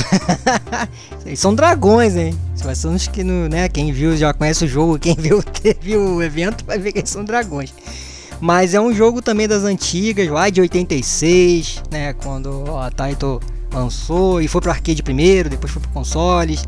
São 1.36 1.54
dragões, 1.54 2.16
hein? 2.16 2.36
São 2.74 2.94
os 2.94 3.06
que, 3.06 3.22
né, 3.22 3.68
quem 3.68 3.92
viu 3.92 4.16
já 4.16 4.32
conhece 4.32 4.64
o 4.64 4.68
jogo, 4.68 4.98
quem 4.98 5.14
viu, 5.18 5.42
viu 5.80 6.16
o 6.16 6.22
evento 6.22 6.64
vai 6.64 6.78
ver 6.78 6.92
que 6.92 7.08
são 7.08 7.24
dragões. 7.24 7.72
Mas 8.40 8.74
é 8.74 8.80
um 8.80 8.92
jogo 8.92 9.20
também 9.20 9.46
das 9.46 9.64
antigas, 9.64 10.28
lá 10.28 10.48
de 10.48 10.60
86, 10.60 11.82
né, 11.90 12.12
quando 12.12 12.64
a 12.76 12.90
Taito 12.90 13.40
lançou 13.72 14.40
e 14.40 14.48
foi 14.48 14.60
pro 14.60 14.70
arcade 14.70 15.02
primeiro, 15.02 15.50
depois 15.50 15.72
foi 15.72 15.82
pro 15.82 15.90
consoles. 15.90 16.66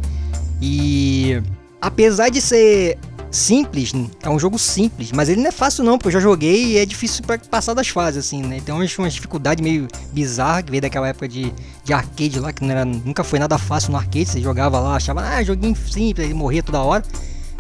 E 0.61 1.41
apesar 1.81 2.29
de 2.29 2.41
ser 2.41 2.99
simples, 3.31 3.93
é 4.23 4.29
um 4.29 4.39
jogo 4.39 4.59
simples, 4.59 5.13
mas 5.13 5.29
ele 5.29 5.41
não 5.41 5.49
é 5.49 5.53
fácil 5.53 5.85
não, 5.85 5.97
porque 5.97 6.09
eu 6.09 6.13
já 6.13 6.21
joguei 6.21 6.73
e 6.73 6.79
é 6.79 6.85
difícil 6.85 7.23
para 7.25 7.39
passar 7.39 7.75
das 7.75 7.89
fases, 7.89 8.27
assim, 8.27 8.43
né? 8.43 8.61
Tem 8.65 8.75
umas, 8.75 8.97
umas 8.99 9.13
dificuldades 9.15 9.63
meio 9.63 9.87
bizarras 10.13 10.65
que 10.65 10.71
veio 10.71 10.81
daquela 10.81 11.09
época 11.09 11.29
de, 11.29 11.53
de 11.85 11.93
arcade 11.93 12.41
lá, 12.41 12.53
que 12.53 12.65
não 12.65 12.71
era, 12.71 12.85
nunca 12.85 13.23
foi 13.23 13.39
nada 13.39 13.57
fácil 13.57 13.93
no 13.93 13.99
arcade, 13.99 14.27
você 14.27 14.41
jogava 14.41 14.81
lá, 14.81 14.97
achava, 14.97 15.21
ah, 15.23 15.43
joguinho 15.43 15.77
simples, 15.77 16.27
ele 16.27 16.35
morria 16.35 16.63
toda 16.63 16.81
hora. 16.81 17.05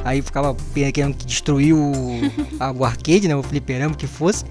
Aí 0.04 0.22
ficava 0.22 0.56
querendo 0.94 1.14
que 1.14 1.26
destruir 1.26 1.74
o, 1.74 1.92
a, 2.58 2.72
o 2.72 2.84
arcade, 2.84 3.28
né? 3.28 3.36
O 3.36 3.42
fliperama 3.42 3.94
que 3.94 4.06
fosse. 4.06 4.44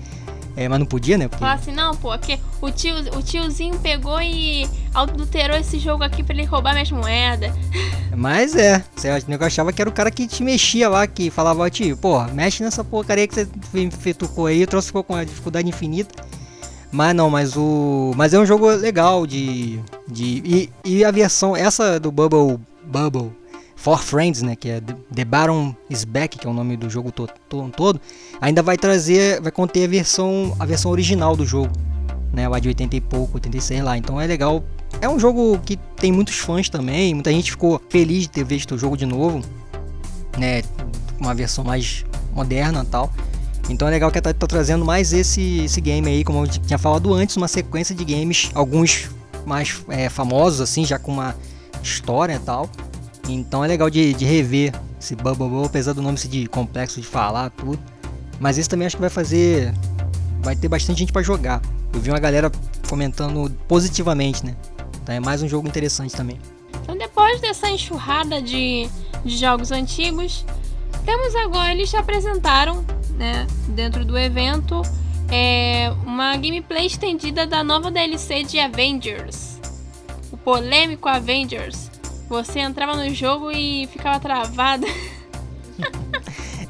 É, 0.60 0.68
mas 0.68 0.78
não 0.78 0.86
podia, 0.86 1.18
né? 1.18 1.30
Porque... 1.30 1.40
Falar 1.40 1.54
assim, 1.54 1.72
não, 1.72 1.96
pô, 1.96 2.12
aqui, 2.12 2.38
o, 2.62 2.70
tio, 2.70 2.94
o 3.18 3.24
tiozinho 3.24 3.80
pegou 3.80 4.22
e 4.22 4.70
adulterou 4.94 5.56
esse 5.56 5.80
jogo 5.80 6.04
aqui 6.04 6.22
pra 6.22 6.36
ele 6.36 6.44
roubar 6.44 6.74
minhas 6.74 6.92
moedas. 6.92 7.54
Mas 8.14 8.54
é, 8.58 8.84
você 8.94 9.08
achava 9.40 9.72
que 9.72 9.82
era 9.82 9.90
o 9.90 9.94
cara 9.94 10.12
que 10.12 10.28
te 10.28 10.44
mexia 10.44 10.90
lá, 10.90 11.08
que 11.08 11.30
falava, 11.30 11.70
tio, 11.70 11.96
pô, 11.96 12.22
mexe 12.34 12.62
nessa 12.62 12.84
porcaria 12.84 13.26
que 13.26 13.36
você 13.36 13.48
fetucou 14.02 14.48
aí, 14.48 14.68
trouxe 14.68 14.88
ficou 14.88 15.02
com 15.02 15.16
a 15.16 15.24
dificuldade 15.24 15.70
infinita. 15.70 16.26
Mas 16.92 17.16
não, 17.16 17.30
mas 17.30 17.56
o. 17.56 18.12
Mas 18.18 18.34
é 18.34 18.40
um 18.40 18.46
jogo 18.46 18.70
legal 18.72 19.26
de. 19.26 19.80
de 20.08 20.42
e, 20.44 20.70
e 20.84 21.06
a 21.06 21.12
versão, 21.12 21.56
essa 21.56 22.00
do 22.00 22.12
Bubble. 22.12 22.60
Bubble 22.84 23.39
For 23.80 23.98
Friends, 23.98 24.42
né, 24.42 24.58
que 24.58 24.68
é 24.68 24.82
The 25.16 25.24
Baron 25.24 25.74
is 25.90 26.04
Back, 26.04 26.38
que 26.38 26.46
é 26.46 26.50
o 26.50 26.54
nome 26.54 26.76
do 26.76 26.90
jogo 26.90 27.14
todo, 27.14 27.32
todo, 27.72 28.02
ainda 28.42 28.62
vai 28.62 28.78
trazer, 28.78 29.40
vai 29.40 29.54
conter 29.54 29.86
a 29.86 29.88
versão, 29.88 30.54
a 30.60 30.66
versão 30.66 30.92
original 30.92 31.34
do 31.34 31.46
jogo, 31.46 31.72
né, 32.34 32.46
lá 32.46 32.60
de 32.60 32.68
80 32.68 32.98
e 32.98 33.02
pouco, 33.02 33.36
86 33.36 33.82
lá. 33.82 33.98
Então 33.98 34.20
é 34.20 34.28
legal. 34.28 34.62
É 35.00 35.08
um 35.08 35.18
jogo 35.18 35.58
que 35.66 35.78
tem 35.96 36.12
muitos 36.12 36.36
fãs 36.36 36.68
também, 36.68 37.14
muita 37.14 37.32
gente 37.32 37.52
ficou 37.52 37.82
feliz 37.90 38.24
de 38.24 38.32
ter 38.32 38.44
visto 38.44 38.76
o 38.76 38.78
jogo 38.78 38.98
de 38.98 39.06
novo, 39.06 39.42
né, 40.38 40.62
uma 41.18 41.34
versão 41.34 41.64
mais 41.64 42.04
moderna, 42.34 42.84
tal. 42.84 43.10
Então 43.70 43.88
é 43.88 43.92
legal 43.92 44.12
que 44.12 44.20
tá, 44.20 44.34
tá 44.34 44.46
trazendo 44.46 44.84
mais 44.84 45.14
esse, 45.14 45.60
esse 45.60 45.80
game 45.80 46.06
aí, 46.06 46.26
como 46.26 46.44
eu 46.44 46.48
tinha 46.50 46.78
falado 46.78 47.14
antes, 47.14 47.38
uma 47.38 47.48
sequência 47.48 47.96
de 47.96 48.04
games, 48.04 48.52
alguns 48.54 49.10
mais 49.46 49.82
é, 49.88 50.10
famosos 50.10 50.60
assim, 50.60 50.84
já 50.84 51.00
com 51.00 51.14
uma 51.14 51.34
história 51.82 52.34
e 52.34 52.40
tal 52.40 52.70
então 53.34 53.64
é 53.64 53.68
legal 53.68 53.90
de, 53.90 54.14
de 54.14 54.26
rever 54.26 54.74
esse 55.00 55.16
Bubble 55.16 55.66
apesar 55.66 55.94
do 55.94 56.02
nome 56.02 56.18
ser 56.18 56.28
de 56.28 56.48
complexo 56.48 57.00
de 57.00 57.08
falar, 57.08 57.50
tudo. 57.52 57.80
Mas 58.40 58.58
esse 58.58 58.70
também 58.70 58.86
acho 58.86 58.96
que 58.96 59.02
vai 59.02 59.10
fazer. 59.10 59.74
Vai 60.42 60.56
ter 60.56 60.68
bastante 60.68 61.00
gente 61.00 61.12
para 61.12 61.22
jogar. 61.22 61.62
Eu 61.94 62.00
vi 62.00 62.10
uma 62.10 62.20
galera 62.20 62.52
comentando 62.88 63.50
positivamente, 63.68 64.46
né? 64.46 64.56
Então 65.02 65.16
é 65.16 65.20
mais 65.20 65.42
um 65.42 65.48
jogo 65.48 65.68
interessante 65.68 66.16
também. 66.16 66.40
Então 66.82 66.98
depois 66.98 67.42
dessa 67.42 67.70
enxurrada 67.70 68.42
de, 68.42 68.90
de 69.24 69.38
jogos 69.38 69.72
antigos, 69.72 70.46
temos 71.06 71.36
agora, 71.36 71.72
eles 71.72 71.94
apresentaram, 71.94 72.86
né, 73.12 73.46
dentro 73.70 74.06
do 74.06 74.18
evento, 74.18 74.82
é, 75.30 75.92
uma 76.06 76.36
gameplay 76.36 76.86
estendida 76.86 77.46
da 77.46 77.64
nova 77.64 77.92
DLC 77.92 78.44
de 78.44 78.60
Avengers. 78.60 79.60
O 80.32 80.38
polêmico 80.38 81.08
Avengers 81.08 81.90
você 82.30 82.60
entrava 82.60 82.96
no 82.96 83.14
jogo 83.14 83.52
e 83.52 83.88
ficava 83.88 84.20
travada. 84.20 84.88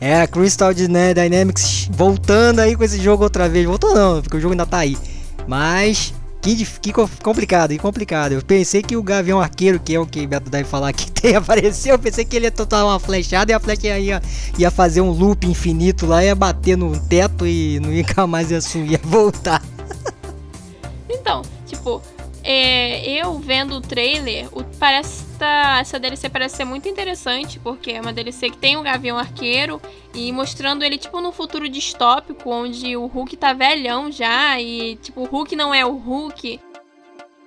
É, 0.01 0.21
a 0.21 0.27
Crystal 0.27 0.71
né, 0.89 1.13
Dynamics 1.13 1.89
voltando 1.91 2.59
aí 2.59 2.73
com 2.73 2.85
esse 2.85 2.97
jogo 3.01 3.23
outra 3.23 3.49
vez. 3.49 3.65
Voltou 3.65 3.93
não, 3.93 4.21
porque 4.21 4.37
o 4.37 4.39
jogo 4.39 4.53
ainda 4.53 4.65
tá 4.65 4.77
aí. 4.77 4.97
Mas 5.45 6.13
que, 6.41 6.65
que 6.65 6.93
complicado, 7.21 7.71
que 7.71 7.77
complicado. 7.77 8.31
Eu 8.31 8.41
pensei 8.41 8.81
que 8.81 8.95
o 8.95 9.03
Gavião 9.03 9.41
Arqueiro, 9.41 9.79
que 9.79 9.93
é 9.93 9.99
o 9.99 10.05
que 10.05 10.21
o 10.21 10.27
Beto 10.27 10.49
deve 10.49 10.63
falar 10.63 10.93
que 10.93 11.11
tem, 11.11 11.35
apareceu. 11.35 11.95
Eu 11.95 11.99
pensei 11.99 12.23
que 12.23 12.35
ele 12.35 12.45
ia 12.45 12.51
tocar 12.51 12.85
uma 12.85 12.99
flechada 12.99 13.51
e 13.51 13.53
a 13.53 13.59
flecha 13.59 13.99
ia, 13.99 14.21
ia 14.57 14.71
fazer 14.71 15.01
um 15.01 15.11
loop 15.11 15.45
infinito 15.45 16.05
lá, 16.05 16.23
ia 16.23 16.35
bater 16.35 16.77
no 16.77 16.97
teto 16.97 17.45
e 17.45 17.79
não 17.81 17.91
ia 17.91 18.05
mais 18.27 18.51
ia, 18.51 18.59
ia 18.85 18.99
voltar. 19.03 19.61
Então, 21.09 21.41
tipo, 21.65 22.01
é, 22.51 23.07
eu 23.07 23.37
vendo 23.37 23.75
o 23.75 23.81
trailer, 23.81 24.47
o, 24.51 24.63
parece 24.79 25.23
tá, 25.37 25.77
essa 25.79 25.99
DLC 25.99 26.29
parece 26.29 26.57
ser 26.57 26.65
muito 26.65 26.89
interessante, 26.89 27.59
porque 27.59 27.91
é 27.91 28.01
uma 28.01 28.11
DLC 28.11 28.49
que 28.49 28.57
tem 28.57 28.75
o 28.75 28.81
Gavião 28.81 29.19
Arqueiro 29.19 29.79
e 30.15 30.31
mostrando 30.31 30.83
ele 30.83 30.97
tipo 30.97 31.21
num 31.21 31.31
futuro 31.31 31.69
distópico, 31.69 32.49
onde 32.49 32.97
o 32.97 33.05
Hulk 33.05 33.37
tá 33.37 33.53
velhão 33.53 34.11
já 34.11 34.59
e 34.59 34.95
tipo 34.95 35.21
o 35.21 35.25
Hulk 35.25 35.55
não 35.55 35.71
é 35.71 35.85
o 35.85 35.95
Hulk. 35.95 36.59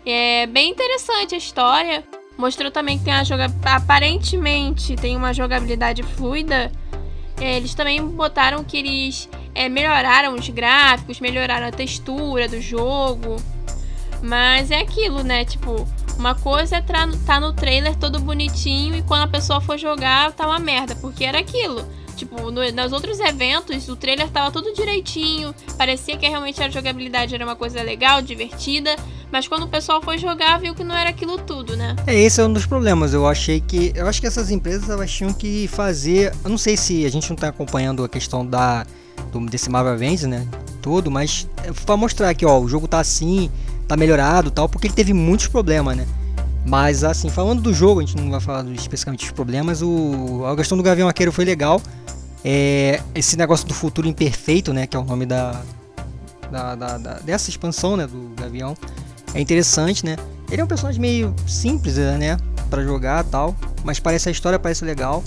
É 0.07 0.47
bem 0.47 0.71
interessante 0.71 1.35
a 1.35 1.39
história. 1.39 2.05
Mostrou 2.39 2.71
também 2.71 2.97
que 2.97 3.05
tem 3.05 3.13
uma 3.13 3.25
joga 3.25 3.47
aparentemente 3.65 4.95
tem 4.95 5.17
uma 5.17 5.35
jogabilidade 5.35 6.05
fluida. 6.05 6.71
É, 7.41 7.57
eles 7.57 7.75
também 7.75 8.01
botaram 8.07 8.63
que 8.63 8.77
eles 8.77 9.29
é, 9.53 9.69
melhoraram 9.69 10.35
os 10.37 10.49
gráficos, 10.49 11.19
melhoraram 11.19 11.67
a 11.67 11.73
textura 11.73 12.47
do 12.47 12.61
jogo. 12.61 13.43
Mas 14.23 14.71
é 14.71 14.81
aquilo, 14.81 15.23
né? 15.23 15.45
Tipo, 15.45 15.87
uma 16.17 16.35
coisa 16.35 16.77
é 16.77 16.83
tá 16.83 17.41
no 17.41 17.53
trailer 17.53 17.97
todo 17.97 18.21
bonitinho 18.21 18.97
e 18.97 19.03
quando 19.03 19.23
a 19.23 19.29
pessoa 19.29 19.61
for 19.61 19.77
jogar 19.77 20.33
tá 20.33 20.47
uma 20.47 20.59
merda, 20.59 20.95
porque 20.97 21.25
era 21.25 21.41
aquilo. 21.41 21.85
Tipo, 22.17 22.51
no, 22.51 22.71
nos 22.71 22.93
outros 22.93 23.19
eventos, 23.19 23.89
o 23.89 23.97
trailer 23.97 24.29
tava 24.31 24.53
tudo 24.53 24.73
direitinho, 24.73 25.53
parecia 25.77 26.17
que 26.17 26.29
realmente 26.29 26.63
a 26.63 26.71
jogabilidade 26.71 27.35
era 27.35 27.45
uma 27.45 27.57
coisa 27.57 27.83
legal, 27.83 28.23
divertida, 28.23 28.95
mas 29.33 29.49
quando 29.49 29.65
o 29.65 29.69
pessoal 29.69 30.01
foi 30.03 30.19
jogar, 30.19 30.61
viu 30.61 30.75
que 30.75 30.85
não 30.85 30.95
era 30.95 31.11
aquilo 31.11 31.39
tudo, 31.39 31.75
né? 31.75 31.97
É, 32.07 32.15
esse 32.15 32.41
é 32.41 32.45
um 32.45 32.53
dos 32.53 32.67
problemas. 32.67 33.15
Eu 33.15 33.27
achei 33.27 33.61
que. 33.61 33.93
Eu 33.95 34.07
acho 34.07 34.21
que 34.21 34.27
essas 34.27 34.51
empresas 34.51 34.91
elas 34.91 35.11
tinham 35.11 35.33
que 35.33 35.67
fazer. 35.69 36.33
Eu 36.45 36.51
não 36.51 36.59
sei 36.59 36.77
se 36.77 37.05
a 37.07 37.11
gente 37.11 37.29
não 37.31 37.37
tá 37.37 37.49
acompanhando 37.49 38.05
a 38.05 38.09
questão 38.09 38.47
da. 38.47 38.87
Do, 39.31 39.41
desse 39.47 39.71
Marvel 39.71 39.95
Avengers, 39.95 40.29
né? 40.29 40.47
Todo, 40.83 41.11
mas 41.11 41.49
é 41.65 41.73
pra 41.73 41.97
mostrar 41.97 42.35
que, 42.35 42.45
ó, 42.45 42.59
o 42.59 42.69
jogo 42.69 42.87
tá 42.87 43.01
assim, 43.01 43.51
tá 43.87 43.97
melhorado 43.97 44.51
tal, 44.51 44.69
porque 44.69 44.87
ele 44.87 44.95
teve 44.95 45.13
muitos 45.13 45.47
problemas, 45.49 45.97
né? 45.97 46.07
Mas 46.65 47.03
assim, 47.03 47.29
falando 47.29 47.61
do 47.61 47.75
jogo, 47.75 48.01
a 48.01 48.05
gente 48.05 48.17
não 48.17 48.31
vai 48.31 48.41
falar 48.41 48.65
especificamente 48.73 49.21
dos 49.21 49.33
problemas, 49.33 49.83
o, 49.83 50.45
a 50.47 50.57
questão 50.57 50.77
do 50.77 50.83
Gavião 50.83 51.09
Arqueiro 51.09 51.33
foi 51.33 51.45
legal. 51.45 51.81
É, 52.45 53.01
esse 53.15 53.37
negócio 53.37 53.67
do 53.67 53.75
futuro 53.75 54.09
imperfeito, 54.09 54.73
né? 54.73 54.87
Que 54.87 54.97
é 54.97 55.01
o 55.01 55.05
nome 55.05 55.27
da, 55.27 55.63
da, 56.51 56.75
da, 56.75 56.99
da 56.99 57.13
dessa 57.21 57.51
expansão, 57.51 57.97
né? 57.97 58.07
Do 58.07 58.33
Gavião. 58.37 58.77
É 59.35 59.41
interessante, 59.41 60.05
né? 60.05 60.17
Ele 60.51 60.61
é 60.61 60.65
um 60.65 60.69
personagem 60.69 61.01
meio 61.01 61.35
simples, 61.47 61.97
né? 61.97 62.37
para 62.73 62.83
jogar 62.83 63.23
tal. 63.25 63.55
Mas 63.85 64.01
parece 64.01 64.31
a 64.31 64.33
história 64.33 64.59
parece 64.59 64.83
legal. 64.83 65.23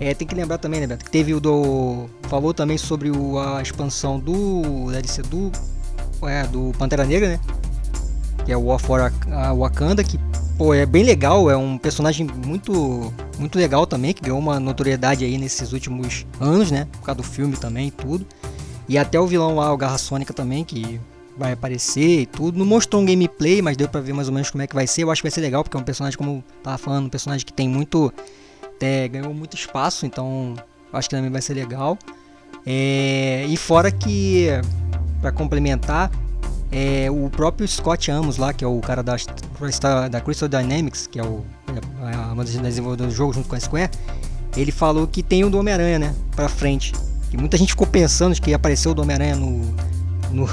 É, 0.00 0.12
tem 0.12 0.26
que 0.26 0.34
lembrar 0.34 0.58
também, 0.58 0.80
né, 0.80 0.86
Beto? 0.88 1.04
Que 1.04 1.10
teve 1.10 1.32
o 1.32 1.40
do. 1.40 2.08
Falou 2.28 2.52
também 2.52 2.76
sobre 2.76 3.10
o, 3.10 3.38
a 3.38 3.62
expansão 3.62 4.18
do. 4.18 4.90
DLC 4.90 5.22
do. 5.22 5.52
É, 6.22 6.42
do 6.48 6.72
Pantera 6.76 7.04
Negra, 7.04 7.28
né? 7.28 7.40
Que 8.48 8.52
é 8.52 8.56
o 8.56 8.62
War 8.62 8.78
for 8.78 9.12
Wakanda, 9.58 10.02
que 10.02 10.18
pô, 10.56 10.72
é 10.72 10.86
bem 10.86 11.04
legal, 11.04 11.50
é 11.50 11.56
um 11.58 11.76
personagem 11.76 12.26
muito 12.46 13.12
muito 13.38 13.58
legal 13.58 13.86
também, 13.86 14.14
que 14.14 14.22
ganhou 14.22 14.38
uma 14.38 14.58
notoriedade 14.58 15.22
aí 15.22 15.36
nesses 15.36 15.74
últimos 15.74 16.26
anos, 16.40 16.70
né? 16.70 16.88
Por 16.92 17.02
causa 17.02 17.18
do 17.18 17.22
filme 17.22 17.58
também 17.58 17.88
e 17.88 17.90
tudo. 17.90 18.26
E 18.88 18.96
até 18.96 19.20
o 19.20 19.26
vilão 19.26 19.54
lá, 19.54 19.70
o 19.70 19.76
Garra 19.76 19.98
Sônica 19.98 20.32
também, 20.32 20.64
que 20.64 20.98
vai 21.36 21.52
aparecer 21.52 22.20
e 22.20 22.24
tudo. 22.24 22.58
Não 22.58 22.64
mostrou 22.64 23.02
um 23.02 23.04
gameplay, 23.04 23.60
mas 23.60 23.76
deu 23.76 23.86
pra 23.86 24.00
ver 24.00 24.14
mais 24.14 24.28
ou 24.28 24.34
menos 24.34 24.50
como 24.50 24.62
é 24.62 24.66
que 24.66 24.74
vai 24.74 24.86
ser. 24.86 25.02
Eu 25.02 25.10
acho 25.10 25.20
que 25.20 25.28
vai 25.28 25.30
ser 25.30 25.42
legal, 25.42 25.62
porque 25.62 25.76
é 25.76 25.80
um 25.80 25.84
personagem, 25.84 26.16
como 26.16 26.36
eu 26.36 26.44
tava 26.62 26.78
falando, 26.78 27.04
um 27.04 27.10
personagem 27.10 27.44
que 27.44 27.52
tem 27.52 27.68
muito. 27.68 28.10
É, 28.80 29.08
ganhou 29.08 29.34
muito 29.34 29.58
espaço, 29.58 30.06
então 30.06 30.54
acho 30.90 31.06
que 31.06 31.14
também 31.14 31.30
vai 31.30 31.42
ser 31.42 31.52
legal. 31.52 31.98
É, 32.64 33.44
e 33.46 33.58
fora 33.58 33.90
que, 33.90 34.46
para 35.20 35.32
complementar, 35.32 36.10
é, 36.70 37.10
o 37.10 37.30
próprio 37.30 37.66
Scott 37.66 38.10
Amos 38.10 38.36
lá, 38.36 38.52
que 38.52 38.64
é 38.64 38.68
o 38.68 38.78
cara 38.80 39.02
da, 39.02 39.16
da 40.10 40.20
Crystal 40.20 40.48
Dynamics, 40.48 41.06
que 41.06 41.18
é 41.18 41.22
o, 41.22 41.44
a, 42.02 42.32
uma 42.32 42.44
das 42.44 42.54
desenvolvedoras 42.54 43.12
do 43.12 43.16
jogo 43.16 43.32
junto 43.32 43.48
com 43.48 43.56
a 43.56 43.60
Square, 43.60 43.90
ele 44.56 44.72
falou 44.72 45.06
que 45.06 45.22
tem 45.22 45.44
o 45.44 45.50
do 45.50 45.58
Homem-Aranha, 45.58 45.98
né, 45.98 46.14
pra 46.34 46.48
frente. 46.48 46.92
E 47.32 47.36
muita 47.36 47.56
gente 47.56 47.70
ficou 47.70 47.86
pensando 47.86 48.38
que 48.40 48.52
apareceu 48.52 48.92
o 48.92 48.94
do 48.94 49.02
Homem-Aranha 49.02 49.36
no, 49.36 49.74
no, 50.30 50.48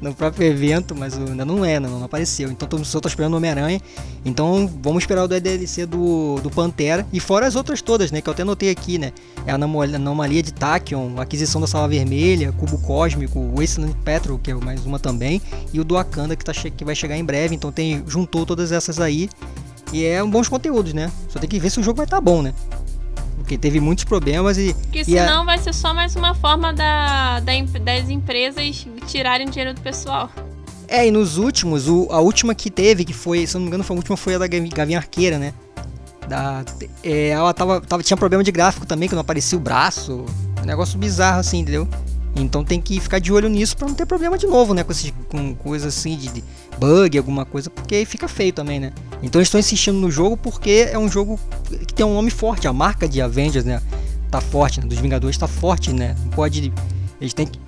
no 0.00 0.14
próprio 0.14 0.46
evento, 0.46 0.94
mas 0.94 1.16
ainda 1.16 1.44
não 1.44 1.64
é, 1.64 1.78
não, 1.78 1.90
não 1.98 2.04
apareceu. 2.04 2.50
Então 2.50 2.68
todo 2.68 2.80
mundo 2.80 3.00
tá 3.00 3.08
esperando 3.08 3.34
o 3.34 3.36
Homem-Aranha. 3.36 3.80
Então 4.24 4.70
vamos 4.82 5.02
esperar 5.02 5.24
o 5.24 5.28
DLC 5.28 5.86
do, 5.86 6.40
do 6.42 6.50
Pantera. 6.50 7.06
E 7.12 7.20
fora 7.20 7.46
as 7.46 7.56
outras 7.56 7.82
todas, 7.82 8.10
né? 8.10 8.20
Que 8.20 8.28
eu 8.28 8.32
até 8.32 8.44
notei 8.44 8.70
aqui, 8.70 8.98
né? 8.98 9.12
É 9.46 9.52
a 9.52 9.54
anomalia 9.54 10.42
de 10.42 10.52
Tachyon, 10.52 11.18
a 11.18 11.22
aquisição 11.22 11.60
da 11.60 11.66
Sala 11.66 11.88
Vermelha, 11.88 12.52
Cubo 12.52 12.78
Cósmico, 12.78 13.52
Wasteland 13.56 13.94
Petrol, 14.04 14.38
que 14.38 14.50
é 14.50 14.54
mais 14.54 14.84
uma 14.86 14.98
também, 14.98 15.40
e 15.72 15.80
o 15.80 15.84
do 15.84 15.94
Wakanda 15.94 16.36
que, 16.36 16.44
tá, 16.44 16.52
que 16.52 16.84
vai 16.84 16.94
chegar 16.94 17.16
em 17.16 17.24
breve. 17.24 17.54
Então 17.54 17.72
tem 17.72 18.02
juntou 18.06 18.46
todas 18.46 18.72
essas 18.72 19.00
aí. 19.00 19.28
E 19.92 20.04
é 20.04 20.22
um 20.22 20.30
bons 20.30 20.48
conteúdos, 20.48 20.94
né? 20.94 21.12
Só 21.28 21.38
tem 21.38 21.48
que 21.48 21.60
ver 21.60 21.68
se 21.68 21.78
o 21.78 21.82
jogo 21.82 21.98
vai 21.98 22.06
estar 22.06 22.16
tá 22.16 22.20
bom, 22.20 22.40
né? 22.40 22.54
Porque 23.52 23.58
teve 23.58 23.80
muitos 23.80 24.04
problemas 24.04 24.56
e. 24.56 24.74
Que 24.90 25.04
senão 25.04 25.42
a... 25.42 25.44
vai 25.44 25.58
ser 25.58 25.74
só 25.74 25.92
mais 25.92 26.16
uma 26.16 26.34
forma 26.34 26.72
da, 26.72 27.40
da, 27.40 27.52
das 27.80 28.08
empresas 28.08 28.86
tirarem 29.06 29.48
dinheiro 29.48 29.74
do 29.74 29.80
pessoal. 29.80 30.30
É, 30.88 31.06
e 31.06 31.10
nos 31.10 31.36
últimos, 31.36 31.88
o, 31.88 32.08
a 32.10 32.20
última 32.20 32.54
que 32.54 32.70
teve, 32.70 33.04
que 33.04 33.12
foi, 33.12 33.46
se 33.46 33.54
eu 33.54 33.58
não 33.58 33.64
me 33.64 33.68
engano, 33.68 33.84
foi 33.84 33.96
a 33.96 33.98
última 33.98 34.16
foi 34.16 34.34
a 34.34 34.38
da 34.38 34.46
Gavinha 34.46 34.98
Arqueira, 34.98 35.38
né? 35.38 35.52
Da, 36.28 36.64
é, 37.02 37.28
ela 37.28 37.52
tava, 37.52 37.80
tava, 37.80 38.02
tinha 38.02 38.16
problema 38.16 38.42
de 38.42 38.52
gráfico 38.52 38.86
também, 38.86 39.08
que 39.08 39.14
não 39.14 39.22
aparecia 39.22 39.58
o 39.58 39.60
braço. 39.60 40.24
Um 40.62 40.66
negócio 40.66 40.98
bizarro 40.98 41.40
assim, 41.40 41.58
entendeu? 41.58 41.86
Então 42.34 42.64
tem 42.64 42.80
que 42.80 42.98
ficar 42.98 43.18
de 43.18 43.32
olho 43.32 43.48
nisso 43.48 43.76
para 43.76 43.86
não 43.86 43.94
ter 43.94 44.06
problema 44.06 44.38
de 44.38 44.46
novo, 44.46 44.72
né? 44.72 44.82
Com, 44.82 44.92
esses, 44.92 45.12
com 45.28 45.54
coisas 45.54 45.96
assim 45.96 46.16
de, 46.16 46.28
de, 46.28 46.44
bug, 46.78 47.18
alguma 47.18 47.44
coisa, 47.44 47.68
porque 47.68 47.94
aí 47.94 48.06
fica 48.06 48.26
feio 48.26 48.52
também, 48.52 48.80
né? 48.80 48.92
Então 49.22 49.40
eu 49.40 49.42
estou 49.42 49.60
insistindo 49.60 49.98
no 49.98 50.10
jogo 50.10 50.36
porque 50.36 50.88
é 50.90 50.98
um 50.98 51.08
jogo 51.08 51.38
que 51.86 51.92
tem 51.92 52.04
um 52.04 52.14
nome 52.14 52.30
forte, 52.30 52.66
a 52.66 52.72
marca 52.72 53.06
de 53.06 53.20
Avengers, 53.20 53.64
né? 53.64 53.82
Tá 54.30 54.40
forte, 54.40 54.80
né? 54.80 54.86
Dos 54.86 54.98
Vingadores 54.98 55.36
tá 55.36 55.46
forte, 55.46 55.92
né? 55.92 56.16
Não 56.24 56.30
pode. 56.30 56.72
Eles 57.20 57.34
têm 57.34 57.46
que 57.46 57.60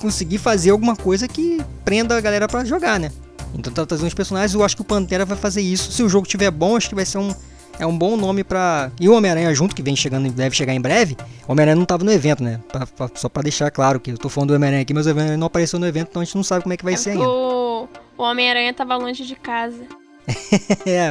conseguir 0.00 0.38
fazer 0.38 0.70
alguma 0.70 0.94
coisa 0.94 1.26
que 1.26 1.60
prenda 1.84 2.16
a 2.16 2.20
galera 2.20 2.46
para 2.46 2.64
jogar, 2.64 3.00
né? 3.00 3.10
Então 3.54 3.72
tá 3.72 3.84
trazendo 3.84 4.08
os 4.08 4.14
personagens, 4.14 4.54
eu 4.54 4.64
acho 4.64 4.76
que 4.76 4.82
o 4.82 4.84
Pantera 4.84 5.24
vai 5.24 5.36
fazer 5.36 5.60
isso. 5.60 5.90
Se 5.90 6.02
o 6.02 6.08
jogo 6.08 6.26
tiver 6.26 6.50
bom, 6.50 6.76
acho 6.76 6.88
que 6.88 6.94
vai 6.94 7.06
ser 7.06 7.18
um 7.18 7.34
é 7.78 7.86
um 7.86 7.96
bom 7.96 8.16
nome 8.16 8.44
para 8.44 8.90
E 9.00 9.08
o 9.08 9.14
Homem-Aranha 9.14 9.52
junto, 9.54 9.74
que 9.74 9.82
vem 9.82 9.96
chegando, 9.96 10.30
deve 10.30 10.54
chegar 10.54 10.74
em 10.74 10.80
breve. 10.80 11.16
O 11.46 11.52
Homem-Aranha 11.52 11.76
não 11.76 11.84
tava 11.84 12.04
no 12.04 12.12
evento, 12.12 12.42
né? 12.42 12.60
Pra, 12.70 12.86
pra, 12.86 13.10
só 13.14 13.28
para 13.28 13.42
deixar 13.42 13.70
claro 13.70 13.98
que 13.98 14.12
eu 14.12 14.18
tô 14.18 14.28
falando 14.28 14.50
do 14.50 14.54
Homem-Aranha 14.54 14.82
aqui, 14.82 14.94
mas 14.94 15.06
o 15.06 15.10
Homem-Aranha 15.10 15.38
não 15.38 15.46
apareceu 15.46 15.78
no 15.78 15.86
evento, 15.86 16.08
então 16.10 16.22
a 16.22 16.24
gente 16.24 16.36
não 16.36 16.44
sabe 16.44 16.62
como 16.62 16.72
é 16.72 16.76
que 16.76 16.84
vai 16.84 16.94
é 16.94 16.96
ser 16.96 17.10
ainda. 17.10 17.28
O, 17.28 17.88
o 18.16 18.22
Homem-Aranha 18.22 18.72
tava 18.72 18.96
longe 18.96 19.26
de 19.26 19.34
casa. 19.34 19.82
é. 20.86 21.10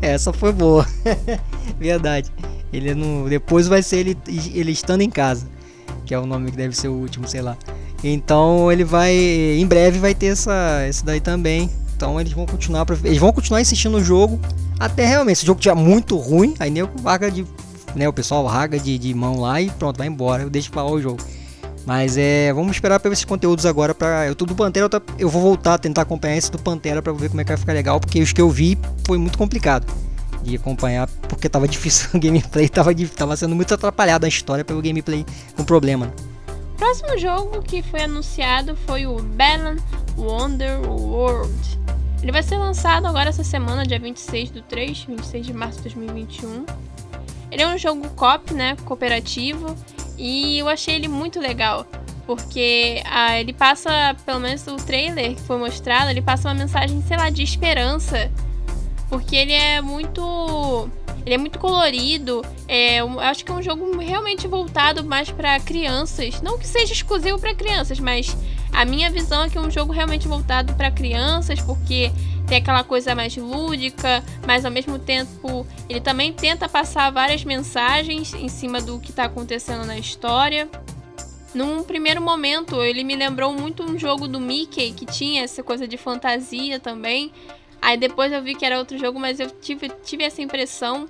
Essa 0.00 0.32
foi 0.32 0.52
boa. 0.52 0.86
Verdade. 1.78 2.30
Ele 2.72 2.94
não. 2.94 3.28
Depois 3.28 3.68
vai 3.68 3.82
ser 3.82 3.98
ele, 3.98 4.18
ele 4.26 4.72
estando 4.72 5.02
em 5.02 5.10
casa. 5.10 5.46
Que 6.06 6.14
é 6.14 6.18
o 6.18 6.26
nome 6.26 6.50
que 6.50 6.56
deve 6.56 6.76
ser 6.76 6.88
o 6.88 6.94
último, 6.94 7.28
sei 7.28 7.42
lá. 7.42 7.56
Então 8.02 8.72
ele 8.72 8.84
vai. 8.84 9.14
Em 9.14 9.66
breve 9.66 9.98
vai 9.98 10.14
ter 10.14 10.26
essa, 10.26 10.86
esse 10.88 11.04
daí 11.04 11.20
também. 11.20 11.70
Então 11.94 12.20
eles 12.20 12.32
vão 12.32 12.46
continuar. 12.46 12.86
Eles 13.04 13.18
vão 13.18 13.32
continuar 13.32 13.60
insistindo 13.60 13.92
no 13.92 14.02
jogo 14.02 14.40
até 14.82 15.06
realmente, 15.06 15.38
se 15.38 15.44
o 15.44 15.46
jogo 15.46 15.60
tiver 15.60 15.76
muito 15.76 16.16
ruim, 16.16 16.54
aí 16.58 16.68
nem 16.68 16.82
o 16.82 16.90
vaga 16.96 17.30
de. 17.30 17.46
Né, 17.94 18.08
o 18.08 18.12
pessoal 18.12 18.44
raga 18.46 18.80
de, 18.80 18.98
de 18.98 19.14
mão 19.14 19.38
lá 19.38 19.60
e 19.60 19.70
pronto, 19.70 19.96
vai 19.96 20.08
embora. 20.08 20.42
Eu 20.42 20.50
deixo 20.50 20.72
pra 20.72 20.82
o 20.84 21.00
jogo. 21.00 21.22
Mas 21.86 22.16
é. 22.16 22.52
Vamos 22.52 22.72
esperar 22.72 22.98
pra 22.98 23.08
ver 23.08 23.12
esses 23.12 23.24
conteúdos 23.24 23.64
agora. 23.64 23.94
Pra, 23.94 24.26
eu 24.26 24.34
tô 24.34 24.44
do 24.44 24.56
Pantera, 24.56 24.88
eu, 24.90 25.02
eu 25.20 25.28
vou 25.28 25.40
voltar 25.40 25.74
a 25.74 25.78
tentar 25.78 26.02
acompanhar 26.02 26.36
esse 26.36 26.50
do 26.50 26.58
Pantera 26.58 27.00
pra 27.00 27.12
ver 27.12 27.28
como 27.28 27.40
é 27.40 27.44
que 27.44 27.50
vai 27.50 27.56
ficar 27.56 27.72
legal. 27.72 28.00
Porque 28.00 28.20
os 28.20 28.32
que 28.32 28.40
eu 28.40 28.50
vi 28.50 28.76
foi 29.06 29.18
muito 29.18 29.38
complicado 29.38 29.86
de 30.42 30.56
acompanhar. 30.56 31.08
Porque 31.28 31.48
tava 31.48 31.68
difícil 31.68 32.08
o 32.14 32.18
gameplay, 32.18 32.68
tava, 32.68 32.90
tava 33.16 33.36
sendo 33.36 33.54
muito 33.54 33.72
atrapalhado 33.72 34.26
a 34.26 34.28
história 34.28 34.64
pelo 34.64 34.82
gameplay 34.82 35.24
com 35.56 35.62
problema. 35.62 36.12
Próximo 36.76 37.16
jogo 37.18 37.62
que 37.62 37.82
foi 37.82 38.02
anunciado 38.02 38.76
foi 38.84 39.06
o 39.06 39.22
Balan 39.22 39.76
Wonder 40.16 40.80
World. 40.90 41.78
Ele 42.22 42.30
vai 42.30 42.42
ser 42.42 42.56
lançado 42.56 43.06
agora 43.06 43.30
essa 43.30 43.42
semana, 43.42 43.84
dia 43.84 43.98
26 43.98 44.50
do 44.50 44.62
3, 44.62 45.04
26 45.04 45.46
de 45.46 45.52
março 45.52 45.78
de 45.78 45.94
2021. 45.94 46.64
Ele 47.50 47.62
é 47.62 47.68
um 47.68 47.76
jogo 47.76 48.08
cop, 48.10 48.54
né, 48.54 48.76
cooperativo, 48.84 49.74
e 50.16 50.58
eu 50.58 50.68
achei 50.68 50.94
ele 50.94 51.08
muito 51.08 51.40
legal, 51.40 51.84
porque 52.24 53.02
ah, 53.04 53.38
ele 53.38 53.52
passa, 53.52 54.14
pelo 54.24 54.38
menos 54.38 54.64
o 54.68 54.76
trailer 54.76 55.34
que 55.34 55.42
foi 55.42 55.58
mostrado, 55.58 56.10
ele 56.10 56.22
passa 56.22 56.48
uma 56.48 56.54
mensagem, 56.54 57.02
sei 57.02 57.16
lá, 57.16 57.28
de 57.28 57.42
esperança, 57.42 58.30
porque 59.12 59.36
ele 59.36 59.52
é 59.52 59.82
muito 59.82 60.88
ele 61.26 61.34
é 61.34 61.38
muito 61.38 61.58
colorido. 61.58 62.42
É, 62.66 62.96
eu 62.96 63.20
acho 63.20 63.44
que 63.44 63.52
é 63.52 63.54
um 63.54 63.60
jogo 63.60 63.98
realmente 63.98 64.48
voltado 64.48 65.04
mais 65.04 65.30
para 65.30 65.60
crianças. 65.60 66.40
Não 66.40 66.58
que 66.58 66.66
seja 66.66 66.94
exclusivo 66.94 67.38
para 67.38 67.54
crianças, 67.54 68.00
mas 68.00 68.34
a 68.72 68.86
minha 68.86 69.10
visão 69.10 69.42
é 69.42 69.50
que 69.50 69.58
é 69.58 69.60
um 69.60 69.70
jogo 69.70 69.92
realmente 69.92 70.26
voltado 70.26 70.72
para 70.76 70.90
crianças, 70.90 71.60
porque 71.60 72.10
tem 72.46 72.56
aquela 72.56 72.82
coisa 72.82 73.14
mais 73.14 73.36
lúdica, 73.36 74.24
mas 74.46 74.64
ao 74.64 74.70
mesmo 74.70 74.98
tempo 74.98 75.66
ele 75.90 76.00
também 76.00 76.32
tenta 76.32 76.66
passar 76.66 77.12
várias 77.12 77.44
mensagens 77.44 78.32
em 78.32 78.48
cima 78.48 78.80
do 78.80 78.98
que 78.98 79.10
está 79.10 79.24
acontecendo 79.24 79.84
na 79.84 79.98
história. 79.98 80.70
Num 81.54 81.84
primeiro 81.84 82.22
momento, 82.22 82.82
ele 82.82 83.04
me 83.04 83.14
lembrou 83.14 83.52
muito 83.52 83.82
um 83.82 83.98
jogo 83.98 84.26
do 84.26 84.40
Mickey 84.40 84.90
que 84.92 85.04
tinha 85.04 85.42
essa 85.42 85.62
coisa 85.62 85.86
de 85.86 85.98
fantasia 85.98 86.80
também. 86.80 87.30
Aí 87.82 87.96
depois 87.96 88.32
eu 88.32 88.40
vi 88.40 88.54
que 88.54 88.64
era 88.64 88.78
outro 88.78 88.96
jogo, 88.96 89.18
mas 89.18 89.40
eu 89.40 89.50
tive, 89.50 89.90
tive 90.04 90.22
essa 90.22 90.40
impressão 90.40 91.08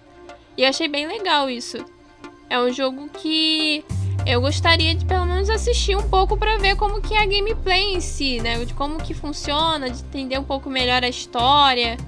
e 0.56 0.62
eu 0.62 0.68
achei 0.70 0.88
bem 0.88 1.06
legal 1.06 1.50
isso. 1.50 1.84
É 2.48 2.58
um 2.58 2.72
jogo 2.72 3.10
que 3.10 3.84
eu 4.26 4.40
gostaria 4.40 4.94
de 4.94 5.04
pelo 5.04 5.26
menos 5.26 5.50
assistir 5.50 5.96
um 5.96 6.08
pouco 6.08 6.36
para 6.36 6.56
ver 6.56 6.76
como 6.76 7.02
que 7.02 7.14
é 7.14 7.22
a 7.22 7.26
gameplay 7.26 7.94
em 7.94 8.00
si, 8.00 8.40
né? 8.40 8.64
De 8.64 8.72
como 8.72 8.96
que 8.96 9.12
funciona, 9.12 9.90
de 9.90 10.00
entender 10.00 10.38
um 10.38 10.44
pouco 10.44 10.70
melhor 10.70 11.04
a 11.04 11.08
história, 11.08 11.98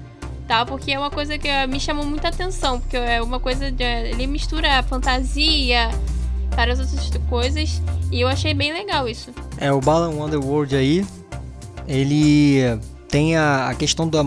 tá? 0.47 0.65
Porque 0.65 0.91
é 0.91 0.99
uma 0.99 1.11
coisa 1.11 1.37
que 1.37 1.49
me 1.67 1.79
chamou 1.79 2.05
muita 2.05 2.29
atenção, 2.29 2.79
porque 2.79 2.97
é 2.97 3.21
uma 3.21 3.39
coisa 3.39 3.71
de, 3.71 3.83
ele 3.83 4.25
mistura 4.25 4.81
fantasia, 4.83 5.89
várias 6.55 6.79
outras 6.79 7.11
coisas, 7.29 7.81
e 8.11 8.21
eu 8.21 8.27
achei 8.27 8.53
bem 8.53 8.73
legal 8.73 9.07
isso. 9.07 9.31
É 9.57 9.71
o 9.71 9.79
Balan 9.79 10.11
Wonderworld 10.11 10.75
aí, 10.75 11.05
ele 11.87 12.79
tem 13.15 13.37
a, 13.37 13.69
a 13.69 13.73
questão 13.73 14.09
da, 14.09 14.21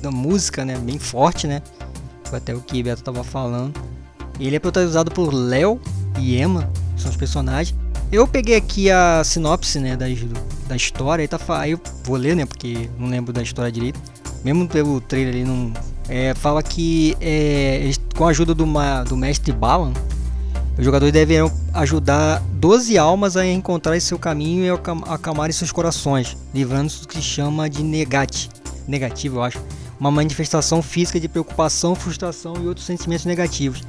da 0.00 0.12
música, 0.12 0.64
né, 0.64 0.78
bem 0.78 0.96
forte, 0.96 1.48
né? 1.48 1.60
Foi 2.22 2.38
até 2.38 2.54
o 2.54 2.60
que 2.60 2.80
o 2.80 2.84
Beto 2.84 3.02
tava 3.02 3.24
falando. 3.24 3.76
Ele 4.38 4.54
é 4.54 4.60
protagonizado 4.60 5.10
por 5.10 5.34
Léo 5.34 5.80
e 6.20 6.40
Emma, 6.40 6.70
são 6.96 7.10
os 7.10 7.16
personagens. 7.16 7.76
Eu 8.12 8.28
peguei 8.28 8.54
aqui 8.54 8.92
a 8.92 9.24
sinopse, 9.24 9.80
né, 9.80 9.96
da, 9.96 10.06
da 10.68 10.76
história, 10.76 11.24
aí, 11.24 11.26
tá, 11.26 11.40
aí 11.48 11.72
eu 11.72 11.80
vou 12.04 12.16
ler, 12.16 12.36
né, 12.36 12.46
porque 12.46 12.88
não 12.96 13.08
lembro 13.08 13.32
da 13.32 13.42
história 13.42 13.72
direito. 13.72 14.00
Mesmo 14.44 14.68
pelo 14.68 15.00
trailer 15.00 15.34
ali, 15.34 15.44
não, 15.44 15.72
é, 16.08 16.32
fala 16.32 16.62
que 16.62 17.16
é, 17.20 17.90
com 18.16 18.24
a 18.24 18.30
ajuda 18.30 18.54
do, 18.54 18.64
do 19.08 19.16
mestre 19.16 19.50
Balan, 19.50 19.92
os 20.78 20.84
jogadores 20.84 21.12
deverão 21.12 21.50
ajudar 21.74 22.40
12 22.52 22.96
almas 22.96 23.36
a 23.36 23.44
encontrar 23.44 24.00
seu 24.00 24.16
caminho 24.18 24.64
e 24.64 24.70
acalmar 25.12 25.52
seus 25.52 25.72
corações, 25.72 26.36
livrando-se 26.54 27.00
do 27.02 27.08
que 27.08 27.20
chama 27.20 27.68
de 27.68 27.82
negate, 27.82 28.48
negativo, 28.86 29.38
eu 29.38 29.42
acho. 29.42 29.60
Uma 29.98 30.12
manifestação 30.12 30.80
física 30.80 31.18
de 31.18 31.26
preocupação, 31.28 31.96
frustração 31.96 32.54
e 32.62 32.68
outros 32.68 32.86
sentimentos 32.86 33.24
negativos. 33.24 33.82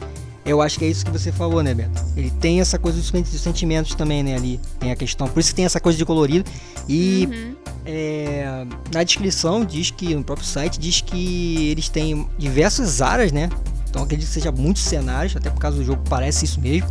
Eu 0.44 0.64
acho 0.64 0.80
que 0.80 0.86
é 0.86 0.88
isso 0.88 1.06
que 1.06 1.12
você 1.12 1.32
falou, 1.32 1.62
né, 1.62 1.76
Beto? 1.76 2.04
Ele 2.18 2.32
tem 2.32 2.60
essa 2.60 2.80
coisa 2.80 2.98
dos 3.00 3.40
sentimentos 3.40 3.94
também, 3.94 4.24
né, 4.24 4.36
ali. 4.36 4.60
Tem 4.80 4.92
a 4.92 4.96
questão. 4.96 5.28
Por 5.28 5.40
isso 5.40 5.50
que 5.50 5.56
tem 5.56 5.66
essa 5.66 5.80
coisa 5.80 5.96
de 5.96 6.04
colorido. 6.04 6.50
E 6.88 7.28
uhum. 7.32 7.56
é, 7.86 8.66
na 8.92 9.04
descrição 9.04 9.64
diz 9.64 9.92
que, 9.92 10.16
no 10.16 10.24
próprio 10.24 10.48
site, 10.48 10.80
diz 10.80 11.02
que 11.02 11.70
eles 11.70 11.88
têm 11.88 12.28
diversas 12.36 13.00
áreas, 13.00 13.32
né? 13.32 13.48
Então 13.90 14.04
acredito 14.04 14.28
que 14.28 14.34
seja 14.34 14.52
muitos 14.52 14.84
cenários, 14.84 15.36
até 15.36 15.50
por 15.50 15.60
causa 15.60 15.78
do 15.78 15.84
jogo 15.84 16.02
parece 16.10 16.46
isso 16.46 16.60
mesmo. 16.60 16.90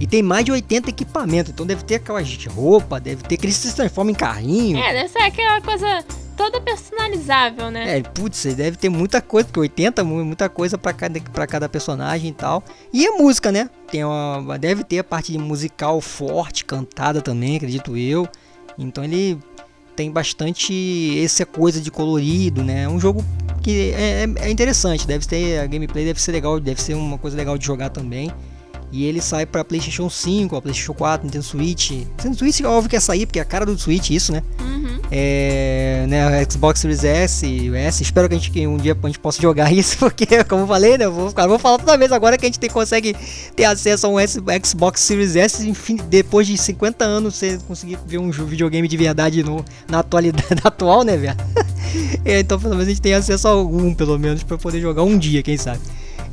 E 0.00 0.06
tem 0.06 0.22
mais 0.22 0.44
de 0.44 0.50
80 0.50 0.90
equipamentos, 0.90 1.52
então 1.52 1.64
deve 1.64 1.84
ter 1.84 1.96
aquelas 1.96 2.28
roupa, 2.46 2.98
deve 2.98 3.22
ter 3.22 3.36
que 3.36 3.46
eles 3.46 3.56
se 3.56 3.74
transformam 3.74 4.10
em 4.10 4.14
carrinho. 4.14 4.78
É, 4.78 4.92
deve 4.92 5.08
ser 5.08 5.20
aquela 5.20 5.60
coisa 5.60 6.04
toda 6.36 6.60
personalizável, 6.60 7.70
né? 7.70 7.98
É, 7.98 8.02
putz, 8.02 8.42
deve 8.54 8.76
ter 8.76 8.88
muita 8.88 9.20
coisa, 9.20 9.46
porque 9.46 9.60
80 9.60 10.02
muita 10.02 10.48
coisa 10.48 10.76
para 10.76 10.92
cada, 10.92 11.20
pra 11.20 11.46
cada 11.46 11.68
personagem 11.68 12.30
e 12.30 12.32
tal. 12.32 12.64
E 12.92 13.06
a 13.06 13.12
música, 13.12 13.52
né? 13.52 13.70
Tem 13.90 14.04
uma, 14.04 14.58
deve 14.58 14.82
ter 14.82 14.98
a 14.98 15.04
parte 15.04 15.36
musical 15.38 16.00
forte, 16.00 16.64
cantada 16.64 17.20
também, 17.22 17.56
acredito 17.56 17.96
eu. 17.96 18.28
Então 18.76 19.04
ele 19.04 19.38
tem 19.94 20.10
bastante 20.10 21.22
essa 21.22 21.44
coisa 21.44 21.80
de 21.80 21.90
colorido, 21.90 22.64
né? 22.64 22.84
É 22.84 22.88
um 22.88 22.98
jogo 22.98 23.24
que 23.62 23.92
é, 23.92 24.24
é, 24.24 24.46
é 24.46 24.50
interessante, 24.50 25.06
deve 25.06 25.26
ter 25.26 25.60
a 25.60 25.66
gameplay 25.66 26.04
deve 26.04 26.20
ser 26.20 26.32
legal, 26.32 26.58
deve 26.58 26.82
ser 26.82 26.94
uma 26.94 27.16
coisa 27.16 27.36
legal 27.36 27.56
de 27.56 27.64
jogar 27.64 27.90
também. 27.90 28.30
E 28.92 29.06
ele 29.06 29.22
sai 29.22 29.46
para 29.46 29.64
PlayStation 29.64 30.10
5, 30.10 30.60
PlayStation 30.60 30.92
4, 30.92 31.24
Nintendo 31.24 31.44
Switch. 31.44 31.92
Nintendo 31.92 32.36
Switch 32.36 32.60
óbvio 32.60 32.90
que 32.90 32.96
ia 32.96 33.00
sair, 33.00 33.24
porque 33.24 33.38
é 33.38 33.42
a 33.42 33.44
cara 33.44 33.64
do 33.64 33.78
Switch 33.78 34.10
isso, 34.10 34.32
né? 34.32 34.42
Uhum. 34.60 35.00
É, 35.10 36.04
né, 36.08 36.44
Xbox 36.44 36.80
Series 36.80 37.02
S 37.02 37.46
e 37.46 37.74
S. 37.74 38.02
Espero 38.02 38.28
que, 38.28 38.34
a 38.34 38.38
gente, 38.38 38.50
que 38.50 38.66
um 38.66 38.76
dia 38.76 38.94
a 39.02 39.06
gente 39.06 39.18
possa 39.18 39.40
jogar 39.40 39.72
isso, 39.74 39.96
porque, 39.96 40.44
como 40.44 40.64
eu 40.64 40.66
falei, 40.66 40.98
né, 40.98 41.06
eu 41.06 41.12
vou, 41.12 41.30
vou 41.30 41.58
falar 41.58 41.78
toda 41.78 41.96
vez 41.96 42.12
agora 42.12 42.36
que 42.36 42.44
a 42.44 42.48
gente 42.48 42.60
tem, 42.60 42.68
consegue 42.68 43.16
ter 43.56 43.64
acesso 43.64 44.06
a 44.06 44.10
um 44.10 44.20
S, 44.20 44.38
Xbox 44.62 45.00
Series 45.00 45.36
S 45.36 45.66
enfim, 45.66 45.96
depois 46.08 46.46
de 46.46 46.58
50 46.58 47.02
anos 47.02 47.34
você 47.34 47.58
conseguir 47.66 47.98
ver 48.06 48.18
um 48.18 48.30
videogame 48.30 48.86
de 48.86 48.96
verdade 48.98 49.42
no, 49.42 49.64
na 49.88 50.00
atualidade 50.00 50.46
atual, 50.62 51.02
né, 51.02 51.16
velho? 51.16 51.36
é, 52.26 52.40
então, 52.40 52.58
pelo 52.58 52.74
menos 52.74 52.86
a 52.86 52.90
gente 52.90 53.00
tem 53.00 53.14
acesso 53.14 53.48
a 53.48 53.52
algum, 53.52 53.94
pelo 53.94 54.18
menos, 54.18 54.42
para 54.42 54.58
poder 54.58 54.82
jogar 54.82 55.02
um 55.02 55.16
dia, 55.16 55.42
quem 55.42 55.56
sabe. 55.56 55.80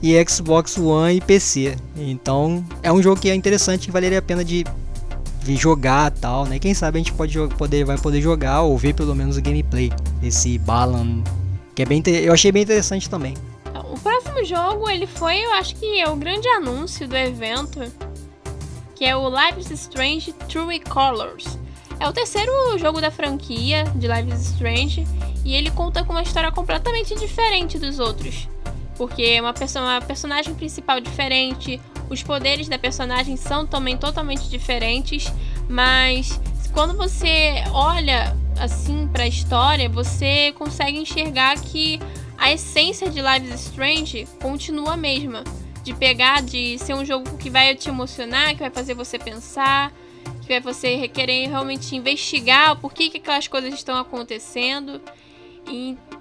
E 0.01 0.15
Xbox 0.27 0.77
One 0.77 1.17
e 1.17 1.21
PC. 1.21 1.75
Então, 1.97 2.65
é 2.81 2.91
um 2.91 3.01
jogo 3.01 3.19
que 3.19 3.29
é 3.29 3.35
interessante 3.35 3.87
que 3.87 3.91
valeria 3.91 4.19
a 4.19 4.21
pena 4.21 4.43
de 4.43 4.65
vir 5.41 5.57
jogar 5.57 6.11
tal, 6.11 6.45
né? 6.45 6.59
Quem 6.59 6.73
sabe 6.73 6.97
a 6.97 6.99
gente 6.99 7.13
pode 7.13 7.37
poder, 7.57 7.83
vai 7.83 7.97
poder 7.97 8.21
jogar 8.21 8.61
ou 8.61 8.77
ver 8.77 8.93
pelo 8.93 9.15
menos 9.15 9.37
o 9.37 9.41
gameplay 9.41 9.91
desse 10.21 10.57
Balan, 10.59 11.23
que 11.75 11.81
é 11.81 11.85
bem, 11.85 12.03
eu 12.23 12.33
achei 12.33 12.51
bem 12.51 12.63
interessante 12.63 13.09
também. 13.09 13.33
O 13.91 13.97
próximo 13.99 14.43
jogo, 14.43 14.89
ele 14.89 15.07
foi, 15.07 15.39
eu 15.43 15.53
acho 15.53 15.75
que 15.75 15.99
é 15.99 16.09
o 16.09 16.15
grande 16.15 16.47
anúncio 16.49 17.07
do 17.07 17.15
evento, 17.15 17.81
que 18.95 19.05
é 19.05 19.15
o 19.15 19.29
Life 19.29 19.59
is 19.59 19.71
Strange 19.71 20.33
True 20.47 20.79
Colors. 20.81 21.57
É 21.99 22.07
o 22.07 22.13
terceiro 22.13 22.51
jogo 22.77 23.01
da 23.01 23.11
franquia 23.11 23.83
de 23.95 24.07
Life 24.07 24.31
is 24.33 24.51
Strange 24.51 25.07
e 25.43 25.55
ele 25.55 25.71
conta 25.71 26.03
com 26.03 26.13
uma 26.13 26.21
história 26.21 26.51
completamente 26.51 27.15
diferente 27.15 27.77
dos 27.77 27.99
outros. 27.99 28.47
Porque 28.99 29.23
é 29.23 29.41
uma, 29.41 29.53
perso 29.53 29.79
uma 29.79 30.01
personagem 30.01 30.53
principal 30.53 30.99
diferente, 30.99 31.79
os 32.09 32.21
poderes 32.21 32.67
da 32.67 32.77
personagem 32.77 33.37
são 33.37 33.65
também 33.65 33.95
totalmente 33.95 34.49
diferentes, 34.49 35.31
mas 35.69 36.37
quando 36.73 36.97
você 36.97 37.63
olha 37.71 38.35
assim 38.59 39.07
para 39.07 39.23
a 39.23 39.27
história, 39.27 39.87
você 39.87 40.51
consegue 40.51 40.97
enxergar 40.97 41.57
que 41.61 41.97
a 42.37 42.51
essência 42.51 43.09
de 43.09 43.21
Lives 43.21 43.67
Strange 43.67 44.27
continua 44.41 44.95
a 44.95 44.97
mesma, 44.97 45.45
de 45.81 45.93
pegar, 45.93 46.41
de 46.41 46.77
ser 46.77 46.93
um 46.93 47.05
jogo 47.05 47.37
que 47.37 47.49
vai 47.49 47.73
te 47.75 47.87
emocionar, 47.87 48.49
que 48.49 48.59
vai 48.59 48.69
fazer 48.69 48.95
você 48.95 49.17
pensar, 49.17 49.93
que 50.41 50.49
vai 50.49 50.59
você 50.59 51.07
querer 51.07 51.47
realmente 51.47 51.95
investigar 51.95 52.73
o 52.73 52.75
porquê 52.75 53.09
que 53.09 53.17
aquelas 53.19 53.47
coisas 53.47 53.73
estão 53.73 53.97
acontecendo. 53.97 55.01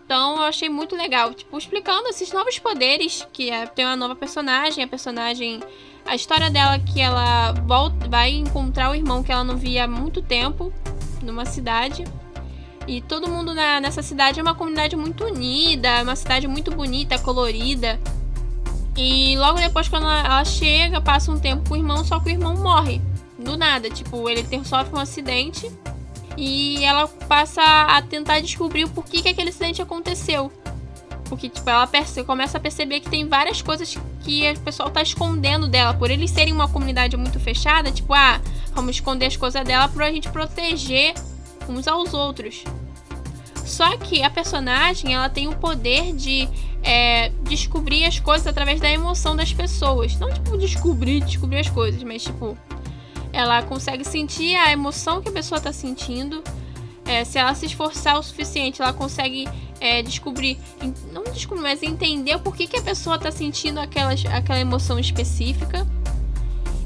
Então 0.08 0.36
eu 0.36 0.44
achei 0.44 0.70
muito 0.70 0.96
legal, 0.96 1.34
tipo, 1.34 1.58
explicando 1.58 2.08
esses 2.08 2.32
novos 2.32 2.58
poderes, 2.58 3.28
que 3.30 3.50
é, 3.50 3.66
tem 3.66 3.84
uma 3.84 3.94
nova 3.94 4.16
personagem, 4.16 4.82
a 4.82 4.88
personagem. 4.88 5.62
A 6.06 6.14
história 6.14 6.48
dela 6.48 6.78
que 6.78 6.98
ela 6.98 7.52
volta, 7.52 8.08
vai 8.08 8.30
encontrar 8.30 8.90
o 8.90 8.94
irmão 8.94 9.22
que 9.22 9.30
ela 9.30 9.44
não 9.44 9.58
via 9.58 9.84
há 9.84 9.86
muito 9.86 10.22
tempo 10.22 10.72
numa 11.22 11.44
cidade. 11.44 12.04
E 12.86 13.02
todo 13.02 13.28
mundo 13.28 13.52
na, 13.52 13.82
nessa 13.82 14.00
cidade 14.00 14.40
é 14.40 14.42
uma 14.42 14.54
comunidade 14.54 14.96
muito 14.96 15.26
unida, 15.26 15.88
é 15.88 16.02
uma 16.02 16.16
cidade 16.16 16.48
muito 16.48 16.70
bonita, 16.70 17.18
colorida. 17.18 18.00
E 18.96 19.36
logo 19.36 19.58
depois, 19.58 19.88
quando 19.88 20.04
ela, 20.04 20.20
ela 20.20 20.44
chega, 20.46 21.02
passa 21.02 21.30
um 21.30 21.38
tempo 21.38 21.68
com 21.68 21.74
o 21.74 21.76
irmão, 21.76 22.02
só 22.02 22.18
que 22.18 22.30
o 22.30 22.32
irmão 22.32 22.56
morre. 22.56 23.02
Do 23.38 23.58
nada, 23.58 23.90
tipo, 23.90 24.26
ele 24.26 24.42
ter, 24.42 24.64
sofre 24.64 24.96
um 24.96 24.98
acidente 24.98 25.70
e 26.40 26.84
ela 26.84 27.08
passa 27.08 27.60
a 27.60 28.00
tentar 28.00 28.38
descobrir 28.38 28.84
o 28.84 28.90
porquê 28.90 29.20
que 29.20 29.28
aquele 29.28 29.48
acidente 29.48 29.82
aconteceu. 29.82 30.52
Porque, 31.24 31.48
tipo, 31.48 31.68
ela 31.68 31.86
começa 32.24 32.58
a 32.58 32.60
perceber 32.60 33.00
que 33.00 33.10
tem 33.10 33.26
várias 33.26 33.60
coisas 33.60 33.98
que 34.22 34.48
o 34.52 34.60
pessoal 34.60 34.88
tá 34.88 35.02
escondendo 35.02 35.66
dela. 35.66 35.92
Por 35.94 36.12
eles 36.12 36.30
serem 36.30 36.52
uma 36.52 36.68
comunidade 36.68 37.16
muito 37.16 37.40
fechada, 37.40 37.90
tipo, 37.90 38.14
ah, 38.14 38.40
vamos 38.72 38.94
esconder 38.94 39.26
as 39.26 39.36
coisas 39.36 39.64
dela 39.64 39.88
pra 39.88 40.12
gente 40.12 40.28
proteger 40.28 41.12
uns 41.68 41.88
aos 41.88 42.14
outros. 42.14 42.62
Só 43.64 43.96
que 43.96 44.22
a 44.22 44.30
personagem, 44.30 45.14
ela 45.14 45.28
tem 45.28 45.48
o 45.48 45.56
poder 45.56 46.14
de 46.14 46.48
é, 46.84 47.30
descobrir 47.42 48.04
as 48.04 48.20
coisas 48.20 48.46
através 48.46 48.80
da 48.80 48.88
emoção 48.88 49.34
das 49.34 49.52
pessoas. 49.52 50.16
Não, 50.16 50.32
tipo, 50.32 50.56
descobrir, 50.56 51.20
descobrir 51.20 51.58
as 51.58 51.68
coisas, 51.68 52.00
mas, 52.04 52.22
tipo, 52.22 52.56
ela 53.32 53.62
consegue 53.62 54.04
sentir 54.04 54.56
a 54.56 54.72
emoção 54.72 55.20
que 55.20 55.28
a 55.28 55.32
pessoa 55.32 55.58
está 55.58 55.72
sentindo. 55.72 56.42
É, 57.04 57.24
se 57.24 57.38
ela 57.38 57.54
se 57.54 57.66
esforçar 57.66 58.18
o 58.18 58.22
suficiente, 58.22 58.82
ela 58.82 58.92
consegue 58.92 59.48
é, 59.80 60.02
descobrir, 60.02 60.58
não 61.12 61.24
descobrir, 61.24 61.62
mas 61.62 61.82
entender 61.82 62.34
o 62.36 62.40
porquê 62.40 62.66
que 62.66 62.76
a 62.76 62.82
pessoa 62.82 63.16
está 63.16 63.30
sentindo 63.30 63.80
aquela, 63.80 64.12
aquela 64.12 64.60
emoção 64.60 64.98
específica. 64.98 65.86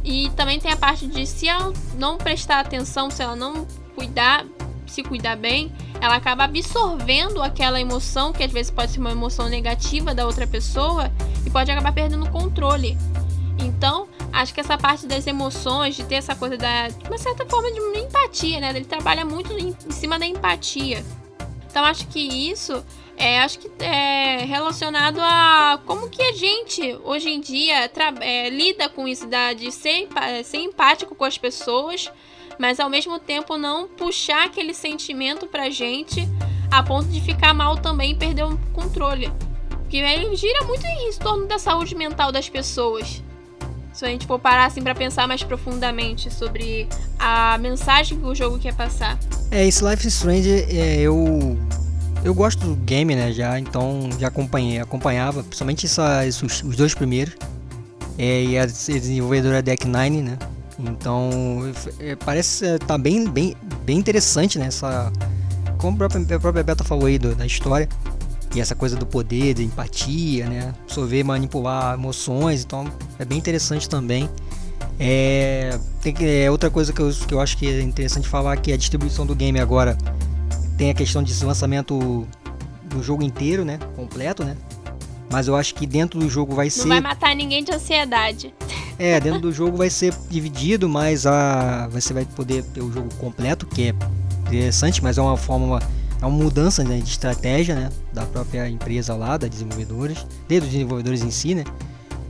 E 0.05 0.31
também 0.31 0.59
tem 0.59 0.71
a 0.71 0.77
parte 0.77 1.07
de 1.07 1.27
se 1.27 1.49
ela 1.49 1.73
não 1.97 2.19
prestar 2.19 2.61
atenção, 2.61 3.11
se 3.11 3.23
ela 3.23 3.37
não 3.37 3.67
cuidar, 3.95 4.45
se 4.87 5.03
cuidar 5.03 5.37
bem, 5.37 5.73
ela 6.01 6.17
acaba 6.17 6.45
absorvendo 6.45 7.41
aquela 7.41 7.81
emoção, 7.81 8.33
que 8.33 8.43
às 8.43 8.53
vezes 8.53 8.71
pode 8.71 8.93
ser 8.93 9.01
uma 9.01 9.13
emoção 9.13 9.49
negativa 9.49 10.15
da 10.15 10.27
outra 10.27 10.47
pessoa, 10.47 11.11
e 11.47 11.51
pode 11.51 11.71
acabar 11.71 11.93
perdendo 11.93 12.25
o 12.25 12.31
controle. 12.31 12.99
Então, 13.59 14.09
acho 14.33 14.55
que 14.55 14.61
essa 14.61 14.79
parte 14.79 15.07
das 15.07 15.27
emoções, 15.27 15.95
de 15.97 16.05
ter 16.05 16.17
essa 16.17 16.35
coisa 16.35 16.57
da. 16.57 16.89
de 16.89 17.07
uma 17.07 17.19
certa 17.19 17.45
forma 17.47 17.71
de 17.71 17.81
empatia, 17.99 18.61
né? 18.61 18.71
Ele 18.71 18.85
trabalha 18.85 19.25
muito 19.25 19.53
em, 19.53 19.77
em 19.87 19.91
cima 19.91 20.19
da 20.19 20.27
empatia. 20.27 21.05
Então 21.69 21.85
acho 21.85 22.07
que 22.09 22.21
isso 22.21 22.85
é, 23.17 23.41
acho 23.41 23.59
que 23.59 23.71
é 23.83 24.45
relacionado 24.45 25.19
a 25.21 25.81
como 25.87 26.09
que 26.09 26.23
a 26.23 26.33
gente 26.33 26.99
hoje 27.05 27.31
em 27.31 27.41
dia 27.41 27.91
é, 28.21 28.51
lida 28.51 28.89
com 28.89 29.07
isso 29.07 29.27
da, 29.27 29.53
de 29.53 29.71
ser, 29.71 30.09
ser 30.45 30.59
empático 30.59 31.15
com 31.15 31.25
as 31.25 31.39
pessoas, 31.39 32.11
mas 32.59 32.81
ao 32.81 32.91
mesmo 32.91 33.19
tempo 33.19 33.57
não 33.57 33.89
puxar 33.89 34.47
aquele 34.47 34.75
sentimento 34.75 35.47
pra 35.47 35.71
gente 35.71 36.29
a 36.71 36.83
ponto 36.83 37.09
de 37.09 37.21
ficar 37.21 37.55
mal 37.55 37.77
também 37.77 38.13
e 38.13 38.15
perder 38.15 38.45
o 38.45 38.59
controle. 38.73 39.31
Porque 39.71 39.99
ele 39.99 40.35
gira 40.37 40.65
muito 40.65 40.85
em 40.85 41.13
torno 41.19 41.47
da 41.47 41.59
saúde 41.59 41.95
mental 41.95 42.33
das 42.33 42.49
pessoas. 42.49 43.23
Se 43.93 44.05
a 44.05 44.09
gente 44.09 44.27
for 44.27 44.39
parar 44.39 44.67
assim 44.67 44.83
para 44.83 44.95
pensar 44.95 45.29
mais 45.29 45.43
profundamente 45.43 46.33
sobre 46.33 46.89
a 47.19 47.59
mensagem 47.59 48.19
que 48.19 48.25
o 48.25 48.35
jogo 48.35 48.59
quer 48.59 48.75
passar. 48.75 49.19
É, 49.51 49.67
esse 49.67 49.85
Life 49.85 50.07
is 50.07 50.15
Strange, 50.15 50.51
é, 50.51 51.01
eu 51.01 51.59
eu 52.25 52.33
gosto 52.33 52.65
do 52.65 52.77
game, 52.77 53.17
né, 53.17 53.33
já, 53.33 53.59
então 53.59 54.09
já 54.19 54.29
acompanhei, 54.29 54.79
acompanhava, 54.79 55.43
principalmente 55.43 55.87
essa, 55.87 56.25
esses, 56.27 56.63
os 56.63 56.77
dois 56.77 56.95
primeiros. 56.95 57.35
É, 58.17 58.45
e 58.45 58.59
a 58.59 58.67
desenvolvedora 58.67 59.59
é 59.59 59.63
Deck 59.63 59.87
Nine, 59.87 60.23
né? 60.23 60.39
Então, 60.79 61.31
é, 61.99 62.15
parece 62.17 62.65
estar 62.65 62.87
tá 62.87 62.99
bem, 62.99 63.29
bem, 63.29 63.57
bem 63.85 63.99
interessante, 63.99 64.59
né? 64.59 64.67
Essa, 64.67 65.13
como 65.79 65.95
a 65.97 66.09
própria, 66.09 66.37
a 66.37 66.41
própria 66.41 66.63
Beta 66.63 66.85
falou 66.85 67.07
aí 67.07 67.19
do, 67.19 67.35
da 67.35 67.47
história. 67.47 67.89
E 68.55 68.61
essa 68.61 68.75
coisa 68.75 68.97
do 68.97 69.07
poder, 69.07 69.55
de 69.55 69.65
empatia, 69.65 70.47
né? 70.47 70.75
Absorver, 70.83 71.25
manipular 71.25 71.95
emoções, 71.95 72.65
então 72.65 72.87
é 73.19 73.25
bem 73.25 73.39
interessante 73.39 73.89
também. 73.89 74.29
É, 74.99 75.79
tem 76.03 76.13
que, 76.13 76.25
é 76.25 76.51
outra 76.51 76.71
coisa 76.71 76.93
que 76.93 77.01
eu, 77.01 77.11
que 77.11 77.33
eu 77.33 77.41
acho 77.41 77.57
que 77.57 77.67
é 77.67 77.81
interessante 77.81 78.29
falar 78.29 78.57
que 78.59 78.73
a 78.73 78.77
distribuição 78.77 79.25
do 79.25 79.35
game 79.35 79.59
agora 79.59 79.97
tem 80.77 80.91
a 80.91 80.95
questão 80.95 81.23
de 81.23 81.45
lançamento 81.45 82.27
do 82.85 83.03
jogo 83.03 83.23
inteiro, 83.23 83.65
né? 83.65 83.79
Completo, 83.97 84.45
né? 84.45 84.57
Mas 85.31 85.49
eu 85.49 85.57
acho 85.57 85.75
que 85.75 85.87
dentro 85.87 86.21
do 86.21 86.29
jogo 86.29 86.55
vai 86.55 86.67
Não 86.67 86.71
ser. 86.71 86.81
Não 86.81 86.89
vai 86.89 87.01
matar 87.01 87.35
ninguém 87.35 87.65
de 87.65 87.73
ansiedade. 87.73 88.53
É, 88.99 89.19
dentro 89.19 89.41
do 89.41 89.51
jogo 89.51 89.79
vai 89.79 89.89
ser 89.89 90.15
dividido, 90.29 90.89
mas 90.89 91.27
a... 91.27 91.89
você 91.91 92.13
vai 92.13 92.27
poder 92.27 92.63
ter 92.65 92.83
o 92.83 92.93
jogo 92.93 93.09
completo, 93.15 93.67
que 93.67 93.89
é 93.89 93.95
interessante, 94.47 95.03
mas 95.03 95.17
é 95.17 95.23
uma 95.23 95.37
forma 95.37 95.81
é 96.23 96.27
uma 96.27 96.45
mudança 96.45 96.85
né, 96.85 96.99
de 96.99 97.11
estratégia 97.11 97.75
né, 97.75 97.91
da 98.13 98.25
própria 98.25 98.69
empresa 98.69 99.15
lá, 99.17 99.37
da 99.37 99.49
desenvolvedores, 99.49 100.25
dos 100.49 100.61
desenvolvedores 100.61 101.21
em 101.21 101.31
si, 101.33 101.55
né? 101.55 101.65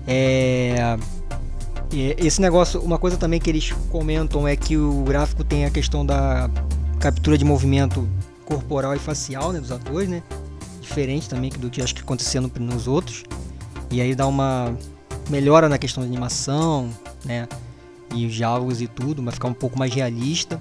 É, 0.07 0.97
esse 1.93 2.41
negócio, 2.41 2.81
uma 2.81 2.99
coisa 2.99 3.19
também 3.19 3.39
que 3.39 3.51
eles 3.51 3.71
comentam 3.91 4.49
é 4.49 4.57
que 4.57 4.79
o 4.79 5.05
gráfico 5.05 5.45
tem 5.45 5.67
a 5.67 5.71
questão 5.71 6.07
da 6.07 6.49
captura 6.99 7.37
de 7.37 7.45
movimento 7.45 8.09
corporal 8.47 8.97
e 8.97 8.99
facial 8.99 9.53
né, 9.53 9.61
dos 9.61 9.71
atores, 9.71 10.09
né? 10.09 10.23
Diferente 10.81 11.29
também 11.29 11.51
do 11.51 11.69
que 11.69 11.83
acho 11.83 11.95
que 11.95 12.01
acontecia 12.01 12.41
nos 12.41 12.89
outros. 12.89 13.25
E 13.91 14.01
aí 14.01 14.15
dá 14.15 14.27
uma 14.27 14.75
melhora 15.29 15.69
na 15.69 15.77
questão 15.77 16.03
da 16.03 16.09
animação, 16.09 16.89
né? 17.27 17.47
E 18.15 18.25
os 18.25 18.35
diálogos 18.35 18.81
e 18.81 18.87
tudo, 18.87 19.23
vai 19.23 19.35
ficar 19.35 19.49
um 19.49 19.55
pouco 19.55 19.79
mais 19.79 19.93
realista. 19.93 20.59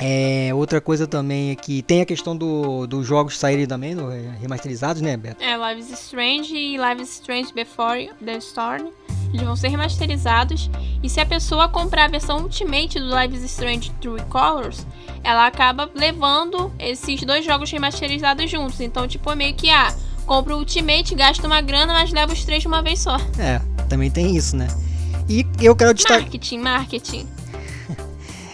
É, 0.00 0.50
outra 0.54 0.80
coisa 0.80 1.06
também 1.06 1.50
é 1.50 1.54
que 1.54 1.82
tem 1.82 2.00
a 2.00 2.06
questão 2.06 2.34
dos 2.34 2.88
do 2.88 3.04
jogos 3.04 3.38
saírem 3.38 3.66
também, 3.66 3.94
no, 3.94 4.10
é, 4.10 4.34
remasterizados, 4.40 5.02
né, 5.02 5.16
Beto? 5.16 5.42
É, 5.44 5.56
Lives 5.56 5.90
Strange 5.90 6.54
e 6.54 6.76
Lives 6.78 7.12
Strange 7.12 7.52
Before 7.52 8.10
the 8.24 8.38
Storm. 8.38 8.88
Eles 9.32 9.42
vão 9.42 9.54
ser 9.54 9.68
remasterizados. 9.68 10.70
E 11.02 11.08
se 11.08 11.20
a 11.20 11.26
pessoa 11.26 11.68
comprar 11.68 12.06
a 12.06 12.08
versão 12.08 12.38
Ultimate 12.38 12.98
do 12.98 13.16
Lives 13.16 13.42
Strange 13.44 13.92
True 14.00 14.20
Colors, 14.28 14.86
ela 15.22 15.46
acaba 15.46 15.88
levando 15.94 16.72
esses 16.78 17.22
dois 17.22 17.44
jogos 17.44 17.70
remasterizados 17.70 18.50
juntos. 18.50 18.80
Então, 18.80 19.06
tipo, 19.06 19.30
é 19.30 19.36
meio 19.36 19.54
que, 19.54 19.70
ah, 19.70 19.94
compra 20.26 20.56
o 20.56 20.58
Ultimate, 20.58 21.14
gasta 21.14 21.46
uma 21.46 21.60
grana, 21.60 21.92
mas 21.92 22.10
leva 22.10 22.32
os 22.32 22.44
três 22.44 22.62
de 22.62 22.68
uma 22.68 22.82
vez 22.82 23.00
só. 23.00 23.16
É, 23.38 23.60
também 23.88 24.10
tem 24.10 24.34
isso, 24.34 24.56
né? 24.56 24.66
E 25.28 25.46
eu 25.60 25.76
quero 25.76 25.94
destacar. 25.94 26.22
Marketing, 26.22 26.58
marketing. 26.58 27.28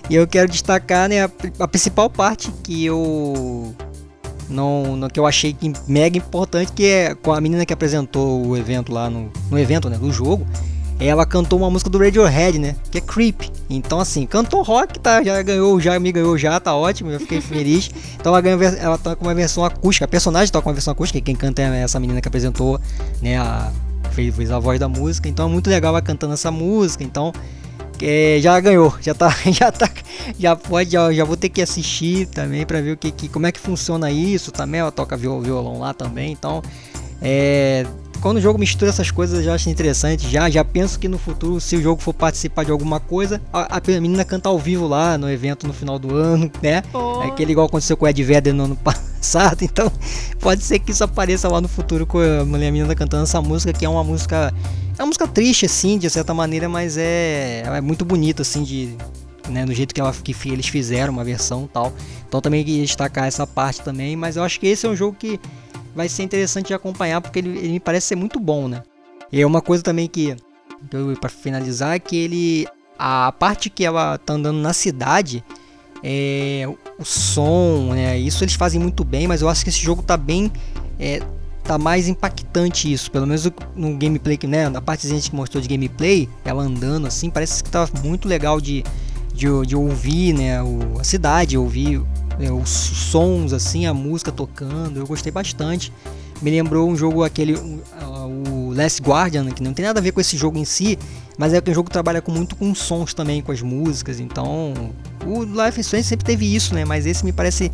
E 0.09 0.15
eu 0.15 0.27
quero 0.27 0.49
destacar 0.49 1.09
né, 1.09 1.25
a, 1.25 1.31
a 1.59 1.69
principal 1.69 2.09
parte 2.09 2.51
que 2.63 2.85
eu 2.85 3.75
não, 4.49 4.97
no, 4.97 5.09
que 5.09 5.19
eu 5.19 5.27
achei 5.27 5.53
que 5.53 5.73
mega 5.89 6.17
importante, 6.17 6.73
que 6.73 6.87
é 6.87 7.15
com 7.15 7.33
a 7.33 7.41
menina 7.41 7.67
que 7.67 7.73
apresentou 7.73 8.47
o 8.47 8.57
evento 8.57 8.93
lá 8.93 9.11
no, 9.11 9.31
no 9.51 9.59
evento 9.59 9.91
né, 9.91 9.99
do 9.99 10.13
jogo, 10.13 10.47
ela 10.99 11.27
cantou 11.27 11.59
uma 11.59 11.69
música 11.69 11.91
do 11.91 11.99
Radiohead, 11.99 12.59
né? 12.59 12.75
Que 12.91 12.99
é 12.99 13.01
Creep. 13.03 13.43
Então, 13.69 14.01
assim, 14.01 14.25
cantou 14.25 14.63
rock, 14.63 14.99
tá? 14.99 15.23
Já 15.23 15.43
ganhou, 15.43 15.79
já 15.79 15.99
me 16.01 16.11
ganhou, 16.11 16.39
já 16.39 16.59
tá 16.59 16.75
ótimo, 16.75 17.11
eu 17.11 17.21
fiquei 17.21 17.41
feliz. 17.41 17.91
Então 18.19 18.33
ela 18.33 18.41
ganhou, 18.41 18.61
ela 18.61 18.99
tá 18.99 19.15
com 19.15 19.25
uma 19.25 19.35
versão 19.35 19.65
acústica. 19.65 20.05
A 20.05 20.09
personagem 20.09 20.51
tá 20.51 20.61
com 20.61 20.69
uma 20.69 20.73
versão 20.73 20.91
acústica, 20.91 21.21
quem 21.21 21.37
canta 21.37 21.63
é 21.63 21.83
essa 21.83 22.01
menina 22.01 22.21
que 22.21 22.27
apresentou, 22.27 22.81
né? 23.23 23.39
A, 23.39 23.71
fez, 24.11 24.35
fez 24.35 24.51
a 24.51 24.59
voz 24.59 24.81
da 24.81 24.89
música. 24.89 25.29
Então 25.29 25.47
é 25.47 25.53
muito 25.53 25.69
legal 25.69 25.91
ela 25.91 26.03
cantando 26.03 26.33
essa 26.33 26.51
música. 26.51 27.05
Então 27.05 27.33
é, 28.03 28.39
já 28.41 28.59
ganhou, 28.61 28.95
já 29.01 29.15
tá, 29.15 29.35
já 29.51 29.71
tá, 29.73 29.89
já 30.39 30.57
pode, 30.57 30.91
já, 30.91 31.13
já 31.13 31.25
vou 31.25 31.37
ter 31.37 31.49
que 31.49 31.63
assistir 31.63 32.27
também 32.27 32.67
para 32.67 32.81
ver 32.81 32.93
o 32.93 32.97
que, 32.97 33.11
que, 33.11 33.29
como 33.29 33.47
é 33.47 33.53
que 33.53 33.61
funciona 33.61 34.11
isso 34.11 34.51
também. 34.53 34.81
Ela 34.81 34.93
toca 34.93 35.17
violão 35.17 35.79
lá 35.79 35.95
também, 35.95 36.33
então 36.33 36.63
é, 37.21 37.87
quando 38.21 38.39
o 38.39 38.41
jogo 38.41 38.59
mistura 38.59 38.91
essas 38.91 39.11
coisas, 39.11 39.39
eu 39.39 39.45
já 39.45 39.55
acho 39.55 39.71
interessante. 39.71 40.29
Já, 40.29 40.49
já 40.51 40.65
penso 40.65 40.99
que 40.99 41.09
no 41.09 41.19
futuro, 41.19 41.61
se 41.61 41.77
o 41.77 41.83
jogo 41.83 42.01
for 42.01 42.13
participar 42.13 42.65
de 42.65 42.71
alguma 42.71 42.99
coisa, 42.99 43.41
a, 43.53 43.77
a 43.77 44.01
menina 44.01 44.25
canta 44.25 44.49
ao 44.49 44.59
vivo 44.59 44.87
lá 44.87 45.17
no 45.17 45.31
evento 45.31 45.67
no 45.67 45.73
final 45.73 45.99
do 45.99 46.15
ano, 46.15 46.51
né? 46.63 46.83
Oh. 46.93 47.21
Aquele 47.21 47.53
igual 47.53 47.67
aconteceu 47.67 47.97
com 47.97 48.05
o 48.05 48.09
Ed 48.09 48.23
Vedder 48.23 48.55
no 48.55 48.65
ano 48.65 48.77
passado. 48.83 49.63
Então, 49.63 49.91
pode 50.41 50.63
ser 50.63 50.79
que 50.79 50.91
isso 50.91 51.05
apareça 51.05 51.49
lá 51.49 51.61
no 51.61 51.69
futuro 51.69 52.07
com 52.07 52.19
a 52.19 52.45
menina 52.45 52.95
cantando 52.95 53.25
essa 53.25 53.41
música, 53.41 53.73
que 53.73 53.85
é 53.85 53.89
uma 53.89 54.05
música. 54.05 54.53
É 54.99 55.03
uma 55.03 55.07
música 55.07 55.29
triste, 55.29 55.67
assim, 55.67 55.99
de 55.99 56.09
certa 56.09 56.33
maneira, 56.33 56.69
mas 56.69 56.97
é, 56.97 57.63
é 57.67 57.81
muito 57.81 58.05
bonita, 58.05 58.43
assim, 58.43 58.63
de. 58.63 58.97
Né, 59.49 59.65
no 59.65 59.73
jeito 59.73 59.95
que, 59.95 60.01
ela, 60.01 60.13
que 60.13 60.35
eles 60.49 60.67
fizeram 60.67 61.13
uma 61.13 61.23
versão 61.23 61.69
tal. 61.73 61.93
Então 62.27 62.41
também 62.41 62.65
queria 62.65 62.83
destacar 62.83 63.27
essa 63.27 63.47
parte 63.47 63.81
também, 63.81 64.17
mas 64.17 64.37
eu 64.37 64.43
acho 64.43 64.59
que 64.59 64.67
esse 64.67 64.85
é 64.87 64.89
um 64.89 64.97
jogo 64.97 65.17
que 65.17 65.39
vai 65.95 66.09
ser 66.09 66.25
interessante 66.25 66.67
de 66.67 66.75
acompanhar 66.75 67.21
porque 67.21 67.39
ele, 67.39 67.57
ele 67.57 67.69
me 67.69 67.81
parece 67.81 68.09
ser 68.09 68.17
muito 68.17 68.41
bom, 68.41 68.67
né? 68.67 68.83
E 69.31 69.45
uma 69.45 69.63
coisa 69.63 69.85
também 69.85 70.09
que, 70.09 70.37
para 71.21 71.31
finalizar, 71.31 71.95
é 71.95 71.99
que 72.01 72.17
ele 72.17 72.67
a 72.99 73.31
parte 73.31 73.71
que 73.71 73.85
ela 73.85 74.19
tá 74.19 74.35
andando 74.35 74.59
na 74.59 74.73
cidade, 74.73 75.45
é, 76.03 76.65
o 76.99 77.05
som, 77.05 77.93
né? 77.93 78.19
Isso 78.19 78.43
eles 78.43 78.55
fazem 78.55 78.81
muito 78.81 79.05
bem, 79.05 79.29
mas 79.29 79.43
eu 79.43 79.49
acho 79.49 79.63
que 79.63 79.71
esse 79.71 79.81
jogo 79.81 80.03
tá 80.03 80.17
bem 80.17 80.51
é, 80.99 81.21
tá 81.67 81.77
mais 81.77 82.07
impactante 82.07 82.93
isso, 82.93 83.11
pelo 83.11 83.27
menos 83.27 83.51
no 83.75 83.97
gameplay 83.97 84.39
né, 84.45 84.69
na 84.69 84.81
parte 84.81 85.09
que 85.09 85.35
mostrou 85.35 85.61
de 85.61 85.69
gameplay, 85.69 86.29
ela 86.45 86.63
andando 86.63 87.07
assim, 87.07 87.29
parece 87.29 87.63
que 87.63 87.71
tá 87.71 87.89
muito 88.05 88.29
legal 88.29 88.61
de, 88.61 88.85
de, 89.35 89.47
de 89.67 89.77
ouvir, 89.77 90.33
né, 90.33 90.63
o, 90.63 91.01
a 91.01 91.05
cidade, 91.05 91.59
ouvir 91.59 92.01
é, 92.39 92.53
os 92.53 92.69
sons, 92.69 93.53
assim, 93.53 93.87
a 93.87 93.93
música 93.93 94.31
tocando, 94.31 94.99
eu 94.99 95.07
gostei 95.07 95.33
bastante. 95.33 95.93
Me 96.41 96.51
lembrou 96.51 96.89
um 96.89 96.95
jogo, 96.95 97.25
aquele, 97.25 97.55
o 97.55 98.73
Last 98.75 99.01
Guardian, 99.01 99.51
que 99.51 99.63
não 99.63 99.73
tem 99.73 99.87
nada 99.87 99.99
a 99.99 100.03
ver 100.03 100.13
com 100.13 100.21
esse 100.21 100.37
jogo 100.37 100.59
em 100.59 100.67
si, 100.67 100.99
mas 101.39 101.55
é 101.55 101.61
que 101.61 101.71
o 101.71 101.75
jogo 101.75 101.91
trabalha 101.91 102.21
com, 102.21 102.31
muito 102.31 102.55
com 102.55 102.75
sons 102.75 103.15
também, 103.15 103.41
com 103.41 103.53
as 103.53 103.63
músicas, 103.63 104.21
então 104.21 104.75
o 105.25 105.43
Life 105.43 105.81
is 105.81 105.87
Strange 105.87 106.07
sempre 106.07 106.27
teve 106.27 106.55
isso, 106.55 106.75
né, 106.75 106.85
mas 106.85 107.07
esse 107.07 107.25
me 107.25 107.33
parece 107.33 107.73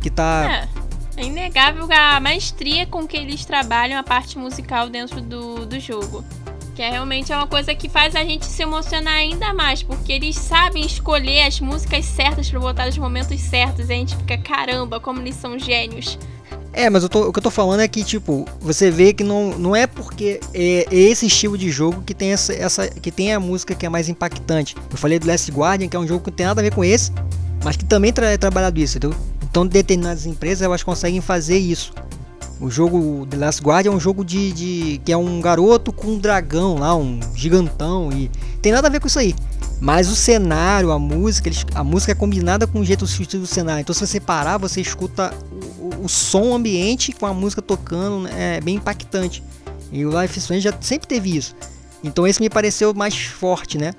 que 0.00 0.10
tá... 0.10 0.50
É, 0.50 0.91
é 1.16 1.24
inegável 1.24 1.86
a 1.90 2.20
maestria 2.20 2.86
com 2.86 3.06
que 3.06 3.16
eles 3.16 3.44
trabalham 3.44 3.98
a 3.98 4.02
parte 4.02 4.38
musical 4.38 4.88
dentro 4.88 5.20
do, 5.20 5.66
do 5.66 5.78
jogo. 5.78 6.24
Que 6.74 6.80
é 6.80 6.90
realmente 6.90 7.30
é 7.30 7.36
uma 7.36 7.46
coisa 7.46 7.74
que 7.74 7.88
faz 7.88 8.16
a 8.16 8.24
gente 8.24 8.46
se 8.46 8.62
emocionar 8.62 9.14
ainda 9.14 9.52
mais, 9.52 9.82
porque 9.82 10.10
eles 10.10 10.36
sabem 10.36 10.86
escolher 10.86 11.42
as 11.42 11.60
músicas 11.60 12.06
certas 12.06 12.48
para 12.48 12.58
botar 12.58 12.86
nos 12.86 12.96
momentos 12.96 13.38
certos. 13.40 13.90
E 13.90 13.92
a 13.92 13.96
gente 13.96 14.16
fica, 14.16 14.38
caramba, 14.38 14.98
como 14.98 15.20
eles 15.20 15.34
são 15.34 15.58
gênios. 15.58 16.18
É, 16.72 16.88
mas 16.88 17.06
tô, 17.08 17.28
o 17.28 17.32
que 17.32 17.38
eu 17.38 17.42
tô 17.42 17.50
falando 17.50 17.80
é 17.80 17.88
que, 17.88 18.02
tipo, 18.02 18.46
você 18.58 18.90
vê 18.90 19.12
que 19.12 19.22
não, 19.22 19.50
não 19.58 19.76
é 19.76 19.86
porque 19.86 20.40
é, 20.54 20.86
é 20.90 20.94
esse 20.94 21.26
estilo 21.26 21.58
de 21.58 21.70
jogo 21.70 22.02
que 22.02 22.14
tem 22.14 22.32
essa, 22.32 22.54
essa, 22.54 22.88
que 22.88 23.10
tem 23.10 23.34
a 23.34 23.38
música 23.38 23.74
que 23.74 23.84
é 23.84 23.88
mais 23.90 24.08
impactante. 24.08 24.74
Eu 24.90 24.96
falei 24.96 25.18
do 25.18 25.26
Last 25.26 25.52
Guardian, 25.52 25.88
que 25.88 25.96
é 25.96 26.00
um 26.00 26.06
jogo 26.06 26.24
que 26.24 26.30
não 26.30 26.36
tem 26.36 26.46
nada 26.46 26.62
a 26.62 26.64
ver 26.64 26.74
com 26.74 26.82
esse, 26.82 27.12
mas 27.62 27.76
que 27.76 27.84
também 27.84 28.10
tra 28.10 28.30
é 28.30 28.38
trabalhado 28.38 28.80
isso, 28.80 28.96
entendeu? 28.96 29.31
Então 29.52 29.66
determinadas 29.66 30.24
empresas 30.24 30.62
elas 30.62 30.82
conseguem 30.82 31.20
fazer 31.20 31.58
isso. 31.58 31.92
O 32.58 32.70
jogo 32.70 33.26
The 33.26 33.36
Last 33.36 33.62
Guard 33.62 33.84
é 33.84 33.90
um 33.90 34.00
jogo 34.00 34.24
de, 34.24 34.50
de, 34.50 35.00
que 35.04 35.12
é 35.12 35.16
um 35.16 35.42
garoto 35.42 35.92
com 35.92 36.12
um 36.12 36.18
dragão 36.18 36.78
lá, 36.78 36.96
um 36.96 37.20
gigantão 37.34 38.10
e 38.10 38.30
tem 38.62 38.72
nada 38.72 38.88
a 38.88 38.90
ver 38.90 38.98
com 38.98 39.08
isso 39.08 39.18
aí. 39.18 39.34
Mas 39.78 40.08
o 40.08 40.16
cenário, 40.16 40.90
a 40.90 40.98
música, 40.98 41.48
eles, 41.48 41.66
a 41.74 41.84
música 41.84 42.12
é 42.12 42.14
combinada 42.14 42.66
com 42.66 42.80
o 42.80 42.84
jeito 42.84 43.06
sutil 43.06 43.40
do 43.40 43.46
cenário. 43.46 43.82
Então 43.82 43.94
se 43.94 44.06
você 44.06 44.18
parar, 44.18 44.56
você 44.56 44.80
escuta 44.80 45.34
o, 45.78 46.06
o 46.06 46.08
som 46.08 46.54
ambiente 46.54 47.12
com 47.12 47.26
a 47.26 47.34
música 47.34 47.60
tocando, 47.60 48.20
né, 48.20 48.56
é 48.56 48.60
bem 48.60 48.76
impactante. 48.76 49.42
E 49.92 50.06
o 50.06 50.18
Life 50.18 50.38
Strange 50.38 50.62
já 50.62 50.74
sempre 50.80 51.06
teve 51.06 51.36
isso. 51.36 51.54
Então 52.02 52.26
esse 52.26 52.40
me 52.40 52.48
pareceu 52.48 52.94
mais 52.94 53.14
forte, 53.16 53.76
né? 53.76 53.92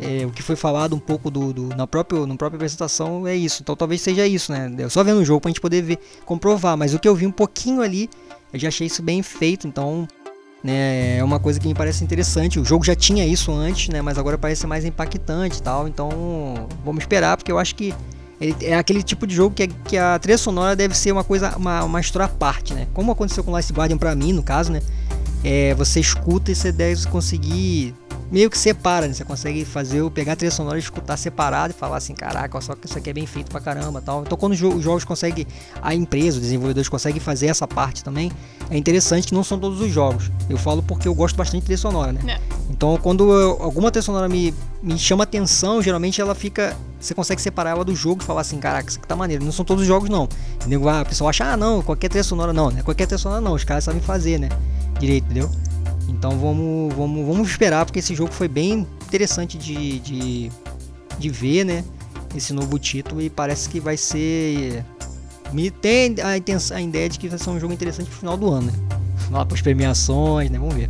É, 0.00 0.26
o 0.26 0.30
que 0.30 0.42
foi 0.42 0.56
falado 0.56 0.94
um 0.96 0.98
pouco 0.98 1.30
do, 1.30 1.52
do, 1.52 1.68
na, 1.68 1.86
própria, 1.86 2.26
na 2.26 2.34
própria 2.34 2.56
apresentação 2.56 3.26
é 3.26 3.36
isso. 3.36 3.62
Então 3.62 3.76
talvez 3.76 4.00
seja 4.00 4.26
isso, 4.26 4.52
né? 4.52 4.72
Eu 4.78 4.90
só 4.90 5.04
vendo 5.04 5.20
o 5.20 5.24
jogo 5.24 5.40
pra 5.40 5.50
gente 5.50 5.60
poder 5.60 5.82
ver, 5.82 5.98
comprovar. 6.24 6.76
Mas 6.76 6.94
o 6.94 6.98
que 6.98 7.08
eu 7.08 7.14
vi 7.14 7.26
um 7.26 7.32
pouquinho 7.32 7.82
ali, 7.82 8.08
eu 8.52 8.58
já 8.58 8.68
achei 8.68 8.86
isso 8.86 9.02
bem 9.02 9.22
feito. 9.22 9.66
Então 9.66 10.08
né, 10.62 11.18
é 11.18 11.24
uma 11.24 11.38
coisa 11.38 11.58
que 11.60 11.68
me 11.68 11.74
parece 11.74 12.02
interessante. 12.02 12.58
O 12.58 12.64
jogo 12.64 12.84
já 12.84 12.94
tinha 12.94 13.26
isso 13.26 13.52
antes, 13.52 13.88
né? 13.88 14.00
Mas 14.00 14.18
agora 14.18 14.38
parece 14.38 14.66
mais 14.66 14.84
impactante 14.84 15.58
e 15.58 15.62
tal. 15.62 15.86
Então 15.86 16.10
vamos 16.84 17.02
esperar, 17.02 17.36
porque 17.36 17.52
eu 17.52 17.58
acho 17.58 17.74
que 17.74 17.94
ele 18.40 18.56
é 18.62 18.74
aquele 18.74 19.02
tipo 19.02 19.26
de 19.26 19.34
jogo 19.34 19.54
que, 19.54 19.64
é, 19.64 19.68
que 19.84 19.98
a 19.98 20.18
trilha 20.18 20.38
sonora 20.38 20.74
deve 20.74 20.96
ser 20.96 21.12
uma 21.12 21.22
coisa, 21.22 21.54
uma, 21.56 21.84
uma 21.84 22.00
história 22.00 22.24
à 22.24 22.28
parte, 22.28 22.72
né? 22.72 22.88
Como 22.94 23.12
aconteceu 23.12 23.44
com 23.44 23.50
Last 23.50 23.70
Guardian 23.72 23.98
pra 23.98 24.14
mim, 24.14 24.32
no 24.32 24.42
caso, 24.42 24.72
né? 24.72 24.80
É, 25.44 25.74
você 25.74 26.00
escuta 26.00 26.50
e 26.50 26.54
você 26.54 26.72
deve 26.72 27.06
conseguir 27.08 27.94
meio 28.30 28.48
que 28.48 28.56
separa, 28.56 29.08
né? 29.08 29.12
Você 29.12 29.24
consegue 29.24 29.64
fazer, 29.64 30.08
pegar 30.10 30.34
a 30.34 30.36
trilha 30.36 30.50
sonora 30.50 30.76
e 30.76 30.80
escutar 30.80 31.16
separado 31.16 31.74
e 31.76 31.76
falar 31.76 31.96
assim, 31.96 32.14
caraca, 32.14 32.60
só 32.60 32.74
que 32.74 32.86
isso 32.86 32.96
aqui 32.96 33.10
é 33.10 33.12
bem 33.12 33.26
feito 33.26 33.50
pra 33.50 33.60
caramba 33.60 34.00
tal. 34.00 34.22
Então 34.22 34.38
quando 34.38 34.52
os 34.52 34.58
jogos 34.58 35.04
conseguem, 35.04 35.46
a 35.82 35.94
empresa, 35.94 36.36
os 36.36 36.42
desenvolvedores 36.42 36.88
conseguem 36.88 37.20
fazer 37.20 37.46
essa 37.46 37.66
parte 37.66 38.04
também, 38.04 38.30
é 38.70 38.76
interessante 38.76 39.26
que 39.26 39.34
não 39.34 39.42
são 39.42 39.58
todos 39.58 39.80
os 39.80 39.90
jogos. 39.90 40.30
Eu 40.48 40.56
falo 40.56 40.82
porque 40.82 41.08
eu 41.08 41.14
gosto 41.14 41.36
bastante 41.36 41.60
de 41.60 41.66
trilha 41.66 41.78
sonora, 41.78 42.12
né? 42.12 42.20
É. 42.28 42.40
Então 42.70 42.96
quando 42.98 43.32
eu, 43.32 43.60
alguma 43.60 43.90
trilha 43.90 44.02
sonora 44.02 44.28
me, 44.28 44.54
me 44.82 44.98
chama 44.98 45.24
atenção, 45.24 45.82
geralmente 45.82 46.20
ela 46.20 46.34
fica. 46.34 46.76
Você 47.00 47.14
consegue 47.14 47.40
separar 47.40 47.70
ela 47.70 47.84
do 47.84 47.96
jogo 47.96 48.22
e 48.22 48.24
falar 48.24 48.42
assim, 48.42 48.58
caraca, 48.58 48.88
isso 48.88 48.98
aqui 48.98 49.08
tá 49.08 49.16
maneiro. 49.16 49.42
Não 49.42 49.52
são 49.52 49.64
todos 49.64 49.82
os 49.82 49.88
jogos, 49.88 50.10
não. 50.10 50.28
E 50.68 50.88
a 50.88 51.04
pessoa 51.04 51.30
acha, 51.30 51.44
ah, 51.52 51.56
não, 51.56 51.82
qualquer 51.82 52.08
trilha 52.08 52.22
sonora 52.22 52.52
não, 52.52 52.70
né? 52.70 52.82
Qualquer 52.82 53.06
trilha 53.06 53.18
sonora 53.18 53.40
não, 53.40 53.54
os 53.54 53.64
caras 53.64 53.84
sabem 53.84 54.02
fazer, 54.02 54.38
né? 54.38 54.50
Direito, 54.98 55.24
entendeu? 55.24 55.50
Então 56.10 56.32
vamos, 56.38 56.92
vamos, 56.94 57.26
vamos 57.26 57.48
esperar, 57.48 57.86
porque 57.86 58.00
esse 58.00 58.14
jogo 58.14 58.32
foi 58.32 58.48
bem 58.48 58.86
interessante 59.06 59.56
de, 59.56 60.00
de, 60.00 60.50
de 61.18 61.30
ver, 61.30 61.64
né? 61.64 61.84
Esse 62.34 62.52
novo 62.52 62.78
título 62.78 63.22
e 63.22 63.30
parece 63.30 63.68
que 63.68 63.80
vai 63.80 63.96
ser. 63.96 64.84
Me 65.52 65.70
tem 65.70 66.14
a, 66.22 66.36
intenção, 66.36 66.76
a 66.76 66.80
ideia 66.80 67.08
de 67.08 67.18
que 67.18 67.28
vai 67.28 67.38
ser 67.38 67.50
um 67.50 67.58
jogo 67.58 67.72
interessante 67.72 68.08
pro 68.08 68.18
final 68.18 68.36
do 68.36 68.50
ano, 68.50 68.66
né? 68.66 68.72
Lá 69.30 69.44
para 69.44 69.54
as 69.54 69.62
premiações, 69.62 70.50
né? 70.50 70.58
Vamos 70.58 70.74
ver. 70.74 70.88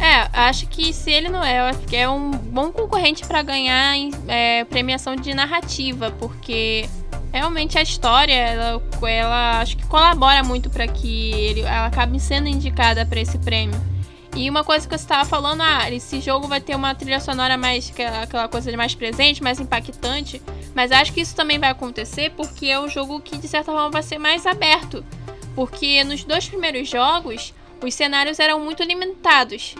É, 0.00 0.28
acho 0.32 0.66
que 0.66 0.92
se 0.92 1.10
ele 1.10 1.28
não 1.28 1.44
é, 1.44 1.70
é 1.92 2.08
um 2.08 2.30
bom 2.30 2.72
concorrente 2.72 3.24
para 3.24 3.42
ganhar 3.42 3.94
é, 4.26 4.64
premiação 4.64 5.14
de 5.14 5.32
narrativa, 5.32 6.10
porque 6.18 6.88
realmente 7.32 7.78
a 7.78 7.82
história, 7.82 8.34
ela, 8.34 8.82
ela 9.08 9.60
acho 9.60 9.76
que 9.76 9.86
colabora 9.86 10.42
muito 10.42 10.68
para 10.68 10.88
que 10.88 11.30
ele, 11.32 11.60
ela 11.60 11.86
acabe 11.86 12.18
sendo 12.18 12.48
indicada 12.48 13.06
para 13.06 13.20
esse 13.20 13.38
prêmio. 13.38 13.91
E 14.34 14.48
uma 14.48 14.64
coisa 14.64 14.88
que 14.88 14.96
você 14.96 15.04
estava 15.04 15.28
falando, 15.28 15.60
ah, 15.60 15.90
esse 15.90 16.20
jogo 16.20 16.48
vai 16.48 16.60
ter 16.60 16.74
uma 16.74 16.94
trilha 16.94 17.20
sonora 17.20 17.58
mais 17.58 17.92
aquela 18.22 18.48
coisa 18.48 18.74
mais 18.76 18.94
presente, 18.94 19.42
mais 19.42 19.60
impactante, 19.60 20.40
mas 20.74 20.90
acho 20.90 21.12
que 21.12 21.20
isso 21.20 21.36
também 21.36 21.58
vai 21.58 21.68
acontecer 21.68 22.30
porque 22.30 22.66
é 22.66 22.80
um 22.80 22.88
jogo 22.88 23.20
que 23.20 23.36
de 23.36 23.46
certa 23.46 23.72
forma 23.72 23.90
vai 23.90 24.02
ser 24.02 24.18
mais 24.18 24.46
aberto, 24.46 25.04
porque 25.54 26.02
nos 26.02 26.24
dois 26.24 26.48
primeiros 26.48 26.88
jogos 26.88 27.52
os 27.82 27.94
cenários 27.94 28.38
eram 28.38 28.58
muito 28.58 28.82
limitados. 28.82 29.74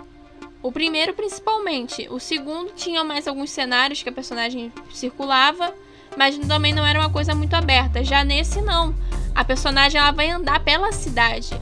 O 0.63 0.71
primeiro 0.71 1.15
principalmente, 1.15 2.07
o 2.11 2.21
segundo 2.21 2.73
tinha 2.73 3.03
mais 3.03 3.27
alguns 3.27 3.51
cenários 3.51 4.03
que 4.03 4.11
a 4.11 4.13
personagem 4.13 4.71
circulava, 4.93 5.75
mas 6.17 6.37
também 6.37 6.75
não 6.75 6.87
era 6.87 7.01
uma 7.01 7.11
coisa 7.11 7.35
muito 7.35 7.55
aberta. 7.55 8.05
Já 8.05 8.23
nesse 8.23 8.61
não, 8.61 8.95
a 9.35 9.45
personagem 9.45 9.99
ela 9.99 10.13
vai 10.13 10.31
andar 10.31 10.61
pela 10.61 10.93
cidade. 10.93 11.59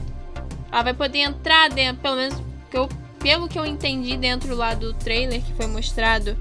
Ela 0.69 0.83
vai 0.83 0.93
poder 0.93 1.19
entrar 1.19 1.69
dentro, 1.69 2.01
pelo 2.01 2.17
menos 2.17 2.50
que 2.71 2.77
eu, 2.77 2.89
pelo 3.19 3.47
que 3.47 3.59
eu 3.59 3.65
entendi 3.65 4.17
dentro 4.17 4.55
lá 4.55 4.73
do 4.73 4.93
trailer 4.93 5.41
que 5.41 5.53
foi 5.53 5.67
mostrado, 5.67 6.35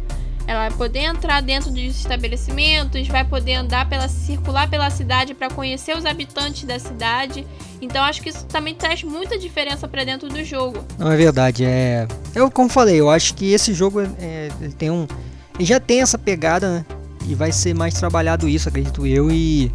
ela 0.47 0.69
vai 0.69 0.79
poder 0.79 1.01
entrar 1.01 1.43
dentro 1.43 1.71
dos 1.71 1.83
estabelecimentos, 1.83 3.07
vai 3.09 3.25
poder 3.25 3.55
andar 3.55 3.89
pela 3.89 4.09
circular 4.09 4.69
pela 4.71 4.89
cidade 4.89 5.35
para 5.35 5.51
conhecer 5.51 5.97
os 5.97 6.07
habitantes 6.07 6.65
da 6.65 6.79
cidade. 6.79 7.47
Então 7.83 8.03
acho 8.03 8.23
que 8.23 8.31
isso 8.31 8.47
também 8.47 8.75
traz 8.75 9.03
muita 9.03 9.39
diferença 9.39 9.87
para 9.87 10.05
dentro 10.05 10.29
do 10.29 10.43
jogo. 10.43 10.83
Não 10.99 11.13
é 11.13 11.17
verdade, 11.17 11.65
é. 11.65 12.09
Eu 12.35 12.51
como 12.51 12.71
falei, 12.71 12.99
eu 12.99 13.11
acho 13.11 13.35
que 13.35 13.53
esse 13.53 13.75
jogo 13.75 14.01
é, 14.01 14.49
tem 14.79 14.91
um, 14.91 15.07
ele 15.57 15.67
já 15.67 15.79
tem 15.79 16.01
essa 16.01 16.17
pegada, 16.17 16.79
né? 16.79 16.85
e 17.27 17.35
vai 17.35 17.53
ser 17.53 17.75
mais 17.75 17.95
trabalhado 17.95 18.49
isso, 18.49 18.69
acredito 18.69 19.07
eu, 19.07 19.31
e 19.31 19.73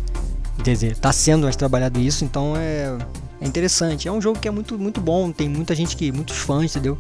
quer 0.63 0.73
dizer, 0.73 0.97
tá 0.97 1.11
sendo 1.11 1.43
mais 1.43 1.55
trabalhado 1.55 1.99
isso, 1.99 2.25
então 2.25 2.53
é, 2.57 2.97
é 3.45 3.47
interessante. 3.47 4.07
É 4.07 4.11
um 4.11 4.19
jogo 4.19 4.39
que 4.39 4.47
é 4.47 4.51
muito, 4.51 4.77
muito 4.77 4.99
bom, 4.99 5.31
tem 5.31 5.47
muita 5.47 5.75
gente 5.75 5.95
que, 5.95 6.11
muitos 6.11 6.37
fãs, 6.37 6.71
entendeu? 6.71 6.97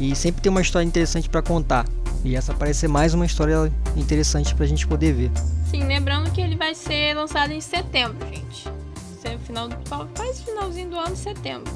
E 0.00 0.16
sempre 0.16 0.42
tem 0.42 0.50
uma 0.50 0.60
história 0.60 0.86
interessante 0.86 1.28
para 1.28 1.42
contar. 1.42 1.86
E 2.24 2.34
essa 2.34 2.52
parece 2.54 2.80
ser 2.80 2.88
mais 2.88 3.14
uma 3.14 3.24
história 3.24 3.72
interessante 3.94 4.54
pra 4.54 4.66
gente 4.66 4.86
poder 4.86 5.12
ver. 5.12 5.30
Sim, 5.70 5.84
lembrando 5.84 6.30
que 6.32 6.40
ele 6.40 6.56
vai 6.56 6.74
ser 6.74 7.14
lançado 7.14 7.52
em 7.52 7.60
setembro, 7.60 8.26
gente. 8.26 8.64
Final, 9.44 9.68
quase 10.16 10.44
finalzinho 10.44 10.88
do 10.88 10.96
ano, 10.96 11.16
setembro. 11.16 11.72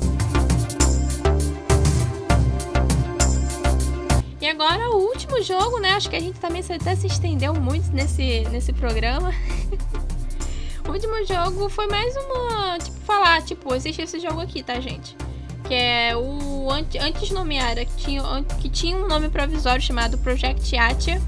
E 4.40 4.48
agora 4.48 4.88
o 4.90 5.08
último 5.08 5.42
jogo, 5.42 5.78
né? 5.80 5.94
Acho 5.94 6.08
que 6.08 6.16
a 6.16 6.20
gente 6.20 6.38
também 6.38 6.62
até 6.62 6.94
se 6.94 7.08
estendeu 7.08 7.52
muito 7.54 7.92
nesse, 7.92 8.46
nesse 8.50 8.72
programa. 8.72 9.32
o 10.86 10.92
último 10.92 11.24
jogo 11.24 11.68
foi 11.68 11.86
mais 11.86 12.14
uma. 12.16 12.78
Tipo, 12.78 13.00
falar, 13.00 13.42
tipo, 13.42 13.74
existe 13.74 14.02
esse 14.02 14.20
jogo 14.20 14.40
aqui, 14.40 14.62
tá, 14.62 14.80
gente? 14.80 15.16
Que 15.64 15.74
é 15.74 16.16
o 16.16 16.68
antes 16.70 17.30
nomeara, 17.30 17.84
que 17.84 17.96
tinha, 17.96 18.22
que 18.60 18.68
tinha 18.68 18.96
um 18.96 19.06
nome 19.06 19.28
provisório 19.28 19.82
chamado 19.82 20.18
Project 20.18 20.76
Atia. 20.76 21.20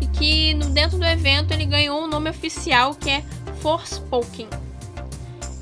E 0.00 0.06
que 0.08 0.54
no, 0.54 0.70
dentro 0.70 0.98
do 0.98 1.04
evento 1.04 1.52
ele 1.52 1.64
ganhou 1.64 2.02
um 2.02 2.08
nome 2.08 2.28
oficial 2.28 2.94
que 2.94 3.08
é 3.08 3.22
Forspoken. 3.60 4.48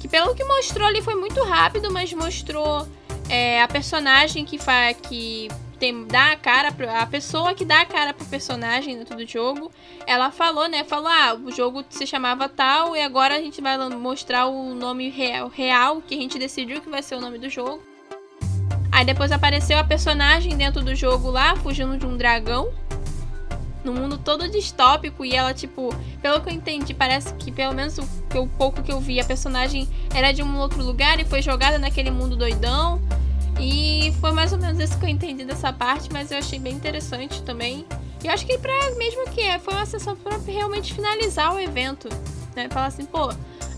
Que 0.00 0.08
pelo 0.08 0.34
que 0.34 0.42
mostrou 0.44 0.88
ali 0.88 1.02
foi 1.02 1.14
muito 1.14 1.42
rápido, 1.44 1.92
mas 1.92 2.12
mostrou 2.12 2.88
é, 3.28 3.62
a 3.62 3.68
personagem 3.68 4.44
que, 4.44 4.58
fa 4.58 4.94
que 4.94 5.48
tem, 5.80 6.06
dá 6.06 6.32
a 6.32 6.36
cara 6.36 6.70
pra, 6.70 7.00
a 7.00 7.06
pessoa 7.06 7.54
que 7.54 7.64
dá 7.64 7.80
a 7.80 7.86
cara 7.86 8.12
pro 8.12 8.26
personagem 8.26 8.98
dentro 8.98 9.16
do 9.16 9.26
jogo, 9.26 9.72
ela 10.06 10.30
falou, 10.30 10.68
né? 10.68 10.84
Falou, 10.84 11.08
ah, 11.08 11.34
o 11.34 11.50
jogo 11.50 11.82
se 11.88 12.06
chamava 12.06 12.48
tal 12.50 12.94
e 12.94 13.02
agora 13.02 13.34
a 13.34 13.40
gente 13.40 13.62
vai 13.62 13.78
mostrar 13.88 14.46
o 14.46 14.74
nome 14.74 15.08
real, 15.08 15.48
real 15.48 16.02
que 16.02 16.14
a 16.14 16.20
gente 16.20 16.38
decidiu 16.38 16.82
que 16.82 16.90
vai 16.90 17.02
ser 17.02 17.14
o 17.14 17.20
nome 17.20 17.38
do 17.38 17.48
jogo. 17.48 17.82
Aí 18.92 19.06
depois 19.06 19.32
apareceu 19.32 19.78
a 19.78 19.84
personagem 19.84 20.54
dentro 20.54 20.82
do 20.82 20.94
jogo 20.94 21.30
lá, 21.30 21.56
fugindo 21.56 21.96
de 21.96 22.04
um 22.04 22.16
dragão. 22.16 22.70
No 23.82 23.94
mundo 23.94 24.18
todo 24.18 24.46
distópico 24.50 25.24
e 25.24 25.34
ela, 25.34 25.54
tipo, 25.54 25.88
pelo 26.20 26.42
que 26.42 26.50
eu 26.50 26.52
entendi, 26.52 26.92
parece 26.92 27.32
que 27.36 27.50
pelo 27.50 27.74
menos 27.74 27.96
o, 27.96 28.02
o 28.38 28.46
pouco 28.46 28.82
que 28.82 28.92
eu 28.92 29.00
vi, 29.00 29.18
a 29.18 29.24
personagem 29.24 29.88
era 30.14 30.32
de 30.32 30.42
um 30.42 30.58
outro 30.58 30.84
lugar 30.84 31.18
e 31.18 31.24
foi 31.24 31.40
jogada 31.40 31.78
naquele 31.78 32.10
mundo 32.10 32.36
doidão. 32.36 33.00
E 33.60 34.12
foi 34.20 34.32
mais 34.32 34.52
ou 34.52 34.58
menos 34.58 34.78
isso 34.80 34.98
que 34.98 35.04
eu 35.04 35.08
entendi 35.08 35.44
dessa 35.44 35.72
parte, 35.72 36.08
mas 36.12 36.30
eu 36.30 36.38
achei 36.38 36.58
bem 36.58 36.74
interessante 36.74 37.42
também. 37.42 37.84
E 38.22 38.26
eu 38.26 38.32
acho 38.32 38.46
que 38.46 38.58
pra 38.58 38.72
mesmo 38.96 39.24
que 39.30 39.40
é, 39.40 39.58
foi 39.58 39.74
uma 39.74 39.86
sessão 39.86 40.16
pra 40.16 40.38
realmente 40.46 40.94
finalizar 40.94 41.54
o 41.54 41.60
evento. 41.60 42.08
Né? 42.56 42.68
Falar 42.70 42.86
assim, 42.86 43.04
pô, 43.04 43.30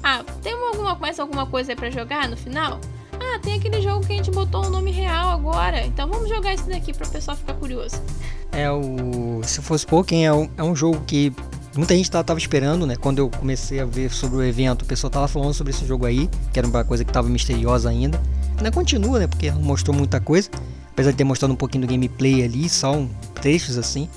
ah, 0.02 0.24
tem 0.42 0.52
alguma, 0.52 0.94
mais 0.94 1.18
alguma 1.18 1.46
coisa 1.46 1.72
aí 1.72 1.76
pra 1.76 1.90
jogar 1.90 2.28
no 2.28 2.36
final? 2.36 2.80
Ah, 3.12 3.38
tem 3.38 3.54
aquele 3.54 3.80
jogo 3.80 4.04
que 4.04 4.12
a 4.12 4.16
gente 4.16 4.30
botou 4.30 4.64
o 4.64 4.66
um 4.66 4.70
nome 4.70 4.90
real 4.90 5.30
agora. 5.30 5.84
Então 5.86 6.08
vamos 6.08 6.28
jogar 6.28 6.54
esse 6.54 6.68
daqui 6.68 6.92
para 6.92 7.06
o 7.06 7.10
pessoal 7.10 7.36
ficar 7.36 7.54
curioso. 7.54 8.02
É 8.50 8.70
o. 8.70 9.40
Se 9.44 9.62
fosse 9.62 9.86
Pokémon, 9.86 10.22
é 10.22 10.32
um, 10.32 10.50
é 10.58 10.62
um 10.62 10.74
jogo 10.74 11.00
que 11.06 11.32
muita 11.76 11.94
gente 11.94 12.10
tava, 12.10 12.38
esperando, 12.38 12.86
né? 12.86 12.96
Quando 12.96 13.18
eu 13.18 13.30
comecei 13.30 13.80
a 13.80 13.84
ver 13.84 14.10
sobre 14.10 14.38
o 14.38 14.42
evento, 14.42 14.82
o 14.82 14.84
pessoal 14.84 15.10
tava 15.10 15.28
falando 15.28 15.54
sobre 15.54 15.72
esse 15.72 15.86
jogo 15.86 16.04
aí, 16.04 16.28
que 16.52 16.58
era 16.58 16.66
uma 16.66 16.84
coisa 16.84 17.04
que 17.04 17.12
tava 17.12 17.28
misteriosa 17.28 17.88
ainda. 17.88 18.20
Ainda 18.56 18.70
continua, 18.70 19.18
né? 19.18 19.26
Porque 19.26 19.50
não 19.50 19.62
mostrou 19.62 19.96
muita 19.96 20.20
coisa. 20.20 20.48
Apesar 20.90 21.10
de 21.10 21.16
ter 21.16 21.24
mostrado 21.24 21.52
um 21.52 21.56
pouquinho 21.56 21.86
do 21.86 21.90
gameplay 21.90 22.44
ali, 22.44 22.68
só 22.68 22.94
um 22.94 23.08
trechos 23.40 23.78
assim. 23.78 24.08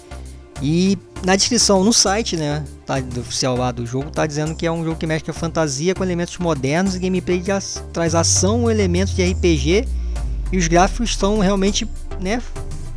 E 0.61 0.97
na 1.23 1.35
descrição, 1.35 1.83
no 1.83 1.91
site, 1.91 2.37
né, 2.37 2.63
tá, 2.85 2.99
do 2.99 3.19
oficial 3.19 3.57
lá 3.57 3.71
do 3.71 3.85
jogo, 3.85 4.09
tá 4.09 4.25
dizendo 4.25 4.55
que 4.55 4.65
é 4.65 4.71
um 4.71 4.83
jogo 4.83 4.95
que 4.95 5.05
mexe 5.05 5.25
com 5.25 5.31
a 5.31 5.33
fantasia 5.33 5.93
com 5.93 6.03
elementos 6.03 6.37
modernos 6.37 6.95
e 6.95 6.99
gameplay 6.99 7.41
que 7.41 7.51
traz 7.91 8.15
ação, 8.15 8.69
elementos 8.69 9.13
de 9.13 9.23
RPG 9.23 9.85
e 10.51 10.57
os 10.57 10.67
gráficos 10.67 11.15
são 11.17 11.39
realmente, 11.39 11.87
né, 12.21 12.41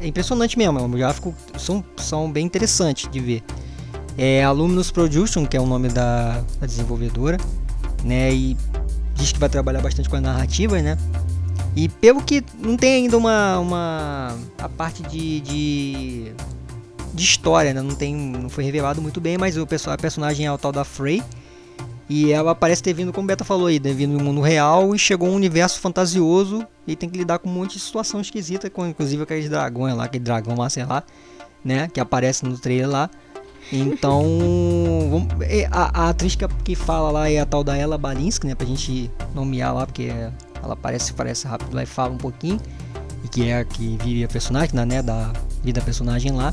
é 0.00 0.06
impressionante 0.06 0.56
mesmo, 0.56 0.78
os 0.84 0.94
gráficos 0.94 1.34
são, 1.58 1.84
são 1.96 2.30
bem 2.30 2.46
interessantes 2.46 3.10
de 3.10 3.18
ver. 3.18 3.42
É 4.16 4.44
a 4.44 4.50
Luminous 4.50 4.90
Production, 4.90 5.46
que 5.46 5.56
é 5.56 5.60
o 5.60 5.66
nome 5.66 5.88
da, 5.88 6.44
da 6.60 6.66
desenvolvedora, 6.66 7.38
né, 8.04 8.32
e 8.32 8.56
diz 9.14 9.32
que 9.32 9.38
vai 9.38 9.48
trabalhar 9.48 9.80
bastante 9.80 10.08
com 10.08 10.16
a 10.16 10.20
narrativa, 10.20 10.80
né, 10.80 10.96
e 11.78 11.88
pelo 11.88 12.20
que 12.20 12.42
não 12.58 12.76
tem 12.76 12.94
ainda 12.94 13.16
uma, 13.16 13.56
uma 13.60 14.36
a 14.58 14.68
parte 14.68 15.00
de, 15.04 15.40
de, 15.40 16.32
de 17.14 17.22
história, 17.22 17.72
né? 17.72 17.80
não 17.80 17.94
tem, 17.94 18.16
não 18.16 18.48
foi 18.48 18.64
revelado 18.64 19.00
muito 19.00 19.20
bem, 19.20 19.38
mas 19.38 19.56
o 19.56 19.62
a 19.86 19.96
personagem 19.96 20.44
é 20.44 20.50
o 20.50 20.58
tal 20.58 20.72
da 20.72 20.82
Frey. 20.82 21.22
E 22.08 22.32
ela 22.32 22.52
parece 22.52 22.82
ter 22.82 22.92
vindo, 22.94 23.12
como 23.12 23.26
o 23.26 23.28
Beta 23.28 23.44
falou 23.44 23.68
aí, 23.68 23.78
ter 23.78 23.94
vindo 23.94 24.18
no 24.18 24.24
mundo 24.24 24.40
real 24.40 24.92
e 24.92 24.98
chegou 24.98 25.28
a 25.28 25.30
um 25.30 25.34
universo 25.36 25.78
fantasioso 25.78 26.66
e 26.84 26.96
tem 26.96 27.08
que 27.08 27.16
lidar 27.16 27.38
com 27.38 27.48
um 27.48 27.52
monte 27.52 27.74
de 27.74 27.80
situação 27.80 28.20
esquisita, 28.20 28.68
com 28.68 28.84
inclusive 28.84 29.22
aqueles 29.22 29.48
dragões 29.48 29.94
lá, 29.94 30.04
aquele 30.06 30.24
dragão 30.24 30.56
lá, 30.56 30.68
sei 30.68 30.84
lá, 30.84 31.04
né? 31.64 31.86
Que 31.86 32.00
aparece 32.00 32.44
no 32.44 32.58
trailer 32.58 32.88
lá. 32.88 33.08
Então, 33.72 34.26
a, 35.70 36.06
a 36.06 36.08
atriz 36.08 36.34
que, 36.34 36.48
que 36.64 36.74
fala 36.74 37.12
lá 37.12 37.30
é 37.30 37.38
a 37.38 37.46
tal 37.46 37.62
da 37.62 37.76
Ella 37.76 37.96
Balinski, 37.96 38.48
né? 38.48 38.56
Pra 38.56 38.66
gente 38.66 39.08
nomear 39.32 39.72
lá, 39.72 39.86
porque 39.86 40.04
é 40.04 40.32
ela 40.62 40.74
aparece, 40.74 41.12
aparece 41.12 41.46
rápido 41.46 41.74
lá 41.74 41.82
e 41.82 41.86
fala 41.86 42.12
um 42.12 42.18
pouquinho. 42.18 42.60
E 43.24 43.28
que 43.28 43.48
é 43.48 43.58
a 43.58 43.64
que 43.64 43.98
vive 44.02 44.24
a 44.24 44.28
personagem, 44.28 44.74
né? 44.74 45.02
Da 45.02 45.32
vida 45.62 45.80
da 45.80 45.84
personagem 45.84 46.32
lá. 46.32 46.52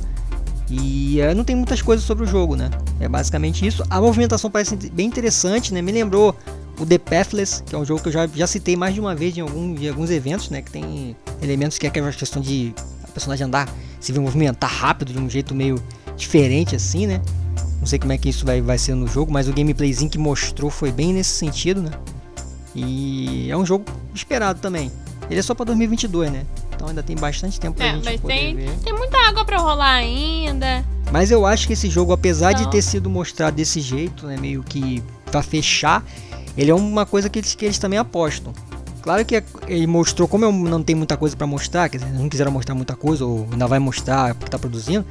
E 0.70 1.22
é, 1.22 1.34
não 1.34 1.44
tem 1.44 1.56
muitas 1.56 1.82
coisas 1.82 2.06
sobre 2.06 2.24
o 2.24 2.28
jogo, 2.28 2.56
né? 2.56 2.70
É 3.00 3.08
basicamente 3.08 3.66
isso. 3.66 3.84
A 3.90 4.02
movimentação 4.02 4.50
parece 4.50 4.76
bem 4.76 5.08
interessante, 5.08 5.74
né? 5.74 5.82
Me 5.82 5.92
lembrou 5.92 6.36
o 6.80 6.86
The 6.86 6.98
Pathless, 6.98 7.64
que 7.64 7.76
é 7.76 7.78
um 7.78 7.86
jogo 7.86 8.02
que 8.02 8.10
eu 8.10 8.14
já, 8.14 8.28
já 8.28 8.48
citei 8.48 8.76
mais 8.76 8.94
de 8.94 9.00
uma 9.00 9.16
vez 9.16 9.38
em, 9.38 9.42
algum, 9.42 9.76
em 9.78 9.88
alguns 9.88 10.10
eventos, 10.10 10.50
né? 10.50 10.62
Que 10.62 10.72
tem 10.72 11.16
elementos 11.42 11.78
que 11.78 11.86
é 11.86 11.90
aquela 11.90 12.12
questão 12.12 12.42
de 12.42 12.74
a 13.04 13.08
personagem 13.08 13.46
andar, 13.46 13.70
se 14.00 14.12
movimentar 14.14 14.70
rápido 14.70 15.14
de 15.14 15.20
um 15.20 15.30
jeito 15.30 15.54
meio 15.54 15.82
diferente 16.18 16.76
assim, 16.76 17.06
né? 17.06 17.22
Não 17.80 17.86
sei 17.86 18.00
como 18.00 18.12
é 18.12 18.18
que 18.18 18.30
isso 18.30 18.46
vai, 18.46 18.62
vai 18.62 18.78
ser 18.78 18.96
no 18.96 19.08
jogo, 19.08 19.32
mas 19.32 19.48
o 19.48 19.54
gameplayzinho 19.54 20.10
que 20.10 20.18
mostrou 20.18 20.72
foi 20.72 20.92
bem 20.92 21.14
nesse 21.14 21.32
sentido, 21.32 21.84
né? 21.84 21.92
E 22.76 23.50
é 23.50 23.56
um 23.56 23.66
jogo 23.66 23.86
esperado 24.14 24.60
também. 24.60 24.92
Ele 25.30 25.40
é 25.40 25.44
só 25.44 25.56
para 25.56 25.66
2022, 25.66 26.32
né? 26.32 26.46
Então 26.76 26.90
ainda 26.90 27.02
tem 27.02 27.16
bastante 27.16 27.60
tempo 27.60 27.78
pra 27.78 27.86
é, 27.86 27.94
gente 27.94 28.06
mas 28.06 28.20
poder 28.20 28.34
tem, 28.34 28.56
ver. 28.56 28.72
tem 28.84 28.94
muita 28.94 29.18
água 29.28 29.46
para 29.46 29.58
rolar 29.58 29.94
ainda. 29.94 30.84
Mas 31.12 31.32
eu 31.32 31.46
acho 31.46 31.68
que 31.68 31.74
esse 31.74 31.90
jogo, 31.90 32.12
apesar 32.12 32.54
de 32.54 32.70
ter 32.70 32.82
sido 32.82 33.10
mostrado 33.10 33.56
desse 33.56 33.80
jeito, 33.80 34.28
né, 34.28 34.38
meio 34.38 34.62
que 34.64 35.02
pra 35.32 35.42
fechar, 35.42 36.04
ele 36.58 36.70
é 36.70 36.76
uma 36.76 37.06
coisa 37.06 37.30
que 37.30 37.40
eles, 37.40 37.56
que 37.56 37.66
eles 37.66 37.80
também 37.80 37.98
apostam. 37.98 38.54
Claro 39.02 39.24
que 39.24 39.42
ele 39.68 39.86
mostrou, 39.86 40.28
como 40.28 40.46
eu 40.46 40.52
não 40.52 40.82
tem 40.82 40.96
muita 40.96 41.16
coisa 41.16 41.38
para 41.38 41.46
mostrar, 41.46 41.88
quer 41.90 42.00
dizer, 42.00 42.12
não 42.12 42.28
quiseram 42.28 42.52
mostrar 42.52 42.74
muita 42.74 42.96
coisa, 42.96 43.24
ou 43.24 43.48
ainda 43.52 43.68
vai 43.68 43.78
mostrar 43.78 44.34
porque 44.34 44.50
tá 44.50 44.58
produzindo, 44.58 45.06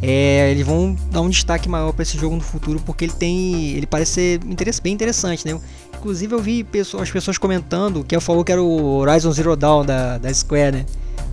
é, 0.00 0.50
eles 0.50 0.66
vão 0.66 0.96
dar 1.10 1.20
um 1.20 1.28
destaque 1.28 1.68
maior 1.68 1.92
para 1.92 2.02
esse 2.02 2.16
jogo 2.16 2.34
no 2.34 2.40
futuro, 2.40 2.80
porque 2.84 3.04
ele 3.04 3.12
tem. 3.12 3.72
ele 3.72 3.86
parece 3.86 4.12
ser 4.12 4.80
bem 4.82 4.92
interessante, 4.92 5.46
né? 5.46 5.60
Inclusive 5.98 6.34
eu 6.34 6.40
vi 6.40 6.62
pessoas, 6.62 7.04
as 7.04 7.10
pessoas 7.10 7.38
comentando 7.38 8.04
que 8.04 8.14
eu 8.14 8.20
falou 8.20 8.44
que 8.44 8.52
era 8.52 8.62
o 8.62 8.98
Horizon 8.98 9.32
Zero 9.32 9.56
Dawn 9.56 9.84
da, 9.84 10.18
da 10.18 10.32
Square, 10.32 10.72
né? 10.72 10.86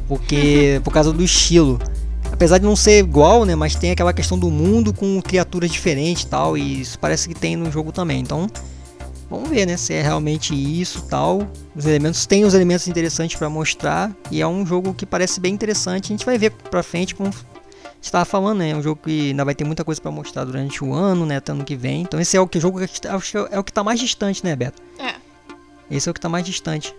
Porque 0.07 0.79
por 0.85 0.93
causa 0.93 1.11
do 1.11 1.23
estilo. 1.23 1.79
Apesar 2.31 2.57
de 2.57 2.65
não 2.65 2.75
ser 2.75 2.99
igual, 2.99 3.45
né? 3.45 3.55
Mas 3.55 3.75
tem 3.75 3.91
aquela 3.91 4.11
questão 4.11 4.39
do 4.39 4.49
mundo 4.49 4.91
com 4.93 5.21
criaturas 5.21 5.69
diferentes 5.69 6.23
e 6.23 6.27
tal. 6.27 6.57
E 6.57 6.81
isso 6.81 6.97
parece 6.97 7.27
que 7.27 7.35
tem 7.35 7.55
no 7.55 7.71
jogo 7.71 7.91
também. 7.91 8.21
Então, 8.21 8.49
vamos 9.29 9.49
ver, 9.49 9.67
né? 9.67 9.77
Se 9.77 9.93
é 9.93 10.01
realmente 10.01 10.55
isso 10.55 11.03
tal. 11.03 11.47
Os 11.75 11.85
elementos 11.85 12.25
tem 12.25 12.43
os 12.43 12.55
elementos 12.55 12.87
interessantes 12.87 13.37
para 13.37 13.49
mostrar. 13.49 14.11
E 14.31 14.41
é 14.41 14.47
um 14.47 14.65
jogo 14.65 14.93
que 14.93 15.05
parece 15.05 15.39
bem 15.39 15.53
interessante. 15.53 16.05
A 16.05 16.13
gente 16.13 16.25
vai 16.25 16.37
ver 16.37 16.51
pra 16.51 16.81
frente 16.81 17.13
como 17.13 17.31
estava 18.07 18.25
falando, 18.25 18.59
né? 18.59 18.71
É 18.71 18.75
um 18.75 18.81
jogo 18.81 18.99
que 19.03 19.29
ainda 19.29 19.45
vai 19.45 19.55
ter 19.55 19.63
muita 19.63 19.83
coisa 19.83 20.01
para 20.01 20.11
mostrar 20.11 20.43
durante 20.43 20.83
o 20.83 20.93
ano, 20.93 21.25
né? 21.25 21.37
Até 21.37 21.51
ano 21.51 21.63
que 21.63 21.75
vem. 21.75 22.01
Então 22.01 22.19
esse 22.19 22.35
é 22.35 22.41
o 22.41 22.47
que 22.47 22.59
jogo 22.59 22.79
que 22.79 23.07
é 23.51 23.59
o 23.59 23.63
que 23.63 23.73
tá 23.73 23.83
mais 23.83 23.99
distante, 23.99 24.43
né, 24.43 24.55
Beto? 24.55 24.81
É. 24.99 25.15
Esse 25.89 26.09
é 26.09 26.11
o 26.11 26.13
que 26.13 26.19
tá 26.19 26.29
mais 26.29 26.45
distante, 26.45 26.93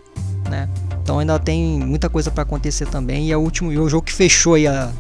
né? 0.49 0.69
Então 1.03 1.19
ainda 1.19 1.39
tem 1.39 1.79
muita 1.79 2.09
coisa 2.09 2.31
para 2.31 2.43
acontecer 2.43 2.87
também 2.87 3.29
e 3.29 3.33
é 3.33 3.37
o 3.37 3.41
último 3.41 3.73
e 3.73 3.77
é 3.77 3.81
o 3.81 3.89
jogo 3.89 4.07
que 4.07 4.13
fechou 4.13 4.55
aí 4.55 4.67
a, 4.67 4.91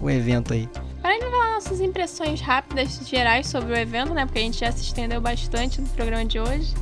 o 0.00 0.10
evento 0.10 0.52
aí. 0.52 0.68
Para 1.00 1.18
de 1.18 1.30
falar 1.30 1.54
nossas 1.54 1.80
impressões 1.80 2.40
rápidas 2.40 3.00
gerais 3.06 3.46
sobre 3.46 3.72
o 3.72 3.76
evento, 3.76 4.12
né? 4.12 4.26
Porque 4.26 4.38
a 4.38 4.42
gente 4.42 4.60
já 4.60 4.70
se 4.72 4.82
estendeu 4.82 5.20
bastante 5.20 5.80
no 5.80 5.86
programa 5.88 6.24
de 6.24 6.40
hoje. 6.40 6.74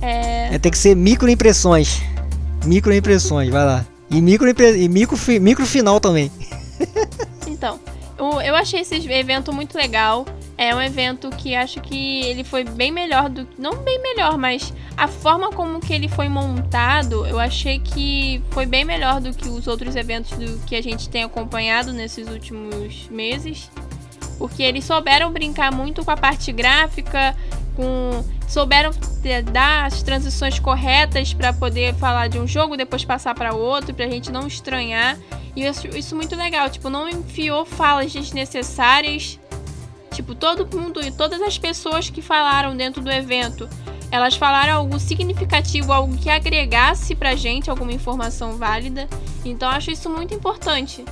É... 0.00 0.54
é 0.54 0.58
tem 0.58 0.70
que 0.70 0.78
ser 0.78 0.94
micro 0.94 1.28
impressões. 1.28 2.00
Micro 2.64 2.92
impressões, 2.92 3.48
vai 3.48 3.64
lá. 3.64 3.86
E 4.10 4.20
micro, 4.20 4.48
e 4.48 4.88
micro, 4.88 5.16
micro 5.40 5.66
final 5.66 6.00
também. 6.00 6.30
Então, 7.60 7.78
eu 8.42 8.56
achei 8.56 8.80
esse 8.80 8.94
evento 9.12 9.52
muito 9.52 9.76
legal. 9.76 10.24
É 10.56 10.74
um 10.74 10.80
evento 10.80 11.28
que 11.28 11.54
acho 11.54 11.78
que 11.82 12.22
ele 12.22 12.42
foi 12.42 12.64
bem 12.64 12.90
melhor 12.90 13.28
do 13.28 13.46
não 13.58 13.76
bem 13.82 14.00
melhor, 14.00 14.38
mas 14.38 14.72
a 14.96 15.06
forma 15.06 15.50
como 15.50 15.78
que 15.78 15.92
ele 15.92 16.08
foi 16.08 16.28
montado, 16.28 17.26
eu 17.26 17.38
achei 17.38 17.78
que 17.78 18.42
foi 18.50 18.64
bem 18.64 18.82
melhor 18.82 19.20
do 19.20 19.34
que 19.34 19.48
os 19.48 19.66
outros 19.66 19.94
eventos 19.94 20.32
do 20.38 20.58
que 20.66 20.74
a 20.74 20.82
gente 20.82 21.10
tem 21.10 21.22
acompanhado 21.22 21.92
nesses 21.92 22.28
últimos 22.28 23.08
meses. 23.10 23.70
porque 24.38 24.62
eles 24.62 24.86
souberam 24.86 25.30
brincar 25.30 25.70
muito 25.70 26.02
com 26.02 26.10
a 26.10 26.16
parte 26.16 26.50
gráfica, 26.50 27.36
com 27.80 28.22
souberam 28.46 28.90
dar 29.52 29.86
as 29.86 30.02
transições 30.02 30.58
corretas 30.58 31.32
para 31.32 31.52
poder 31.52 31.94
falar 31.94 32.28
de 32.28 32.38
um 32.38 32.46
jogo, 32.46 32.76
depois 32.76 33.04
passar 33.04 33.34
para 33.34 33.54
outro, 33.54 33.94
para 33.94 34.04
a 34.04 34.10
gente 34.10 34.30
não 34.30 34.46
estranhar. 34.46 35.16
E 35.56 35.64
isso, 35.64 35.86
isso 35.88 36.14
muito 36.14 36.36
legal, 36.36 36.68
tipo, 36.68 36.90
não 36.90 37.08
enfiou 37.08 37.64
falas 37.64 38.12
desnecessárias. 38.12 39.38
Tipo, 40.12 40.34
todo 40.34 40.66
mundo 40.76 41.02
e 41.02 41.10
todas 41.10 41.40
as 41.40 41.56
pessoas 41.56 42.10
que 42.10 42.20
falaram 42.20 42.76
dentro 42.76 43.00
do 43.00 43.10
evento, 43.10 43.68
elas 44.10 44.34
falaram 44.34 44.74
algo 44.74 44.98
significativo, 44.98 45.92
algo 45.92 46.16
que 46.18 46.28
agregasse 46.28 47.14
pra 47.14 47.34
gente 47.34 47.70
alguma 47.70 47.92
informação 47.92 48.56
válida. 48.56 49.08
Então 49.44 49.68
acho 49.68 49.90
isso 49.90 50.10
muito 50.10 50.34
importante. 50.34 51.04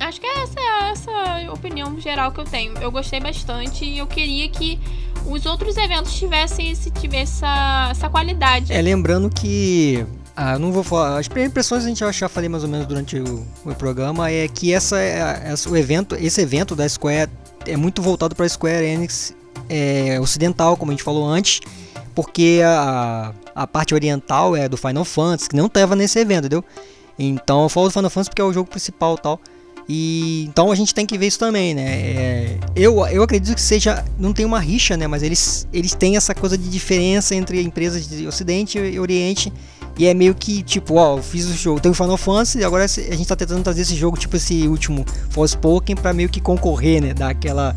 Acho 0.00 0.20
que 0.20 0.26
essa 0.26 0.60
é 0.60 0.90
essa 0.90 1.52
opinião 1.52 1.98
geral 2.00 2.32
que 2.32 2.40
eu 2.40 2.44
tenho. 2.44 2.76
Eu 2.78 2.90
gostei 2.90 3.20
bastante 3.20 3.84
e 3.84 3.98
eu 3.98 4.06
queria 4.06 4.48
que 4.48 4.78
os 5.26 5.46
outros 5.46 5.76
eventos 5.76 6.14
tivessem 6.14 6.70
esse, 6.70 6.92
essa, 7.12 7.88
essa 7.90 8.08
qualidade. 8.08 8.72
É, 8.72 8.80
lembrando 8.80 9.30
que. 9.30 10.04
Ah, 10.36 10.58
não 10.58 10.72
vou 10.72 10.82
falar. 10.82 11.18
As 11.18 11.26
impressões 11.26 11.84
a 11.84 11.88
gente 11.88 12.00
já 12.00 12.28
falei 12.28 12.48
mais 12.48 12.64
ou 12.64 12.68
menos 12.68 12.86
durante 12.86 13.18
o, 13.18 13.46
o 13.64 13.74
programa 13.74 14.30
é 14.30 14.48
que 14.48 14.72
essa, 14.72 14.98
essa, 14.98 15.70
o 15.70 15.76
evento, 15.76 16.16
esse 16.16 16.40
evento 16.40 16.74
da 16.74 16.88
Square 16.88 17.30
é 17.66 17.76
muito 17.76 18.02
voltado 18.02 18.34
para 18.34 18.44
a 18.44 18.48
Square 18.48 18.84
Enix 18.84 19.34
é, 19.68 20.18
ocidental, 20.20 20.76
como 20.76 20.90
a 20.90 20.94
gente 20.94 21.04
falou 21.04 21.24
antes, 21.26 21.60
porque 22.14 22.60
a, 22.64 23.32
a 23.54 23.66
parte 23.66 23.94
oriental 23.94 24.56
é 24.56 24.68
do 24.68 24.76
Final 24.76 25.04
Fantasy, 25.04 25.48
que 25.48 25.56
não 25.56 25.66
estava 25.66 25.94
nesse 25.94 26.18
evento, 26.18 26.46
entendeu? 26.46 26.64
Então 27.16 27.62
eu 27.62 27.68
falo 27.68 27.86
do 27.86 27.92
Final 27.92 28.10
Fantasy 28.10 28.30
porque 28.30 28.42
é 28.42 28.44
o 28.44 28.52
jogo 28.52 28.68
principal 28.68 29.16
tal. 29.16 29.40
E 29.88 30.46
então 30.48 30.72
a 30.72 30.74
gente 30.74 30.94
tem 30.94 31.04
que 31.04 31.18
ver 31.18 31.26
isso 31.26 31.38
também, 31.38 31.74
né? 31.74 31.82
É, 31.84 32.58
eu, 32.74 33.06
eu 33.06 33.22
acredito 33.22 33.54
que 33.54 33.60
seja. 33.60 34.04
Não 34.18 34.32
tem 34.32 34.46
uma 34.46 34.58
rixa, 34.58 34.96
né? 34.96 35.06
Mas 35.06 35.22
eles, 35.22 35.68
eles 35.72 35.94
têm 35.94 36.16
essa 36.16 36.34
coisa 36.34 36.56
de 36.56 36.68
diferença 36.68 37.34
entre 37.34 37.62
empresas 37.62 38.08
de 38.08 38.26
Ocidente 38.26 38.78
e 38.78 38.98
Oriente. 38.98 39.52
E 39.96 40.06
é 40.06 40.14
meio 40.14 40.34
que 40.34 40.62
tipo, 40.62 40.94
ó, 40.94 41.18
eu 41.18 41.22
fiz 41.22 41.46
o 41.46 41.54
jogo, 41.54 41.78
tem 41.78 41.90
o 41.90 41.94
Final 41.94 42.16
Fantasy, 42.16 42.58
e 42.58 42.64
agora 42.64 42.84
a 42.84 42.86
gente 42.88 43.26
tá 43.26 43.36
tentando 43.36 43.62
trazer 43.62 43.82
esse 43.82 43.94
jogo, 43.94 44.18
tipo 44.18 44.36
esse 44.36 44.66
último 44.66 45.04
Forspoken, 45.30 45.94
pra 45.94 46.12
meio 46.12 46.28
que 46.28 46.40
concorrer, 46.40 47.00
né? 47.00 47.14
Dar 47.14 47.28
aquela 47.28 47.76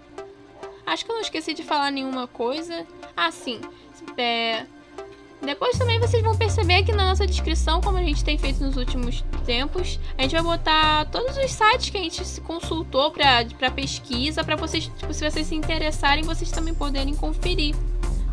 Acho 0.85 1.05
que 1.05 1.11
eu 1.11 1.15
não 1.15 1.21
esqueci 1.21 1.53
de 1.53 1.63
falar 1.63 1.91
nenhuma 1.91 2.27
coisa. 2.27 2.85
Ah, 3.15 3.31
sim. 3.31 3.59
É... 4.17 4.65
Depois 5.41 5.77
também 5.77 5.99
vocês 5.99 6.21
vão 6.21 6.37
perceber 6.37 6.75
aqui 6.75 6.91
na 6.91 7.05
nossa 7.05 7.25
descrição, 7.25 7.79
como 7.79 7.97
a 7.97 8.03
gente 8.03 8.25
tem 8.25 8.37
feito 8.37 8.61
nos 8.61 8.75
últimos 8.75 9.23
tempos, 9.45 9.97
a 10.17 10.23
gente 10.23 10.33
vai 10.33 10.43
botar 10.43 11.05
todos 11.05 11.37
os 11.37 11.51
sites 11.51 11.89
que 11.89 11.97
a 11.97 12.01
gente 12.01 12.25
se 12.25 12.41
consultou 12.41 13.09
para 13.11 13.71
pesquisa, 13.73 14.43
para 14.43 14.57
vocês, 14.57 14.91
tipo, 14.97 15.13
se 15.13 15.29
vocês 15.29 15.47
se 15.47 15.55
interessarem, 15.55 16.25
vocês 16.25 16.51
também 16.51 16.73
poderem 16.73 17.15
conferir, 17.15 17.73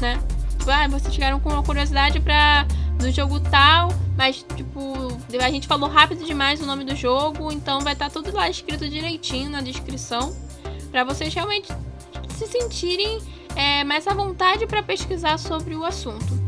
né? 0.00 0.20
Tipo, 0.58 0.70
ah, 0.70 0.88
vocês 0.88 1.14
chegaram 1.14 1.40
com 1.40 1.50
uma 1.50 1.62
curiosidade 1.62 2.20
para 2.20 2.66
do 2.98 3.10
jogo 3.12 3.38
tal, 3.40 3.90
mas 4.16 4.44
tipo, 4.56 5.18
a 5.38 5.50
gente 5.50 5.66
falou 5.66 5.88
rápido 5.88 6.24
demais 6.24 6.60
o 6.60 6.66
nome 6.66 6.82
do 6.82 6.96
jogo, 6.96 7.52
então 7.52 7.80
vai 7.80 7.92
estar 7.92 8.06
tá 8.06 8.10
tudo 8.10 8.34
lá 8.34 8.48
escrito 8.48 8.88
direitinho 8.88 9.50
na 9.50 9.60
descrição, 9.60 10.34
para 10.90 11.04
vocês 11.04 11.32
realmente 11.34 11.68
se 12.38 12.46
sentirem 12.46 13.20
é, 13.54 13.84
mais 13.84 14.06
à 14.06 14.14
vontade 14.14 14.66
para 14.66 14.82
pesquisar 14.82 15.38
sobre 15.38 15.74
o 15.74 15.84
assunto. 15.84 16.46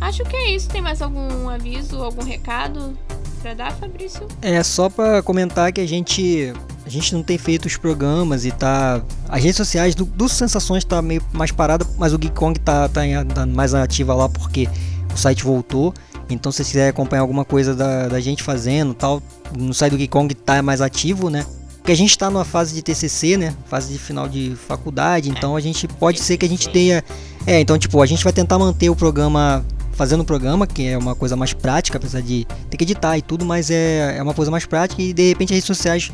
Acho 0.00 0.22
que 0.24 0.36
é 0.36 0.50
isso. 0.50 0.68
Tem 0.68 0.82
mais 0.82 1.00
algum 1.00 1.48
aviso, 1.48 2.02
algum 2.02 2.22
recado 2.22 2.96
para 3.40 3.54
dar, 3.54 3.72
Fabrício? 3.72 4.26
É 4.42 4.62
só 4.62 4.88
para 4.88 5.22
comentar 5.22 5.72
que 5.72 5.80
a 5.80 5.86
gente 5.86 6.52
a 6.86 6.88
gente 6.88 7.12
não 7.12 7.22
tem 7.22 7.36
feito 7.36 7.66
os 7.66 7.76
programas 7.76 8.44
e 8.44 8.52
tá. 8.52 9.02
As 9.28 9.42
redes 9.42 9.56
sociais 9.56 9.94
do, 9.96 10.04
dos 10.04 10.32
Sensações 10.32 10.84
tá 10.84 11.02
meio 11.02 11.20
mais 11.32 11.50
parada, 11.50 11.84
mas 11.98 12.12
o 12.12 12.18
Geek 12.18 12.34
Kong 12.34 12.58
tá, 12.60 12.88
tá, 12.88 13.02
tá 13.34 13.44
mais 13.44 13.74
ativa 13.74 14.14
lá 14.14 14.28
porque 14.28 14.68
o 15.12 15.18
site 15.18 15.42
voltou. 15.42 15.92
Então 16.30 16.52
se 16.52 16.58
você 16.58 16.64
quiser 16.64 16.88
acompanhar 16.88 17.22
alguma 17.22 17.44
coisa 17.44 17.74
da, 17.74 18.06
da 18.06 18.20
gente 18.20 18.42
fazendo 18.42 18.94
tal, 18.94 19.20
no 19.58 19.74
site 19.74 19.90
do 19.90 19.98
Geek 19.98 20.10
Kong 20.10 20.32
tá 20.32 20.62
mais 20.62 20.80
ativo, 20.80 21.28
né? 21.28 21.44
Porque 21.78 21.90
a 21.90 21.96
gente 21.96 22.10
está 22.10 22.30
numa 22.30 22.44
fase 22.44 22.72
de 22.72 22.82
TCC, 22.82 23.36
né? 23.36 23.54
Fase 23.66 23.92
de 23.92 23.98
final 23.98 24.28
de 24.28 24.56
faculdade, 24.68 25.28
então 25.28 25.56
a 25.56 25.60
gente 25.60 25.88
pode 25.88 26.20
ser 26.20 26.36
que 26.36 26.46
a 26.46 26.48
gente 26.48 26.68
tenha. 26.68 27.02
É, 27.44 27.60
então 27.60 27.76
tipo, 27.76 28.00
a 28.00 28.06
gente 28.06 28.22
vai 28.22 28.32
tentar 28.32 28.60
manter 28.60 28.90
o 28.90 28.94
programa 28.94 29.64
fazendo 29.92 30.20
o 30.20 30.24
programa, 30.24 30.66
que 30.68 30.86
é 30.86 30.96
uma 30.96 31.16
coisa 31.16 31.34
mais 31.34 31.52
prática, 31.52 31.98
apesar 31.98 32.20
de 32.20 32.46
ter 32.70 32.76
que 32.76 32.84
editar 32.84 33.18
e 33.18 33.22
tudo, 33.22 33.44
mas 33.44 33.70
é, 33.70 34.18
é 34.18 34.22
uma 34.22 34.34
coisa 34.34 34.50
mais 34.50 34.66
prática 34.66 35.02
e 35.02 35.12
de 35.12 35.30
repente 35.30 35.52
as 35.52 35.56
redes 35.56 35.66
sociais 35.66 36.12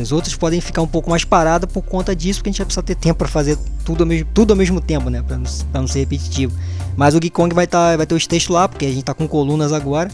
as 0.00 0.12
outras 0.12 0.34
podem 0.34 0.60
ficar 0.60 0.82
um 0.82 0.86
pouco 0.86 1.08
mais 1.08 1.24
paradas 1.24 1.70
por 1.70 1.82
conta 1.82 2.14
disso, 2.14 2.40
porque 2.40 2.50
a 2.50 2.52
gente 2.52 2.58
vai 2.58 2.66
precisar 2.66 2.82
ter 2.82 2.94
tempo 2.94 3.18
para 3.18 3.28
fazer 3.28 3.56
tudo 3.84 4.02
ao 4.02 4.06
mesmo, 4.06 4.28
tudo 4.34 4.52
ao 4.52 4.56
mesmo 4.56 4.80
tempo, 4.80 5.08
né? 5.08 5.22
Para 5.22 5.38
não, 5.38 5.50
não 5.72 5.86
ser 5.86 6.00
repetitivo. 6.00 6.56
Mas 6.96 7.14
o 7.14 7.20
Geekong 7.20 7.54
vai, 7.54 7.66
tá, 7.66 7.96
vai 7.96 8.06
ter 8.06 8.14
os 8.14 8.26
textos 8.26 8.54
lá, 8.54 8.68
porque 8.68 8.84
a 8.84 8.90
gente 8.90 9.04
tá 9.04 9.14
com 9.14 9.26
colunas 9.26 9.72
agora. 9.72 10.10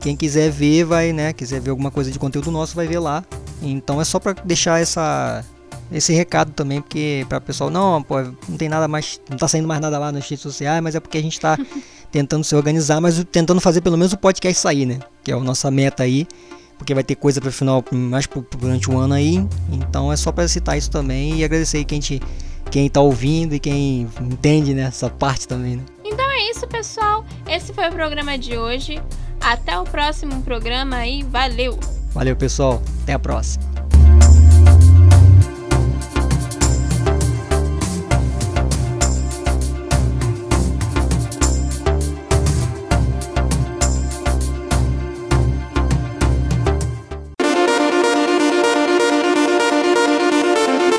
Quem 0.00 0.16
quiser 0.16 0.50
ver, 0.50 0.84
vai, 0.84 1.12
né? 1.12 1.32
Quiser 1.32 1.60
ver 1.60 1.70
alguma 1.70 1.90
coisa 1.90 2.10
de 2.10 2.18
conteúdo 2.18 2.50
nosso, 2.50 2.74
vai 2.74 2.86
ver 2.86 2.98
lá. 2.98 3.24
Então 3.60 4.00
é 4.00 4.04
só 4.04 4.18
para 4.18 4.32
deixar 4.44 4.80
essa, 4.80 5.44
esse 5.92 6.12
recado 6.12 6.52
também, 6.52 6.80
porque 6.80 7.26
para 7.28 7.38
o 7.38 7.40
pessoal, 7.40 7.68
não, 7.68 8.02
pô, 8.02 8.22
não 8.48 8.56
tem 8.56 8.68
nada 8.68 8.88
mais, 8.88 9.20
não 9.28 9.36
tá 9.36 9.48
saindo 9.48 9.68
mais 9.68 9.80
nada 9.80 9.98
lá 9.98 10.12
nas 10.12 10.28
redes 10.28 10.42
sociais, 10.42 10.82
mas 10.82 10.94
é 10.94 11.00
porque 11.00 11.18
a 11.18 11.22
gente 11.22 11.38
tá 11.38 11.58
tentando 12.10 12.44
se 12.44 12.54
organizar, 12.54 13.00
mas 13.00 13.22
tentando 13.30 13.60
fazer 13.60 13.80
pelo 13.80 13.98
menos 13.98 14.12
o 14.12 14.16
podcast 14.16 14.60
sair, 14.60 14.86
né? 14.86 14.98
Que 15.22 15.32
é 15.32 15.34
a 15.34 15.40
nossa 15.40 15.70
meta 15.70 16.04
aí 16.04 16.26
porque 16.78 16.94
vai 16.94 17.02
ter 17.02 17.16
coisa 17.16 17.40
para 17.40 17.50
final 17.50 17.84
mais 17.92 18.26
durante 18.58 18.90
o 18.90 18.96
ano 18.96 19.14
aí. 19.14 19.46
Então 19.70 20.12
é 20.12 20.16
só 20.16 20.32
para 20.32 20.46
citar 20.48 20.78
isso 20.78 20.90
também 20.90 21.40
e 21.40 21.44
agradecer 21.44 21.84
quem 21.84 22.00
te 22.00 22.22
quem 22.70 22.88
tá 22.88 23.00
ouvindo 23.00 23.54
e 23.54 23.58
quem 23.58 24.06
entende 24.20 24.74
né, 24.74 24.82
essa 24.82 25.08
parte 25.08 25.48
também, 25.48 25.76
né? 25.76 25.82
Então 26.04 26.30
é 26.30 26.50
isso, 26.50 26.66
pessoal. 26.66 27.24
Esse 27.46 27.72
foi 27.72 27.88
o 27.88 27.92
programa 27.92 28.38
de 28.38 28.56
hoje. 28.56 29.02
Até 29.40 29.78
o 29.78 29.84
próximo 29.84 30.42
programa 30.42 31.06
e 31.06 31.22
valeu. 31.22 31.78
Valeu, 32.12 32.36
pessoal. 32.36 32.82
Até 33.02 33.14
a 33.14 33.18
próxima. 33.18 33.64